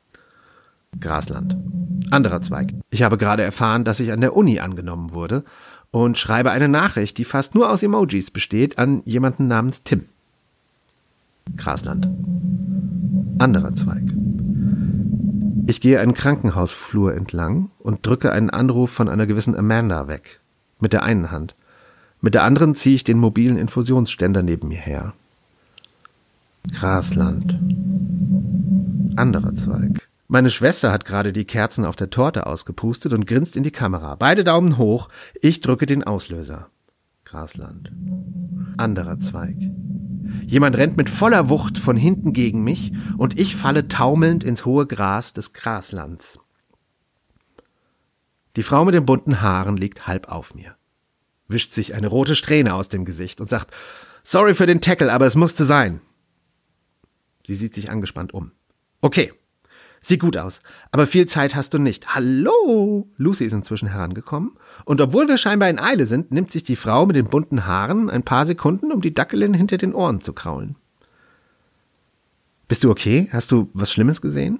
Grasland. 1.00 1.56
Anderer 2.10 2.42
Zweig. 2.42 2.74
Ich 2.90 3.04
habe 3.04 3.18
gerade 3.18 3.44
erfahren, 3.44 3.84
dass 3.84 4.00
ich 4.00 4.12
an 4.12 4.22
der 4.22 4.36
Uni 4.36 4.60
angenommen 4.60 5.12
wurde 5.12 5.44
und 5.92 6.18
schreibe 6.18 6.52
eine 6.52 6.68
Nachricht, 6.68 7.18
die 7.18 7.26
fast 7.26 7.56
nur 7.56 7.70
aus 7.70 7.84
Emojis 7.84 8.32
besteht, 8.32 8.78
an 8.78 9.02
jemanden 9.06 9.48
namens 9.48 9.84
Tim. 9.84 10.06
Grasland. 11.56 12.08
Anderer 13.40 13.74
Zweig. 13.76 14.04
Ich 15.68 15.82
gehe 15.82 16.00
einen 16.00 16.14
Krankenhausflur 16.14 17.14
entlang 17.14 17.70
und 17.80 18.06
drücke 18.06 18.32
einen 18.32 18.50
Anruf 18.50 18.92
von 18.92 19.08
einer 19.08 19.28
gewissen 19.28 19.56
Amanda 19.56 20.08
weg. 20.08 20.40
Mit 20.80 20.94
der 20.94 21.04
einen 21.04 21.32
Hand. 21.32 21.56
Mit 22.22 22.34
der 22.34 22.44
anderen 22.44 22.76
ziehe 22.76 22.96
ich 22.96 23.04
den 23.04 23.18
mobilen 23.18 23.58
Infusionsständer 23.58 24.42
neben 24.42 24.68
mir 24.68 24.80
her. 24.80 25.14
Grasland. 26.74 27.58
Anderer 29.16 29.54
Zweig. 29.54 30.08
Meine 30.32 30.52
Schwester 30.52 30.92
hat 30.92 31.06
gerade 31.06 31.34
die 31.34 31.46
Kerzen 31.46 31.84
auf 31.86 31.96
der 31.96 32.12
Torte 32.12 32.46
ausgepustet 32.46 33.14
und 33.14 33.26
grinst 33.26 33.58
in 33.58 33.64
die 33.64 33.72
Kamera. 33.72 34.14
Beide 34.14 34.44
Daumen 34.44 34.78
hoch. 34.78 35.10
Ich 35.42 35.60
drücke 35.60 35.88
den 35.88 36.04
Auslöser. 36.04 36.70
Grasland. 37.26 37.92
Anderer 38.78 39.20
Zweig. 39.20 39.58
Jemand 40.46 40.78
rennt 40.78 40.98
mit 40.98 41.10
voller 41.10 41.50
Wucht 41.50 41.80
von 41.80 41.98
hinten 41.98 42.32
gegen 42.32 42.64
mich 42.64 42.92
und 43.18 43.40
ich 43.40 43.56
falle 43.56 43.88
taumelnd 43.88 44.44
ins 44.44 44.66
hohe 44.66 44.86
Gras 44.86 45.34
des 45.34 45.52
Graslands. 45.54 46.40
Die 48.56 48.64
Frau 48.64 48.86
mit 48.86 48.94
den 48.94 49.08
bunten 49.08 49.42
Haaren 49.42 49.78
liegt 49.78 50.06
halb 50.06 50.30
auf 50.30 50.54
mir, 50.54 50.76
wischt 51.48 51.72
sich 51.72 51.96
eine 51.96 52.08
rote 52.08 52.36
Strähne 52.36 52.76
aus 52.76 52.88
dem 52.88 53.04
Gesicht 53.04 53.42
und 53.42 53.50
sagt, 53.50 53.74
Sorry 54.22 54.54
für 54.54 54.68
den 54.68 54.80
Tackle, 54.80 55.12
aber 55.12 55.26
es 55.26 55.36
musste 55.36 55.66
sein. 55.66 56.02
Sie 57.48 57.56
sieht 57.56 57.74
sich 57.74 57.90
angespannt 57.90 58.32
um. 58.32 58.52
Okay, 59.02 59.34
Sieht 60.02 60.22
gut 60.22 60.38
aus, 60.38 60.62
aber 60.91 61.08
viel 61.08 61.26
Zeit 61.26 61.56
hast 61.56 61.74
du 61.74 61.78
nicht. 61.78 62.16
Hallo! 62.16 63.08
Lucy 63.18 63.45
ist 63.45 63.54
inzwischen 63.54 63.89
herangekommen, 63.89 64.52
und 64.86 65.02
obwohl 65.02 65.28
wir 65.28 65.38
scheinbar 65.38 65.70
in 65.70 65.80
Eile 65.80 66.06
sind, 66.06 66.32
nimmt 66.32 66.52
sich 66.52 66.64
die 66.64 66.78
Frau 66.78 67.06
mit 67.06 67.16
den 67.16 67.26
bunten 67.26 67.66
Haaren 67.66 68.10
ein 68.10 68.24
paar 68.24 68.45
Sekunden, 68.45 68.91
um 68.91 69.02
die 69.02 69.14
Dackelin 69.14 69.54
hinter 69.54 69.78
den 69.78 69.93
Ohren 69.93 70.22
zu 70.22 70.34
kraulen. 70.34 70.76
Bist 72.70 72.84
du 72.84 72.91
okay? 72.91 73.28
Hast 73.34 73.52
du 73.52 73.70
was 73.74 73.91
Schlimmes 73.91 74.22
gesehen? 74.22 74.60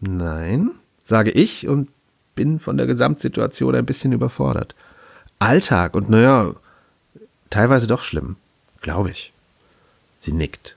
Nein, 0.00 0.72
sage 1.02 1.30
ich 1.30 1.68
und 1.68 1.88
bin 2.34 2.58
von 2.58 2.76
der 2.76 2.86
Gesamtsituation 2.86 3.74
ein 3.74 3.86
bisschen 3.86 4.12
überfordert. 4.12 4.74
Alltag 5.38 5.94
und 5.94 6.10
naja, 6.10 6.54
teilweise 7.48 7.86
doch 7.86 8.02
schlimm, 8.02 8.36
glaube 8.80 9.10
ich. 9.10 9.32
Sie 10.18 10.32
nickt. 10.32 10.76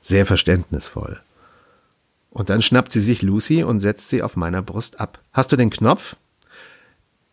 Sehr 0.00 0.26
verständnisvoll. 0.26 1.20
Und 2.34 2.50
dann 2.50 2.62
schnappt 2.62 2.90
sie 2.90 3.00
sich 3.00 3.22
Lucy 3.22 3.62
und 3.62 3.78
setzt 3.78 4.10
sie 4.10 4.20
auf 4.20 4.36
meiner 4.36 4.60
Brust 4.60 4.98
ab. 4.98 5.20
Hast 5.32 5.52
du 5.52 5.56
den 5.56 5.70
Knopf? 5.70 6.16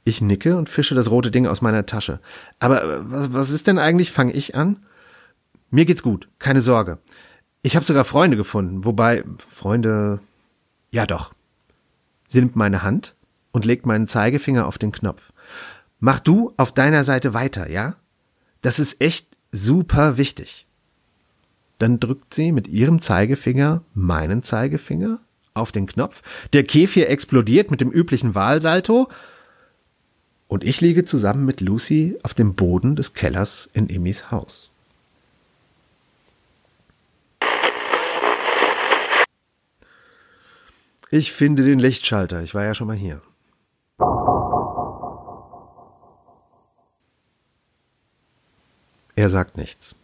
Ich 0.04 0.22
nicke 0.22 0.56
und 0.56 0.70
fische 0.70 0.93
das 0.93 1.10
rote 1.10 1.32
Ding 1.32 1.47
aus 1.47 1.62
meiner 1.62 1.88
Tasche. 1.88 2.20
Aber 2.60 2.84
äh, 2.84 3.12
was, 3.12 3.34
was 3.34 3.49
ist 3.49 3.66
denn 3.66 3.80
eigentlich? 3.80 4.12
Fange 4.12 4.34
ich 4.34 4.56
an? 4.56 4.78
Mir 5.72 5.86
geht's 5.86 6.04
gut, 6.04 6.30
keine 6.38 6.62
Sorge. 6.62 6.99
Ich 7.64 7.76
habe 7.76 7.84
sogar 7.84 8.04
Freunde 8.04 8.38
gefunden, 8.38 8.86
wobei 8.86 9.24
Freunde. 9.39 10.20
Ja 10.91 11.08
doch. 11.08 11.34
Sie 12.28 12.39
nimmt 12.39 12.56
meine 12.56 12.84
Hand 12.84 13.16
und 13.52 13.66
legt 13.66 13.88
meinen 13.88 14.08
Zeigefinger 14.08 14.68
auf 14.68 14.78
den 14.78 14.91
Knopf. 14.91 15.34
Mach 15.99 16.20
du 16.20 16.54
auf 16.58 16.74
deiner 16.74 17.04
Seite 17.04 17.34
weiter, 17.34 17.70
ja? 17.70 17.95
Das 18.62 18.78
ist 18.78 19.02
echt 19.02 19.28
super 19.52 20.18
wichtig. 20.18 20.68
Dann 21.82 21.99
drückt 21.99 22.36
sie 22.36 22.51
mit 22.51 22.67
ihrem 22.67 23.01
Zeigefinger 23.01 23.82
meinen 23.95 24.43
Zeigefinger 24.43 25.19
auf 25.55 25.71
den 25.71 25.88
Knopf. 25.88 26.21
Der 26.53 26.63
Käfig 26.63 27.07
explodiert 27.07 27.71
mit 27.71 27.82
dem 27.82 27.89
üblichen 27.89 28.36
Wahlsalto. 28.36 29.09
Und 30.47 30.63
ich 30.63 30.79
liege 30.79 31.05
zusammen 31.05 31.43
mit 31.43 31.59
Lucy 31.59 32.19
auf 32.21 32.36
dem 32.36 32.53
Boden 32.53 32.95
des 32.95 33.15
Kellers 33.15 33.67
in 33.73 33.89
Emmys 33.89 34.29
Haus. 34.29 34.69
Ich 41.09 41.32
finde 41.32 41.63
den 41.63 41.79
Lichtschalter. 41.79 42.43
Ich 42.43 42.53
war 42.53 42.63
ja 42.63 42.75
schon 42.75 42.86
mal 42.86 42.95
hier. 42.95 43.23
Er 49.15 49.29
sagt 49.29 49.57
nichts. 49.57 49.95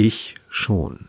Ich 0.00 0.36
schon. 0.48 1.08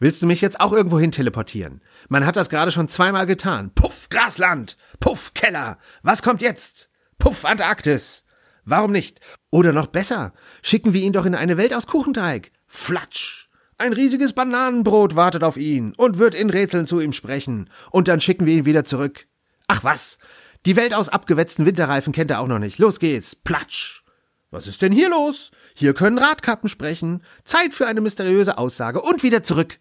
Willst 0.00 0.22
du 0.22 0.26
mich 0.26 0.40
jetzt 0.40 0.58
auch 0.58 0.72
irgendwo 0.72 0.98
hin 0.98 1.12
teleportieren? 1.12 1.80
Man 2.08 2.26
hat 2.26 2.34
das 2.34 2.48
gerade 2.48 2.72
schon 2.72 2.88
zweimal 2.88 3.26
getan. 3.26 3.70
Puff, 3.76 4.08
Grasland! 4.08 4.76
Puff, 4.98 5.32
Keller! 5.32 5.78
Was 6.02 6.24
kommt 6.24 6.42
jetzt? 6.42 6.88
Puff, 7.20 7.44
Antarktis! 7.44 8.24
Warum 8.64 8.90
nicht? 8.90 9.20
Oder 9.52 9.72
noch 9.72 9.86
besser, 9.86 10.32
schicken 10.64 10.94
wir 10.94 11.00
ihn 11.00 11.12
doch 11.12 11.24
in 11.24 11.36
eine 11.36 11.56
Welt 11.58 11.72
aus 11.74 11.86
Kuchenteig. 11.86 12.50
Flatsch! 12.66 13.48
Ein 13.78 13.92
riesiges 13.92 14.32
Bananenbrot 14.32 15.14
wartet 15.14 15.44
auf 15.44 15.56
ihn 15.56 15.92
und 15.96 16.18
wird 16.18 16.34
in 16.34 16.50
Rätseln 16.50 16.88
zu 16.88 16.98
ihm 16.98 17.12
sprechen. 17.12 17.70
Und 17.92 18.08
dann 18.08 18.20
schicken 18.20 18.46
wir 18.46 18.54
ihn 18.54 18.64
wieder 18.64 18.82
zurück. 18.82 19.28
Ach 19.68 19.84
was! 19.84 20.18
Die 20.66 20.74
Welt 20.74 20.92
aus 20.92 21.08
abgewetzten 21.08 21.66
Winterreifen 21.66 22.12
kennt 22.12 22.32
er 22.32 22.40
auch 22.40 22.48
noch 22.48 22.58
nicht. 22.58 22.78
Los 22.80 22.98
geht's! 22.98 23.36
Platsch! 23.36 24.02
Was 24.50 24.66
ist 24.66 24.82
denn 24.82 24.90
hier 24.90 25.08
los? 25.08 25.52
Hier 25.74 25.94
können 25.94 26.18
Radkappen 26.18 26.68
sprechen. 26.68 27.22
Zeit 27.44 27.74
für 27.74 27.86
eine 27.86 28.00
mysteriöse 28.00 28.58
Aussage 28.58 29.00
und 29.00 29.22
wieder 29.22 29.42
zurück. 29.42 29.78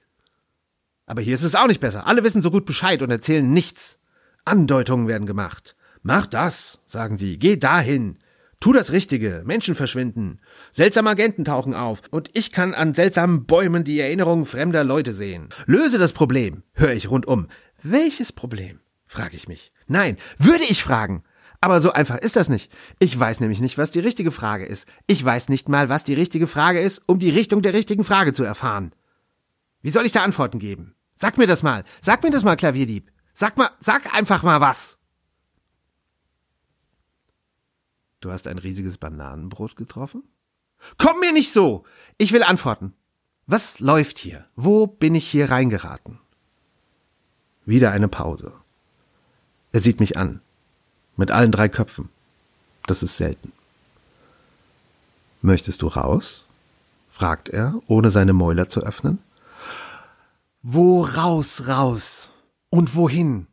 Aber 1.06 1.22
hier 1.22 1.36
ist 1.36 1.44
es 1.44 1.56
auch 1.56 1.68
nicht 1.68 1.82
besser. 1.82 2.08
Alle 2.08 2.24
wissen 2.24 2.42
so 2.42 2.52
gut 2.52 2.66
Bescheid 2.66 3.02
und 3.02 3.12
erzählen 3.12 3.52
nichts. 3.52 4.00
Andeutungen 4.46 5.08
werden 5.08 5.26
gemacht. 5.26 5.76
Mach 6.04 6.26
das, 6.26 6.80
sagen 6.86 7.18
sie. 7.18 7.38
Geh 7.38 7.58
dahin. 7.58 8.18
Tu 8.60 8.74
das 8.74 8.92
Richtige. 8.92 9.42
Menschen 9.46 9.76
verschwinden. 9.76 10.40
Seltsame 10.72 11.10
Agenten 11.10 11.46
tauchen 11.46 11.74
auf. 11.74 12.02
Und 12.12 12.30
ich 12.34 12.52
kann 12.52 12.74
an 12.74 12.94
seltsamen 12.94 13.46
Bäumen 13.46 13.84
die 13.84 14.00
Erinnerungen 14.00 14.46
fremder 14.46 14.84
Leute 14.84 15.14
sehen. 15.14 15.50
Löse 15.66 15.98
das 15.98 16.14
Problem, 16.14 16.64
höre 16.74 16.94
ich 16.94 17.10
rundum. 17.10 17.48
Welches 17.82 18.32
Problem? 18.32 18.80
frage 19.08 19.36
ich 19.36 19.48
mich. 19.48 19.74
Nein, 19.88 20.18
würde 20.38 20.64
ich 20.64 20.84
fragen. 20.84 21.24
Aber 21.62 21.80
so 21.80 21.92
einfach 21.92 22.18
ist 22.18 22.36
das 22.36 22.50
nicht. 22.50 22.72
Ich 22.98 23.18
weiß 23.18 23.40
nämlich 23.40 23.62
nicht, 23.62 23.78
was 23.78 23.92
die 23.92 24.00
richtige 24.00 24.32
Frage 24.32 24.66
ist. 24.66 24.88
Ich 25.06 25.24
weiß 25.24 25.48
nicht 25.50 25.70
mal, 25.70 25.90
was 25.90 26.04
die 26.04 26.16
richtige 26.16 26.48
Frage 26.48 26.80
ist, 26.80 27.04
um 27.06 27.20
die 27.20 27.30
Richtung 27.30 27.62
der 27.62 27.76
richtigen 27.76 28.04
Frage 28.04 28.34
zu 28.34 28.44
erfahren. 28.44 28.94
Wie 29.82 29.92
soll 29.92 30.06
ich 30.06 30.12
da 30.12 30.24
Antworten 30.24 30.58
geben? 30.58 30.96
Sag 31.14 31.38
mir 31.38 31.46
das 31.46 31.62
mal. 31.62 31.84
Sag 32.02 32.24
mir 32.24 32.32
das 32.32 32.44
mal, 32.44 32.56
Klavierdieb. 32.56 33.12
Sag 33.34 33.58
mal, 33.58 33.70
sag 33.80 34.12
einfach 34.14 34.42
mal 34.42 34.60
was. 34.60 34.98
Du 38.22 38.32
hast 38.32 38.48
ein 38.48 38.58
riesiges 38.58 38.98
Bananenbrot 38.98 39.76
getroffen? 39.76 40.24
Komm 40.98 41.20
mir 41.20 41.32
nicht 41.32 41.52
so! 41.52 41.84
Ich 42.18 42.34
will 42.34 42.44
antworten. 42.44 42.94
Was 43.46 43.80
läuft 43.80 44.18
hier? 44.18 44.48
Wo 44.56 44.88
bin 44.88 45.14
ich 45.14 45.28
hier 45.28 45.52
reingeraten? 45.52 46.20
Wieder 47.66 47.92
eine 47.92 48.08
Pause. 48.08 48.54
Er 49.72 49.80
sieht 49.80 50.00
mich 50.00 50.18
an. 50.18 50.42
Mit 51.16 51.32
allen 51.32 51.52
drei 51.52 51.70
Köpfen. 51.70 52.10
Das 52.88 53.04
ist 53.04 53.18
selten. 53.18 53.52
Möchtest 55.42 55.82
du 55.82 55.88
raus? 55.88 56.46
fragt 57.10 57.50
er, 57.50 57.76
ohne 57.88 58.10
seine 58.10 58.34
Mäuler 58.34 58.70
zu 58.70 58.82
öffnen. 58.82 59.20
Wo 60.62 61.04
raus, 61.04 61.68
raus? 61.68 62.30
Und 62.70 62.96
wohin? 62.96 63.48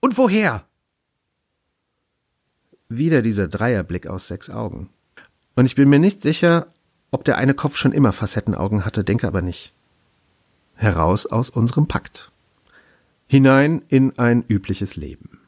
Und 0.00 0.18
woher? 0.18 0.64
Wieder 2.88 3.22
dieser 3.22 3.48
Dreierblick 3.48 4.06
aus 4.06 4.28
sechs 4.28 4.50
Augen. 4.50 4.90
Und 5.56 5.66
ich 5.66 5.74
bin 5.74 5.88
mir 5.88 5.98
nicht 5.98 6.22
sicher, 6.22 6.66
ob 7.10 7.24
der 7.24 7.38
eine 7.38 7.54
Kopf 7.54 7.76
schon 7.76 7.92
immer 7.92 8.12
Facettenaugen 8.12 8.84
hatte, 8.84 9.04
denke 9.04 9.26
aber 9.26 9.42
nicht. 9.42 9.72
Heraus 10.74 11.26
aus 11.26 11.50
unserem 11.50 11.88
Pakt. 11.88 12.30
Hinein 13.26 13.82
in 13.88 14.18
ein 14.18 14.44
übliches 14.48 14.96
Leben. 14.96 15.40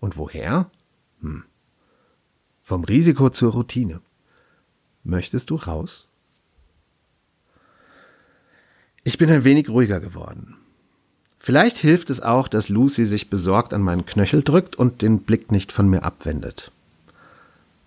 Und 0.00 0.16
woher? 0.16 0.70
Hm. 1.20 1.44
Vom 2.62 2.84
Risiko 2.84 3.30
zur 3.30 3.52
Routine. 3.52 4.00
Möchtest 5.02 5.50
du 5.50 5.56
raus? 5.56 6.06
Ich 9.02 9.18
bin 9.18 9.30
ein 9.30 9.44
wenig 9.44 9.68
ruhiger 9.68 9.98
geworden. 9.98 10.56
Vielleicht 11.38 11.78
hilft 11.78 12.10
es 12.10 12.20
auch, 12.20 12.48
dass 12.48 12.68
Lucy 12.68 13.06
sich 13.06 13.30
besorgt 13.30 13.72
an 13.72 13.80
meinen 13.80 14.04
Knöchel 14.04 14.42
drückt 14.42 14.76
und 14.76 15.00
den 15.00 15.20
Blick 15.20 15.50
nicht 15.50 15.72
von 15.72 15.88
mir 15.88 16.02
abwendet. 16.02 16.70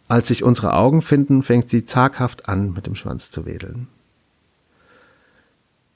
Als 0.07 0.27
sich 0.27 0.43
unsere 0.43 0.73
Augen 0.73 1.01
finden, 1.01 1.43
fängt 1.43 1.69
sie 1.69 1.85
zaghaft 1.85 2.49
an, 2.49 2.73
mit 2.73 2.87
dem 2.87 2.95
Schwanz 2.95 3.29
zu 3.29 3.45
wedeln. 3.45 3.87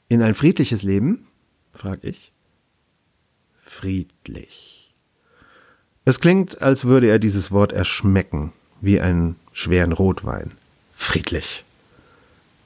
In 0.07 0.21
ein 0.21 0.35
friedliches 0.35 0.83
Leben? 0.83 1.27
frag 1.73 2.03
ich. 2.03 2.31
Friedlich. 3.57 4.76
Es 6.07 6.21
klingt, 6.21 6.61
als 6.61 6.85
würde 6.85 7.07
er 7.07 7.19
dieses 7.19 7.51
Wort 7.51 7.73
erschmecken, 7.73 8.53
wie 8.79 9.01
einen 9.01 9.35
schweren 9.51 9.91
Rotwein. 9.91 10.53
Friedlich. 10.93 11.65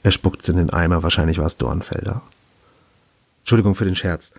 Er 0.04 0.12
spuckt's 0.12 0.48
in 0.48 0.58
den 0.58 0.70
Eimer, 0.70 1.02
wahrscheinlich 1.02 1.40
war 1.40 1.48
es 1.48 1.58
Dornfelder. 1.58 2.22
Entschuldigung 3.40 3.74
für 3.74 3.86
den 3.86 3.96
Scherz. 3.96 4.32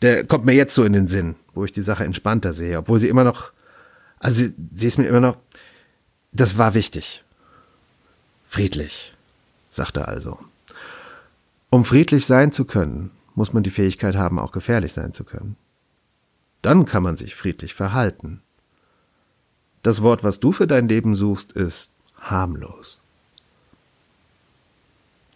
Der 0.00 0.22
kommt 0.22 0.44
mir 0.44 0.52
jetzt 0.52 0.76
so 0.76 0.84
in 0.84 0.92
den 0.92 1.08
Sinn, 1.08 1.34
wo 1.54 1.64
ich 1.64 1.72
die 1.72 1.82
Sache 1.82 2.04
entspannter 2.04 2.52
sehe, 2.52 2.78
obwohl 2.78 3.00
sie 3.00 3.08
immer 3.08 3.24
noch, 3.24 3.50
also 4.20 4.42
sie, 4.42 4.54
sie 4.72 4.86
ist 4.86 4.98
mir 4.98 5.08
immer 5.08 5.18
noch, 5.18 5.38
das 6.30 6.56
war 6.56 6.74
wichtig. 6.74 7.24
Friedlich, 8.48 9.12
sagte 9.70 10.02
er 10.02 10.08
also. 10.08 10.38
Um 11.68 11.84
friedlich 11.84 12.26
sein 12.26 12.52
zu 12.52 12.64
können, 12.64 13.10
muss 13.34 13.52
man 13.52 13.64
die 13.64 13.72
Fähigkeit 13.72 14.14
haben, 14.14 14.38
auch 14.38 14.52
gefährlich 14.52 14.92
sein 14.92 15.12
zu 15.12 15.24
können. 15.24 15.56
Dann 16.62 16.84
kann 16.84 17.02
man 17.02 17.16
sich 17.16 17.34
friedlich 17.34 17.74
verhalten. 17.74 18.42
Das 19.82 20.02
Wort, 20.02 20.24
was 20.24 20.40
du 20.40 20.52
für 20.52 20.66
dein 20.66 20.88
Leben 20.88 21.14
suchst, 21.14 21.52
ist 21.52 21.90
harmlos. 22.20 23.00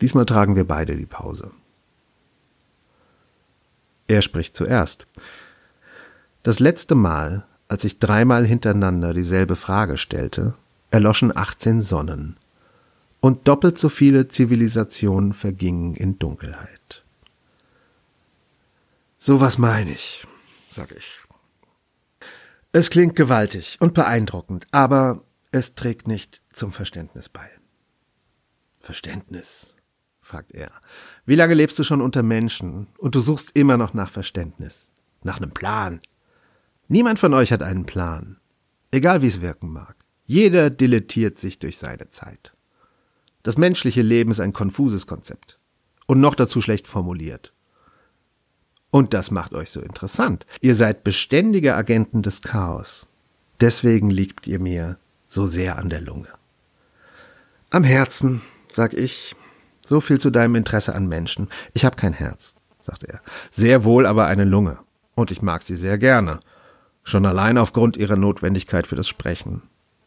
Diesmal 0.01 0.27
tragen 0.27 0.57
wir 0.57 0.66
beide 0.66 0.97
die 0.97 1.07
Pause. 1.07 1.53
Er 4.09 4.23
spricht 4.23 4.57
zuerst. 4.57 5.07
Das 6.43 6.59
letzte 6.59 6.95
Mal, 6.95 7.47
als 7.68 7.85
ich 7.85 7.99
dreimal 7.99 8.45
hintereinander 8.45 9.14
dieselbe 9.14 9.55
Frage 9.57 9.99
stellte, 9.99 10.55
erloschen 10.91 11.37
18 11.37 11.81
Sonnen 11.81 12.37
und 13.21 13.47
doppelt 13.47 13.79
so 13.79 13.89
viele 13.89 14.27
Zivilisationen 14.27 15.33
vergingen 15.33 15.95
in 15.95 16.18
Dunkelheit. 16.18 17.05
So 19.18 19.41
was 19.41 19.59
meine 19.59 19.93
ich, 19.93 20.27
sag 20.71 20.93
ich. 20.93 21.21
Es 22.73 22.91
klingt 22.91 23.16
gewaltig 23.16 23.77
und 23.81 23.95
beeindruckend, 23.95 24.66
aber 24.71 25.25
es 25.51 25.75
trägt 25.75 26.07
nicht 26.07 26.41
zum 26.53 26.71
Verständnis 26.71 27.29
bei. 27.29 27.51
Verständnis, 28.79 29.75
fragt 30.21 30.53
er. 30.53 30.71
Wie 31.27 31.35
lange 31.35 31.55
lebst 31.55 31.79
du 31.79 31.85
schon 31.85 32.01
unter 32.01 32.23
Menschen 32.23 32.87
und 32.99 33.14
du 33.14 33.21
suchst 33.21 33.57
immer 33.57 33.77
noch 33.77 33.93
nach 33.95 34.11
Verständnis, 34.11 34.89
nach 35.23 35.39
einem 35.39 35.51
Plan? 35.51 36.01
Niemand 36.89 37.18
von 37.18 37.35
euch 37.35 37.53
hat 37.53 37.62
einen 37.62 37.87
Plan, 37.87 38.39
egal 38.91 39.23
wie 39.23 39.27
es 39.27 39.41
wirken 39.41 39.71
mag. 39.73 39.97
Jeder 40.25 40.71
dilettiert 40.71 41.39
sich 41.39 41.59
durch 41.59 41.77
seine 41.77 42.09
Zeit. 42.09 42.53
Das 43.43 43.57
menschliche 43.57 44.03
Leben 44.03 44.31
ist 44.31 44.41
ein 44.41 44.53
konfuses 44.53 45.07
Konzept 45.09 45.59
und 46.07 46.21
noch 46.21 46.37
dazu 46.37 46.61
schlecht 46.61 46.87
formuliert. 46.87 47.53
Und 48.91 49.14
das 49.14 49.30
macht 49.30 49.55
euch 49.55 49.70
so 49.70 49.80
interessant. 49.80 50.47
Ihr 50.61 50.74
seid 50.74 51.05
beständige 51.05 51.74
Agenten 51.74 52.22
des 52.22 52.43
Chaos. 52.43 53.07
Deswegen 53.61 54.11
liegt 54.11 54.47
ihr 54.47 54.59
mir 54.59 54.99
so 55.28 55.47
sehr 55.47 55.78
an 55.78 55.91
der 55.91 56.01
Lunge. 56.01 56.28
Am 57.70 57.84
Herzen, 57.84 58.43
sag 58.66 58.95
ich, 58.95 59.36
so 59.80 60.01
viel 60.01 60.20
zu 60.20 60.30
deinem 60.30 60.57
Interesse 60.57 60.95
an 60.95 61.07
Menschen. 61.07 61.49
Ich 61.72 61.84
habe 61.84 61.97
kein 61.97 62.12
Herz, 62.12 62.55
sagte 62.80 63.09
er. 63.09 63.20
Sehr 63.51 63.84
wohl 63.84 64.07
aber 64.07 64.26
eine 64.26 64.45
Lunge. 64.45 64.78
Und 65.14 65.30
ich 65.30 65.43
mag 65.43 65.62
sie 65.62 65.76
sehr 65.76 65.99
gerne. 65.99 66.41
Schon 67.05 67.26
allein 67.26 67.59
aufgrund 67.59 67.97
ihrer 67.97 68.16
Notwendigkeit 68.16 68.86
für 68.86 68.97
das 68.97 69.09
Sprechen. 69.09 69.62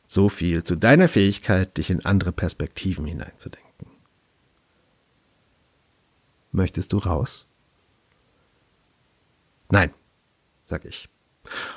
So 0.08 0.30
viel 0.30 0.64
zu 0.64 0.76
deiner 0.76 1.08
Fähigkeit, 1.08 1.78
dich 1.78 1.90
in 1.90 2.06
andere 2.06 2.32
Perspektiven 2.32 3.06
hineinzudenken. 3.06 3.88
Möchtest 6.52 6.94
du 6.94 6.98
raus? 6.98 7.48
Nein, 9.74 9.92
sag 10.66 10.86
ich. 10.86 11.10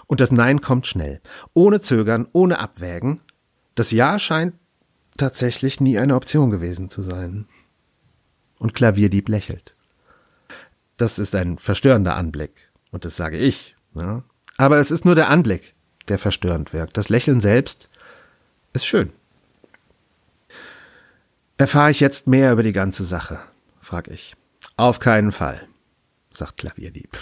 Und 0.07 0.21
das 0.21 0.31
Nein 0.31 0.61
kommt 0.61 0.87
schnell, 0.87 1.23
ohne 1.55 1.81
Zögern, 1.81 2.29
ohne 2.33 2.59
Abwägen. 2.59 3.23
Das 3.75 3.91
Ja 3.91 4.19
scheint 4.19 4.53
tatsächlich 5.17 5.81
nie 5.81 5.99
eine 5.99 6.15
Option 6.15 6.51
gewesen 6.51 6.91
zu 6.91 7.01
sein 7.01 7.49
und 8.59 8.75
Klavierdieb 8.75 9.31
lächelt. 9.31 9.75
Das 10.99 11.19
ist 11.19 11.35
ein 11.35 11.57
verstörender 11.57 12.17
Anblick, 12.17 12.71
und 12.91 13.07
das 13.07 13.17
sage 13.17 13.39
ich. 13.39 13.77
Ja? 13.95 14.23
Aber 14.59 14.79
es 14.79 14.91
ist 14.91 15.07
nur 15.07 15.15
der 15.15 15.31
Anblick, 15.31 15.75
der 16.09 16.19
verstörend 16.19 16.75
wirkt. 16.75 16.99
Das 16.99 17.09
Lächeln 17.09 17.41
selbst 17.41 17.89
ist 18.75 18.85
schön. 18.85 19.11
Erfahre 21.57 21.93
ich 21.93 22.01
jetzt 22.01 22.27
mehr 22.27 22.53
über 22.53 22.63
die 22.63 22.73
ganze 22.73 23.05
Sache? 23.05 23.41
frag 23.81 24.09
ich. 24.09 24.37
Auf 24.77 24.99
keinen 24.99 25.33
Fall, 25.33 25.67
sagt 26.31 26.59
Klavierdieb. 26.59 27.17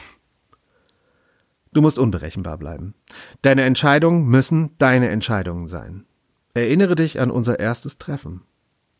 Du 1.74 1.82
musst 1.82 1.98
unberechenbar 1.98 2.56
bleiben. 2.56 2.94
Deine 3.42 3.64
Entscheidungen 3.64 4.26
müssen 4.26 4.70
deine 4.78 5.08
Entscheidungen 5.08 5.66
sein. 5.66 6.06
Erinnere 6.54 6.94
dich 6.94 7.20
an 7.20 7.32
unser 7.32 7.58
erstes 7.58 7.98
Treffen. 7.98 8.42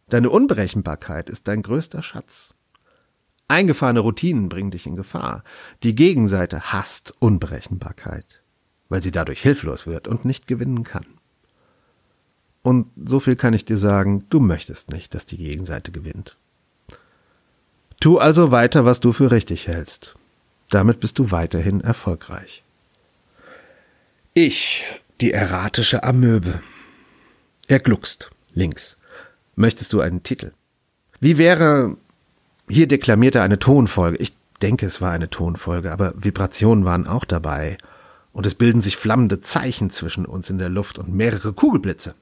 Deine 0.08 0.28
Unberechenbarkeit 0.28 1.30
ist 1.30 1.46
dein 1.46 1.62
größter 1.62 2.02
Schatz. 2.02 2.52
Eingefahrene 3.46 4.00
Routinen 4.00 4.48
bringen 4.48 4.72
dich 4.72 4.86
in 4.86 4.96
Gefahr. 4.96 5.44
Die 5.84 5.94
Gegenseite 5.94 6.72
hasst 6.72 7.14
Unberechenbarkeit, 7.20 8.42
weil 8.88 9.02
sie 9.02 9.12
dadurch 9.12 9.40
hilflos 9.40 9.86
wird 9.86 10.08
und 10.08 10.24
nicht 10.24 10.48
gewinnen 10.48 10.82
kann. 10.82 11.06
Und 12.62 12.88
so 12.96 13.20
viel 13.20 13.36
kann 13.36 13.54
ich 13.54 13.64
dir 13.64 13.76
sagen, 13.76 14.24
du 14.30 14.40
möchtest 14.40 14.90
nicht, 14.90 15.14
dass 15.14 15.26
die 15.26 15.36
Gegenseite 15.36 15.92
gewinnt. 15.92 16.38
Tu 18.00 18.18
also 18.18 18.50
weiter, 18.50 18.84
was 18.84 18.98
du 18.98 19.12
für 19.12 19.30
richtig 19.30 19.68
hältst. 19.68 20.16
Damit 20.70 20.98
bist 20.98 21.18
du 21.20 21.30
weiterhin 21.30 21.80
erfolgreich. 21.80 22.63
Ich, 24.36 24.84
die 25.20 25.30
erratische 25.30 26.02
Amöbe. 26.02 26.60
Er 27.68 27.78
gluckst, 27.78 28.32
links. 28.52 28.98
Möchtest 29.54 29.92
du 29.92 30.00
einen 30.00 30.24
Titel? 30.24 30.50
Wie 31.20 31.38
wäre, 31.38 31.96
hier 32.68 32.88
deklamiert 32.88 33.36
er 33.36 33.44
eine 33.44 33.60
Tonfolge. 33.60 34.16
Ich 34.16 34.34
denke, 34.60 34.86
es 34.86 35.00
war 35.00 35.12
eine 35.12 35.30
Tonfolge, 35.30 35.92
aber 35.92 36.14
Vibrationen 36.16 36.84
waren 36.84 37.06
auch 37.06 37.24
dabei. 37.24 37.78
Und 38.32 38.44
es 38.44 38.56
bilden 38.56 38.80
sich 38.80 38.96
flammende 38.96 39.38
Zeichen 39.38 39.88
zwischen 39.90 40.26
uns 40.26 40.50
in 40.50 40.58
der 40.58 40.68
Luft 40.68 40.98
und 40.98 41.14
mehrere 41.14 41.52
Kugelblitze. 41.52 42.16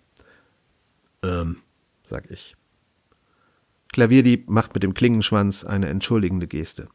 Ähm, 1.24 1.62
sag 2.04 2.30
ich. 2.30 2.56
Klavierdieb 3.90 4.50
macht 4.50 4.74
mit 4.74 4.82
dem 4.82 4.92
Klingenschwanz 4.92 5.64
eine 5.64 5.88
entschuldigende 5.88 6.46
Geste. 6.46 6.88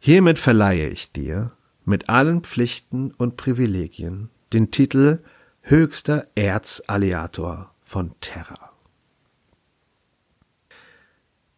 Hiermit 0.00 0.38
verleihe 0.38 0.88
ich 0.88 1.12
dir, 1.12 1.52
mit 1.84 2.08
allen 2.08 2.42
Pflichten 2.42 3.12
und 3.12 3.36
Privilegien, 3.36 4.30
den 4.52 4.70
Titel 4.70 5.20
höchster 5.62 6.26
Erzalliator 6.34 7.72
von 7.82 8.12
Terra. 8.20 8.70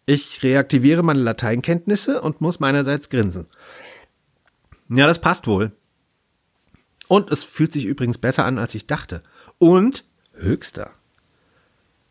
Ich 0.04 0.42
reaktiviere 0.42 1.02
meine 1.02 1.20
Lateinkenntnisse 1.20 2.20
und 2.20 2.40
muss 2.40 2.60
meinerseits 2.60 3.08
grinsen. 3.08 3.46
Ja, 4.88 5.06
das 5.06 5.20
passt 5.20 5.46
wohl. 5.46 5.72
Und 7.08 7.30
es 7.30 7.44
fühlt 7.44 7.72
sich 7.72 7.84
übrigens 7.84 8.18
besser 8.18 8.44
an, 8.44 8.58
als 8.58 8.74
ich 8.74 8.86
dachte. 8.86 9.22
Und 9.58 10.04
höchster. 10.34 10.90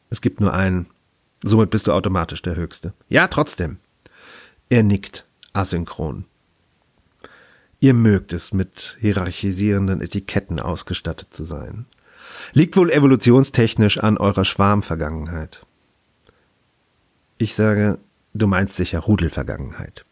Es 0.09 0.21
gibt 0.21 0.39
nur 0.39 0.53
einen. 0.53 0.87
Somit 1.43 1.69
bist 1.69 1.87
du 1.87 1.91
automatisch 1.91 2.41
der 2.41 2.55
Höchste. 2.55 2.93
Ja, 3.09 3.27
trotzdem. 3.27 3.77
Er 4.69 4.83
nickt, 4.83 5.25
asynchron. 5.53 6.25
Ihr 7.83 7.95
mögt 7.95 8.31
es, 8.31 8.53
mit 8.53 8.95
hierarchisierenden 8.99 10.01
Etiketten 10.01 10.59
ausgestattet 10.59 11.33
zu 11.33 11.43
sein. 11.43 11.87
Liegt 12.53 12.77
wohl 12.77 12.91
evolutionstechnisch 12.91 13.97
an 13.97 14.19
eurer 14.19 14.45
Schwarmvergangenheit. 14.45 15.65
Ich 17.39 17.55
sage, 17.55 17.97
du 18.35 18.45
meinst 18.45 18.75
sicher 18.75 18.99
Rudelvergangenheit. 18.99 20.05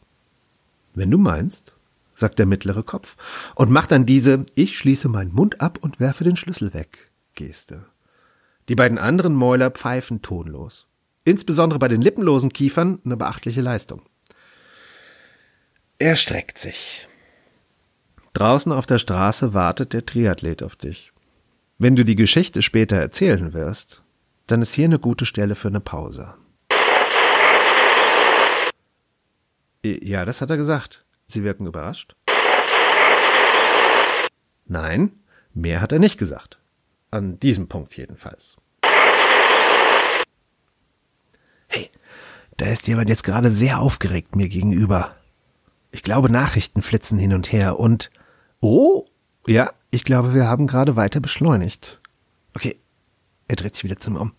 Wenn 0.96 1.12
du 1.12 1.20
meinst, 1.20 1.76
sagt 2.16 2.40
der 2.40 2.48
mittlere 2.48 2.82
Kopf 2.82 3.16
und 3.54 3.70
macht 3.70 3.92
dann 3.92 4.08
diese 4.08 4.48
Ich 4.56 4.76
schließe 4.76 5.08
meinen 5.08 5.32
Mund 5.32 5.62
ab 5.62 5.78
und 5.80 6.00
werfe 6.00 6.24
den 6.24 6.36
Schlüssel 6.36 6.74
weg 6.74 7.12
Geste. 7.36 7.86
Die 8.68 8.76
beiden 8.76 8.98
anderen 8.98 9.36
Mäuler 9.36 9.70
pfeifen 9.70 10.24
tonlos. 10.24 10.88
Insbesondere 11.24 11.78
bei 11.78 11.88
den 11.88 12.02
lippenlosen 12.02 12.52
Kiefern 12.52 12.98
eine 13.06 13.16
beachtliche 13.16 13.62
Leistung. 13.62 14.02
Er 16.00 16.16
streckt 16.16 16.58
sich. 16.58 17.09
Draußen 18.40 18.72
auf 18.72 18.86
der 18.86 19.00
Straße 19.00 19.54
wartet 19.54 19.92
der 19.92 20.06
Triathlet 20.06 20.64
auf 20.64 20.78
dich. 20.78 21.12
Wenn 21.78 21.98
du 21.98 22.06
die 22.06 22.16
Geschichte 22.16 22.62
später 22.62 22.96
erzählen 22.96 23.52
wirst, 23.52 24.02
dann 24.48 24.62
ist 24.62 24.74
hier 24.74 24.86
eine 24.86 24.98
gute 24.98 25.26
Stelle 25.26 25.56
für 25.56 25.68
eine 25.68 25.82
Pause. 25.82 26.36
Ja, 29.84 30.24
das 30.24 30.40
hat 30.40 30.50
er 30.52 30.56
gesagt. 30.56 31.04
Sie 31.26 31.44
wirken 31.44 31.68
überrascht. 31.68 32.16
Nein, 34.68 35.12
mehr 35.54 35.82
hat 35.82 35.92
er 35.92 36.00
nicht 36.00 36.18
gesagt. 36.18 36.60
An 37.12 37.42
diesem 37.42 37.68
Punkt 37.68 37.98
jedenfalls. 37.98 38.56
Hey, 41.68 41.90
da 42.56 42.68
ist 42.68 42.88
jemand 42.88 43.10
jetzt 43.10 43.26
gerade 43.26 43.50
sehr 43.50 43.80
aufgeregt 43.80 44.38
mir 44.38 44.48
gegenüber. 44.48 45.14
Ich 45.92 46.04
glaube, 46.04 46.32
Nachrichten 46.32 46.82
flitzen 46.82 47.20
hin 47.20 47.34
und 47.34 47.52
her 47.52 47.78
und. 47.78 48.10
Oh, 48.62 49.06
ja, 49.48 49.72
ich 49.90 50.04
glaube, 50.04 50.34
wir 50.34 50.48
haben 50.48 50.68
gerade 50.68 50.96
weiter 50.96 51.20
beschleunigt. 51.20 52.00
Okay, 52.56 52.78
er 53.48 53.56
dreht 53.56 53.76
sich 53.76 53.84
wieder 53.84 53.98
zum 53.98 54.16
Um. 54.18 54.34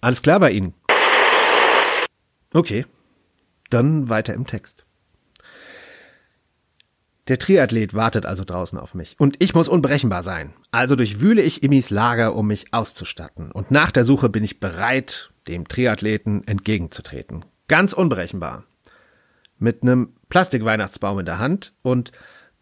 Alles 0.00 0.22
klar 0.22 0.40
bei 0.40 0.50
Ihnen. 0.50 0.74
Okay, 2.52 2.86
dann 3.70 4.08
weiter 4.08 4.34
im 4.34 4.46
Text. 4.46 4.84
Der 7.28 7.38
Triathlet 7.38 7.94
wartet 7.94 8.26
also 8.26 8.44
draußen 8.44 8.78
auf 8.78 8.94
mich. 8.94 9.14
Und 9.18 9.36
ich 9.40 9.54
muss 9.54 9.68
unberechenbar 9.68 10.24
sein. 10.24 10.52
Also 10.72 10.96
durchwühle 10.96 11.40
ich 11.40 11.62
Immis 11.62 11.88
Lager, 11.88 12.34
um 12.34 12.48
mich 12.48 12.74
auszustatten. 12.74 13.52
Und 13.52 13.70
nach 13.70 13.92
der 13.92 14.04
Suche 14.04 14.28
bin 14.28 14.42
ich 14.42 14.58
bereit, 14.58 15.30
dem 15.46 15.68
Triathleten 15.68 16.46
entgegenzutreten. 16.46 17.44
Ganz 17.68 17.92
unberechenbar. 17.92 18.64
Mit 19.58 19.82
einem 19.82 20.14
Plastikweihnachtsbaum 20.30 21.20
in 21.20 21.26
der 21.26 21.38
Hand 21.38 21.72
und 21.82 22.10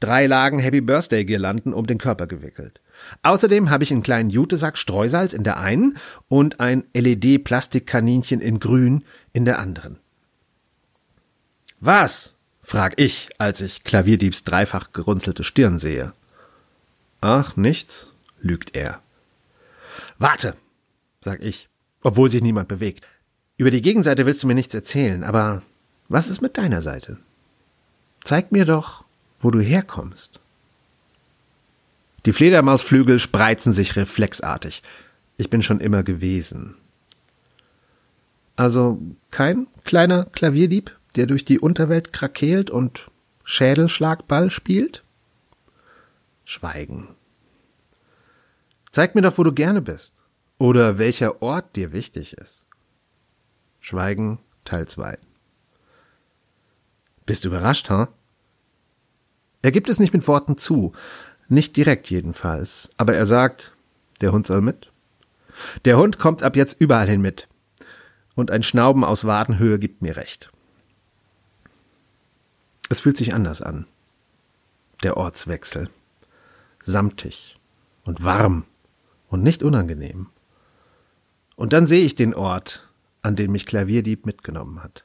drei 0.00 0.26
Lagen 0.26 0.58
Happy 0.58 0.80
Birthday 0.80 1.24
Girlanden 1.24 1.72
um 1.72 1.86
den 1.86 1.98
Körper 1.98 2.26
gewickelt. 2.26 2.80
Außerdem 3.22 3.70
habe 3.70 3.84
ich 3.84 3.92
einen 3.92 4.02
kleinen 4.02 4.30
Jutesack 4.30 4.76
Streusalz 4.76 5.32
in 5.32 5.44
der 5.44 5.58
einen 5.58 5.96
und 6.28 6.60
ein 6.60 6.84
LED 6.94 7.44
Plastikkaninchen 7.44 8.40
in 8.40 8.58
grün 8.58 9.04
in 9.32 9.44
der 9.44 9.58
anderen. 9.58 9.98
Was? 11.80 12.34
frag 12.62 13.00
ich, 13.00 13.30
als 13.38 13.60
ich 13.62 13.84
Klavierdiebs 13.84 14.44
dreifach 14.44 14.92
gerunzelte 14.92 15.44
Stirn 15.44 15.78
sehe. 15.78 16.12
Ach, 17.20 17.56
nichts, 17.56 18.12
lügt 18.40 18.76
er. 18.76 19.00
Warte, 20.18 20.54
sag 21.20 21.42
ich, 21.42 21.68
obwohl 22.02 22.30
sich 22.30 22.42
niemand 22.42 22.68
bewegt. 22.68 23.06
Über 23.56 23.70
die 23.70 23.82
Gegenseite 23.82 24.24
willst 24.24 24.42
du 24.42 24.46
mir 24.46 24.54
nichts 24.54 24.74
erzählen, 24.74 25.24
aber 25.24 25.62
was 26.08 26.28
ist 26.28 26.40
mit 26.40 26.56
deiner 26.56 26.80
Seite? 26.80 27.18
Zeig 28.22 28.52
mir 28.52 28.64
doch, 28.64 29.04
wo 29.40 29.50
du 29.50 29.60
herkommst. 29.60 30.40
Die 32.26 32.32
Fledermausflügel 32.32 33.18
spreizen 33.18 33.72
sich 33.72 33.96
reflexartig. 33.96 34.82
Ich 35.38 35.50
bin 35.50 35.62
schon 35.62 35.80
immer 35.80 36.02
gewesen. 36.02 36.76
Also 38.56 39.00
kein 39.30 39.66
kleiner 39.84 40.26
Klavierdieb? 40.26 41.00
der 41.16 41.26
durch 41.26 41.44
die 41.44 41.58
Unterwelt 41.58 42.12
krakeelt 42.12 42.70
und 42.70 43.10
Schädelschlagball 43.44 44.50
spielt? 44.50 45.02
Schweigen. 46.44 47.08
Zeig 48.90 49.14
mir 49.14 49.22
doch, 49.22 49.38
wo 49.38 49.44
du 49.44 49.52
gerne 49.52 49.82
bist. 49.82 50.14
Oder 50.58 50.98
welcher 50.98 51.42
Ort 51.42 51.76
dir 51.76 51.92
wichtig 51.92 52.34
ist. 52.34 52.64
Schweigen 53.80 54.38
Teil 54.64 54.86
2. 54.86 55.18
Bist 57.24 57.44
du 57.44 57.48
überrascht, 57.48 57.88
ha? 57.88 58.08
Huh? 58.08 58.12
Er 59.62 59.72
gibt 59.72 59.88
es 59.88 59.98
nicht 59.98 60.12
mit 60.12 60.26
Worten 60.26 60.56
zu, 60.56 60.92
nicht 61.48 61.76
direkt 61.76 62.10
jedenfalls, 62.10 62.90
aber 62.96 63.14
er 63.14 63.26
sagt, 63.26 63.76
der 64.20 64.32
Hund 64.32 64.46
soll 64.46 64.60
mit. 64.60 64.92
Der 65.84 65.98
Hund 65.98 66.18
kommt 66.18 66.42
ab 66.42 66.56
jetzt 66.56 66.80
überall 66.80 67.08
hin 67.08 67.20
mit. 67.20 67.48
Und 68.34 68.50
ein 68.50 68.62
Schnauben 68.62 69.04
aus 69.04 69.24
Wadenhöhe 69.24 69.78
gibt 69.78 70.00
mir 70.00 70.16
recht. 70.16 70.50
Es 72.88 73.00
fühlt 73.00 73.16
sich 73.16 73.34
anders 73.34 73.60
an. 73.60 73.86
Der 75.02 75.16
Ortswechsel. 75.16 75.90
Samtig 76.82 77.58
und 78.04 78.24
warm 78.24 78.64
und 79.28 79.42
nicht 79.42 79.62
unangenehm. 79.62 80.28
Und 81.56 81.72
dann 81.72 81.86
sehe 81.86 82.04
ich 82.04 82.14
den 82.14 82.34
Ort, 82.34 82.88
an 83.22 83.36
den 83.36 83.52
mich 83.52 83.66
Klavierdieb 83.66 84.24
mitgenommen 84.24 84.82
hat. 84.82 85.04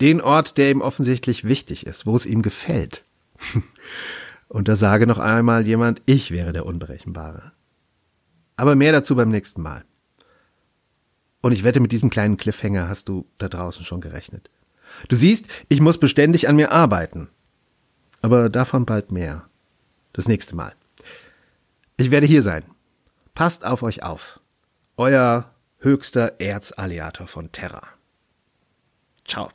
Den 0.00 0.20
Ort, 0.20 0.58
der 0.58 0.70
ihm 0.70 0.80
offensichtlich 0.80 1.44
wichtig 1.44 1.86
ist, 1.86 2.06
wo 2.06 2.14
es 2.14 2.24
ihm 2.24 2.42
gefällt. 2.42 3.04
und 4.48 4.68
da 4.68 4.76
sage 4.76 5.06
noch 5.06 5.18
einmal 5.18 5.66
jemand, 5.66 6.02
ich 6.06 6.30
wäre 6.30 6.52
der 6.52 6.66
Unberechenbare. 6.66 7.52
Aber 8.56 8.74
mehr 8.74 8.92
dazu 8.92 9.14
beim 9.16 9.28
nächsten 9.28 9.62
Mal. 9.62 9.84
Und 11.40 11.52
ich 11.52 11.64
wette, 11.64 11.80
mit 11.80 11.92
diesem 11.92 12.10
kleinen 12.10 12.36
Cliffhanger 12.36 12.88
hast 12.88 13.08
du 13.08 13.26
da 13.38 13.48
draußen 13.48 13.84
schon 13.84 14.00
gerechnet. 14.00 14.50
Du 15.08 15.16
siehst, 15.16 15.46
ich 15.68 15.80
muss 15.80 15.98
beständig 15.98 16.48
an 16.48 16.56
mir 16.56 16.72
arbeiten. 16.72 17.28
Aber 18.20 18.48
davon 18.48 18.84
bald 18.84 19.12
mehr. 19.12 19.48
Das 20.12 20.26
nächste 20.26 20.56
Mal. 20.56 20.74
Ich 21.96 22.10
werde 22.10 22.26
hier 22.26 22.42
sein. 22.42 22.64
Passt 23.34 23.64
auf 23.64 23.82
euch 23.82 24.02
auf. 24.02 24.40
Euer 24.96 25.54
höchster 25.78 26.40
Erzalliator 26.40 27.28
von 27.28 27.52
Terra. 27.52 27.82
Ciao. 29.24 29.50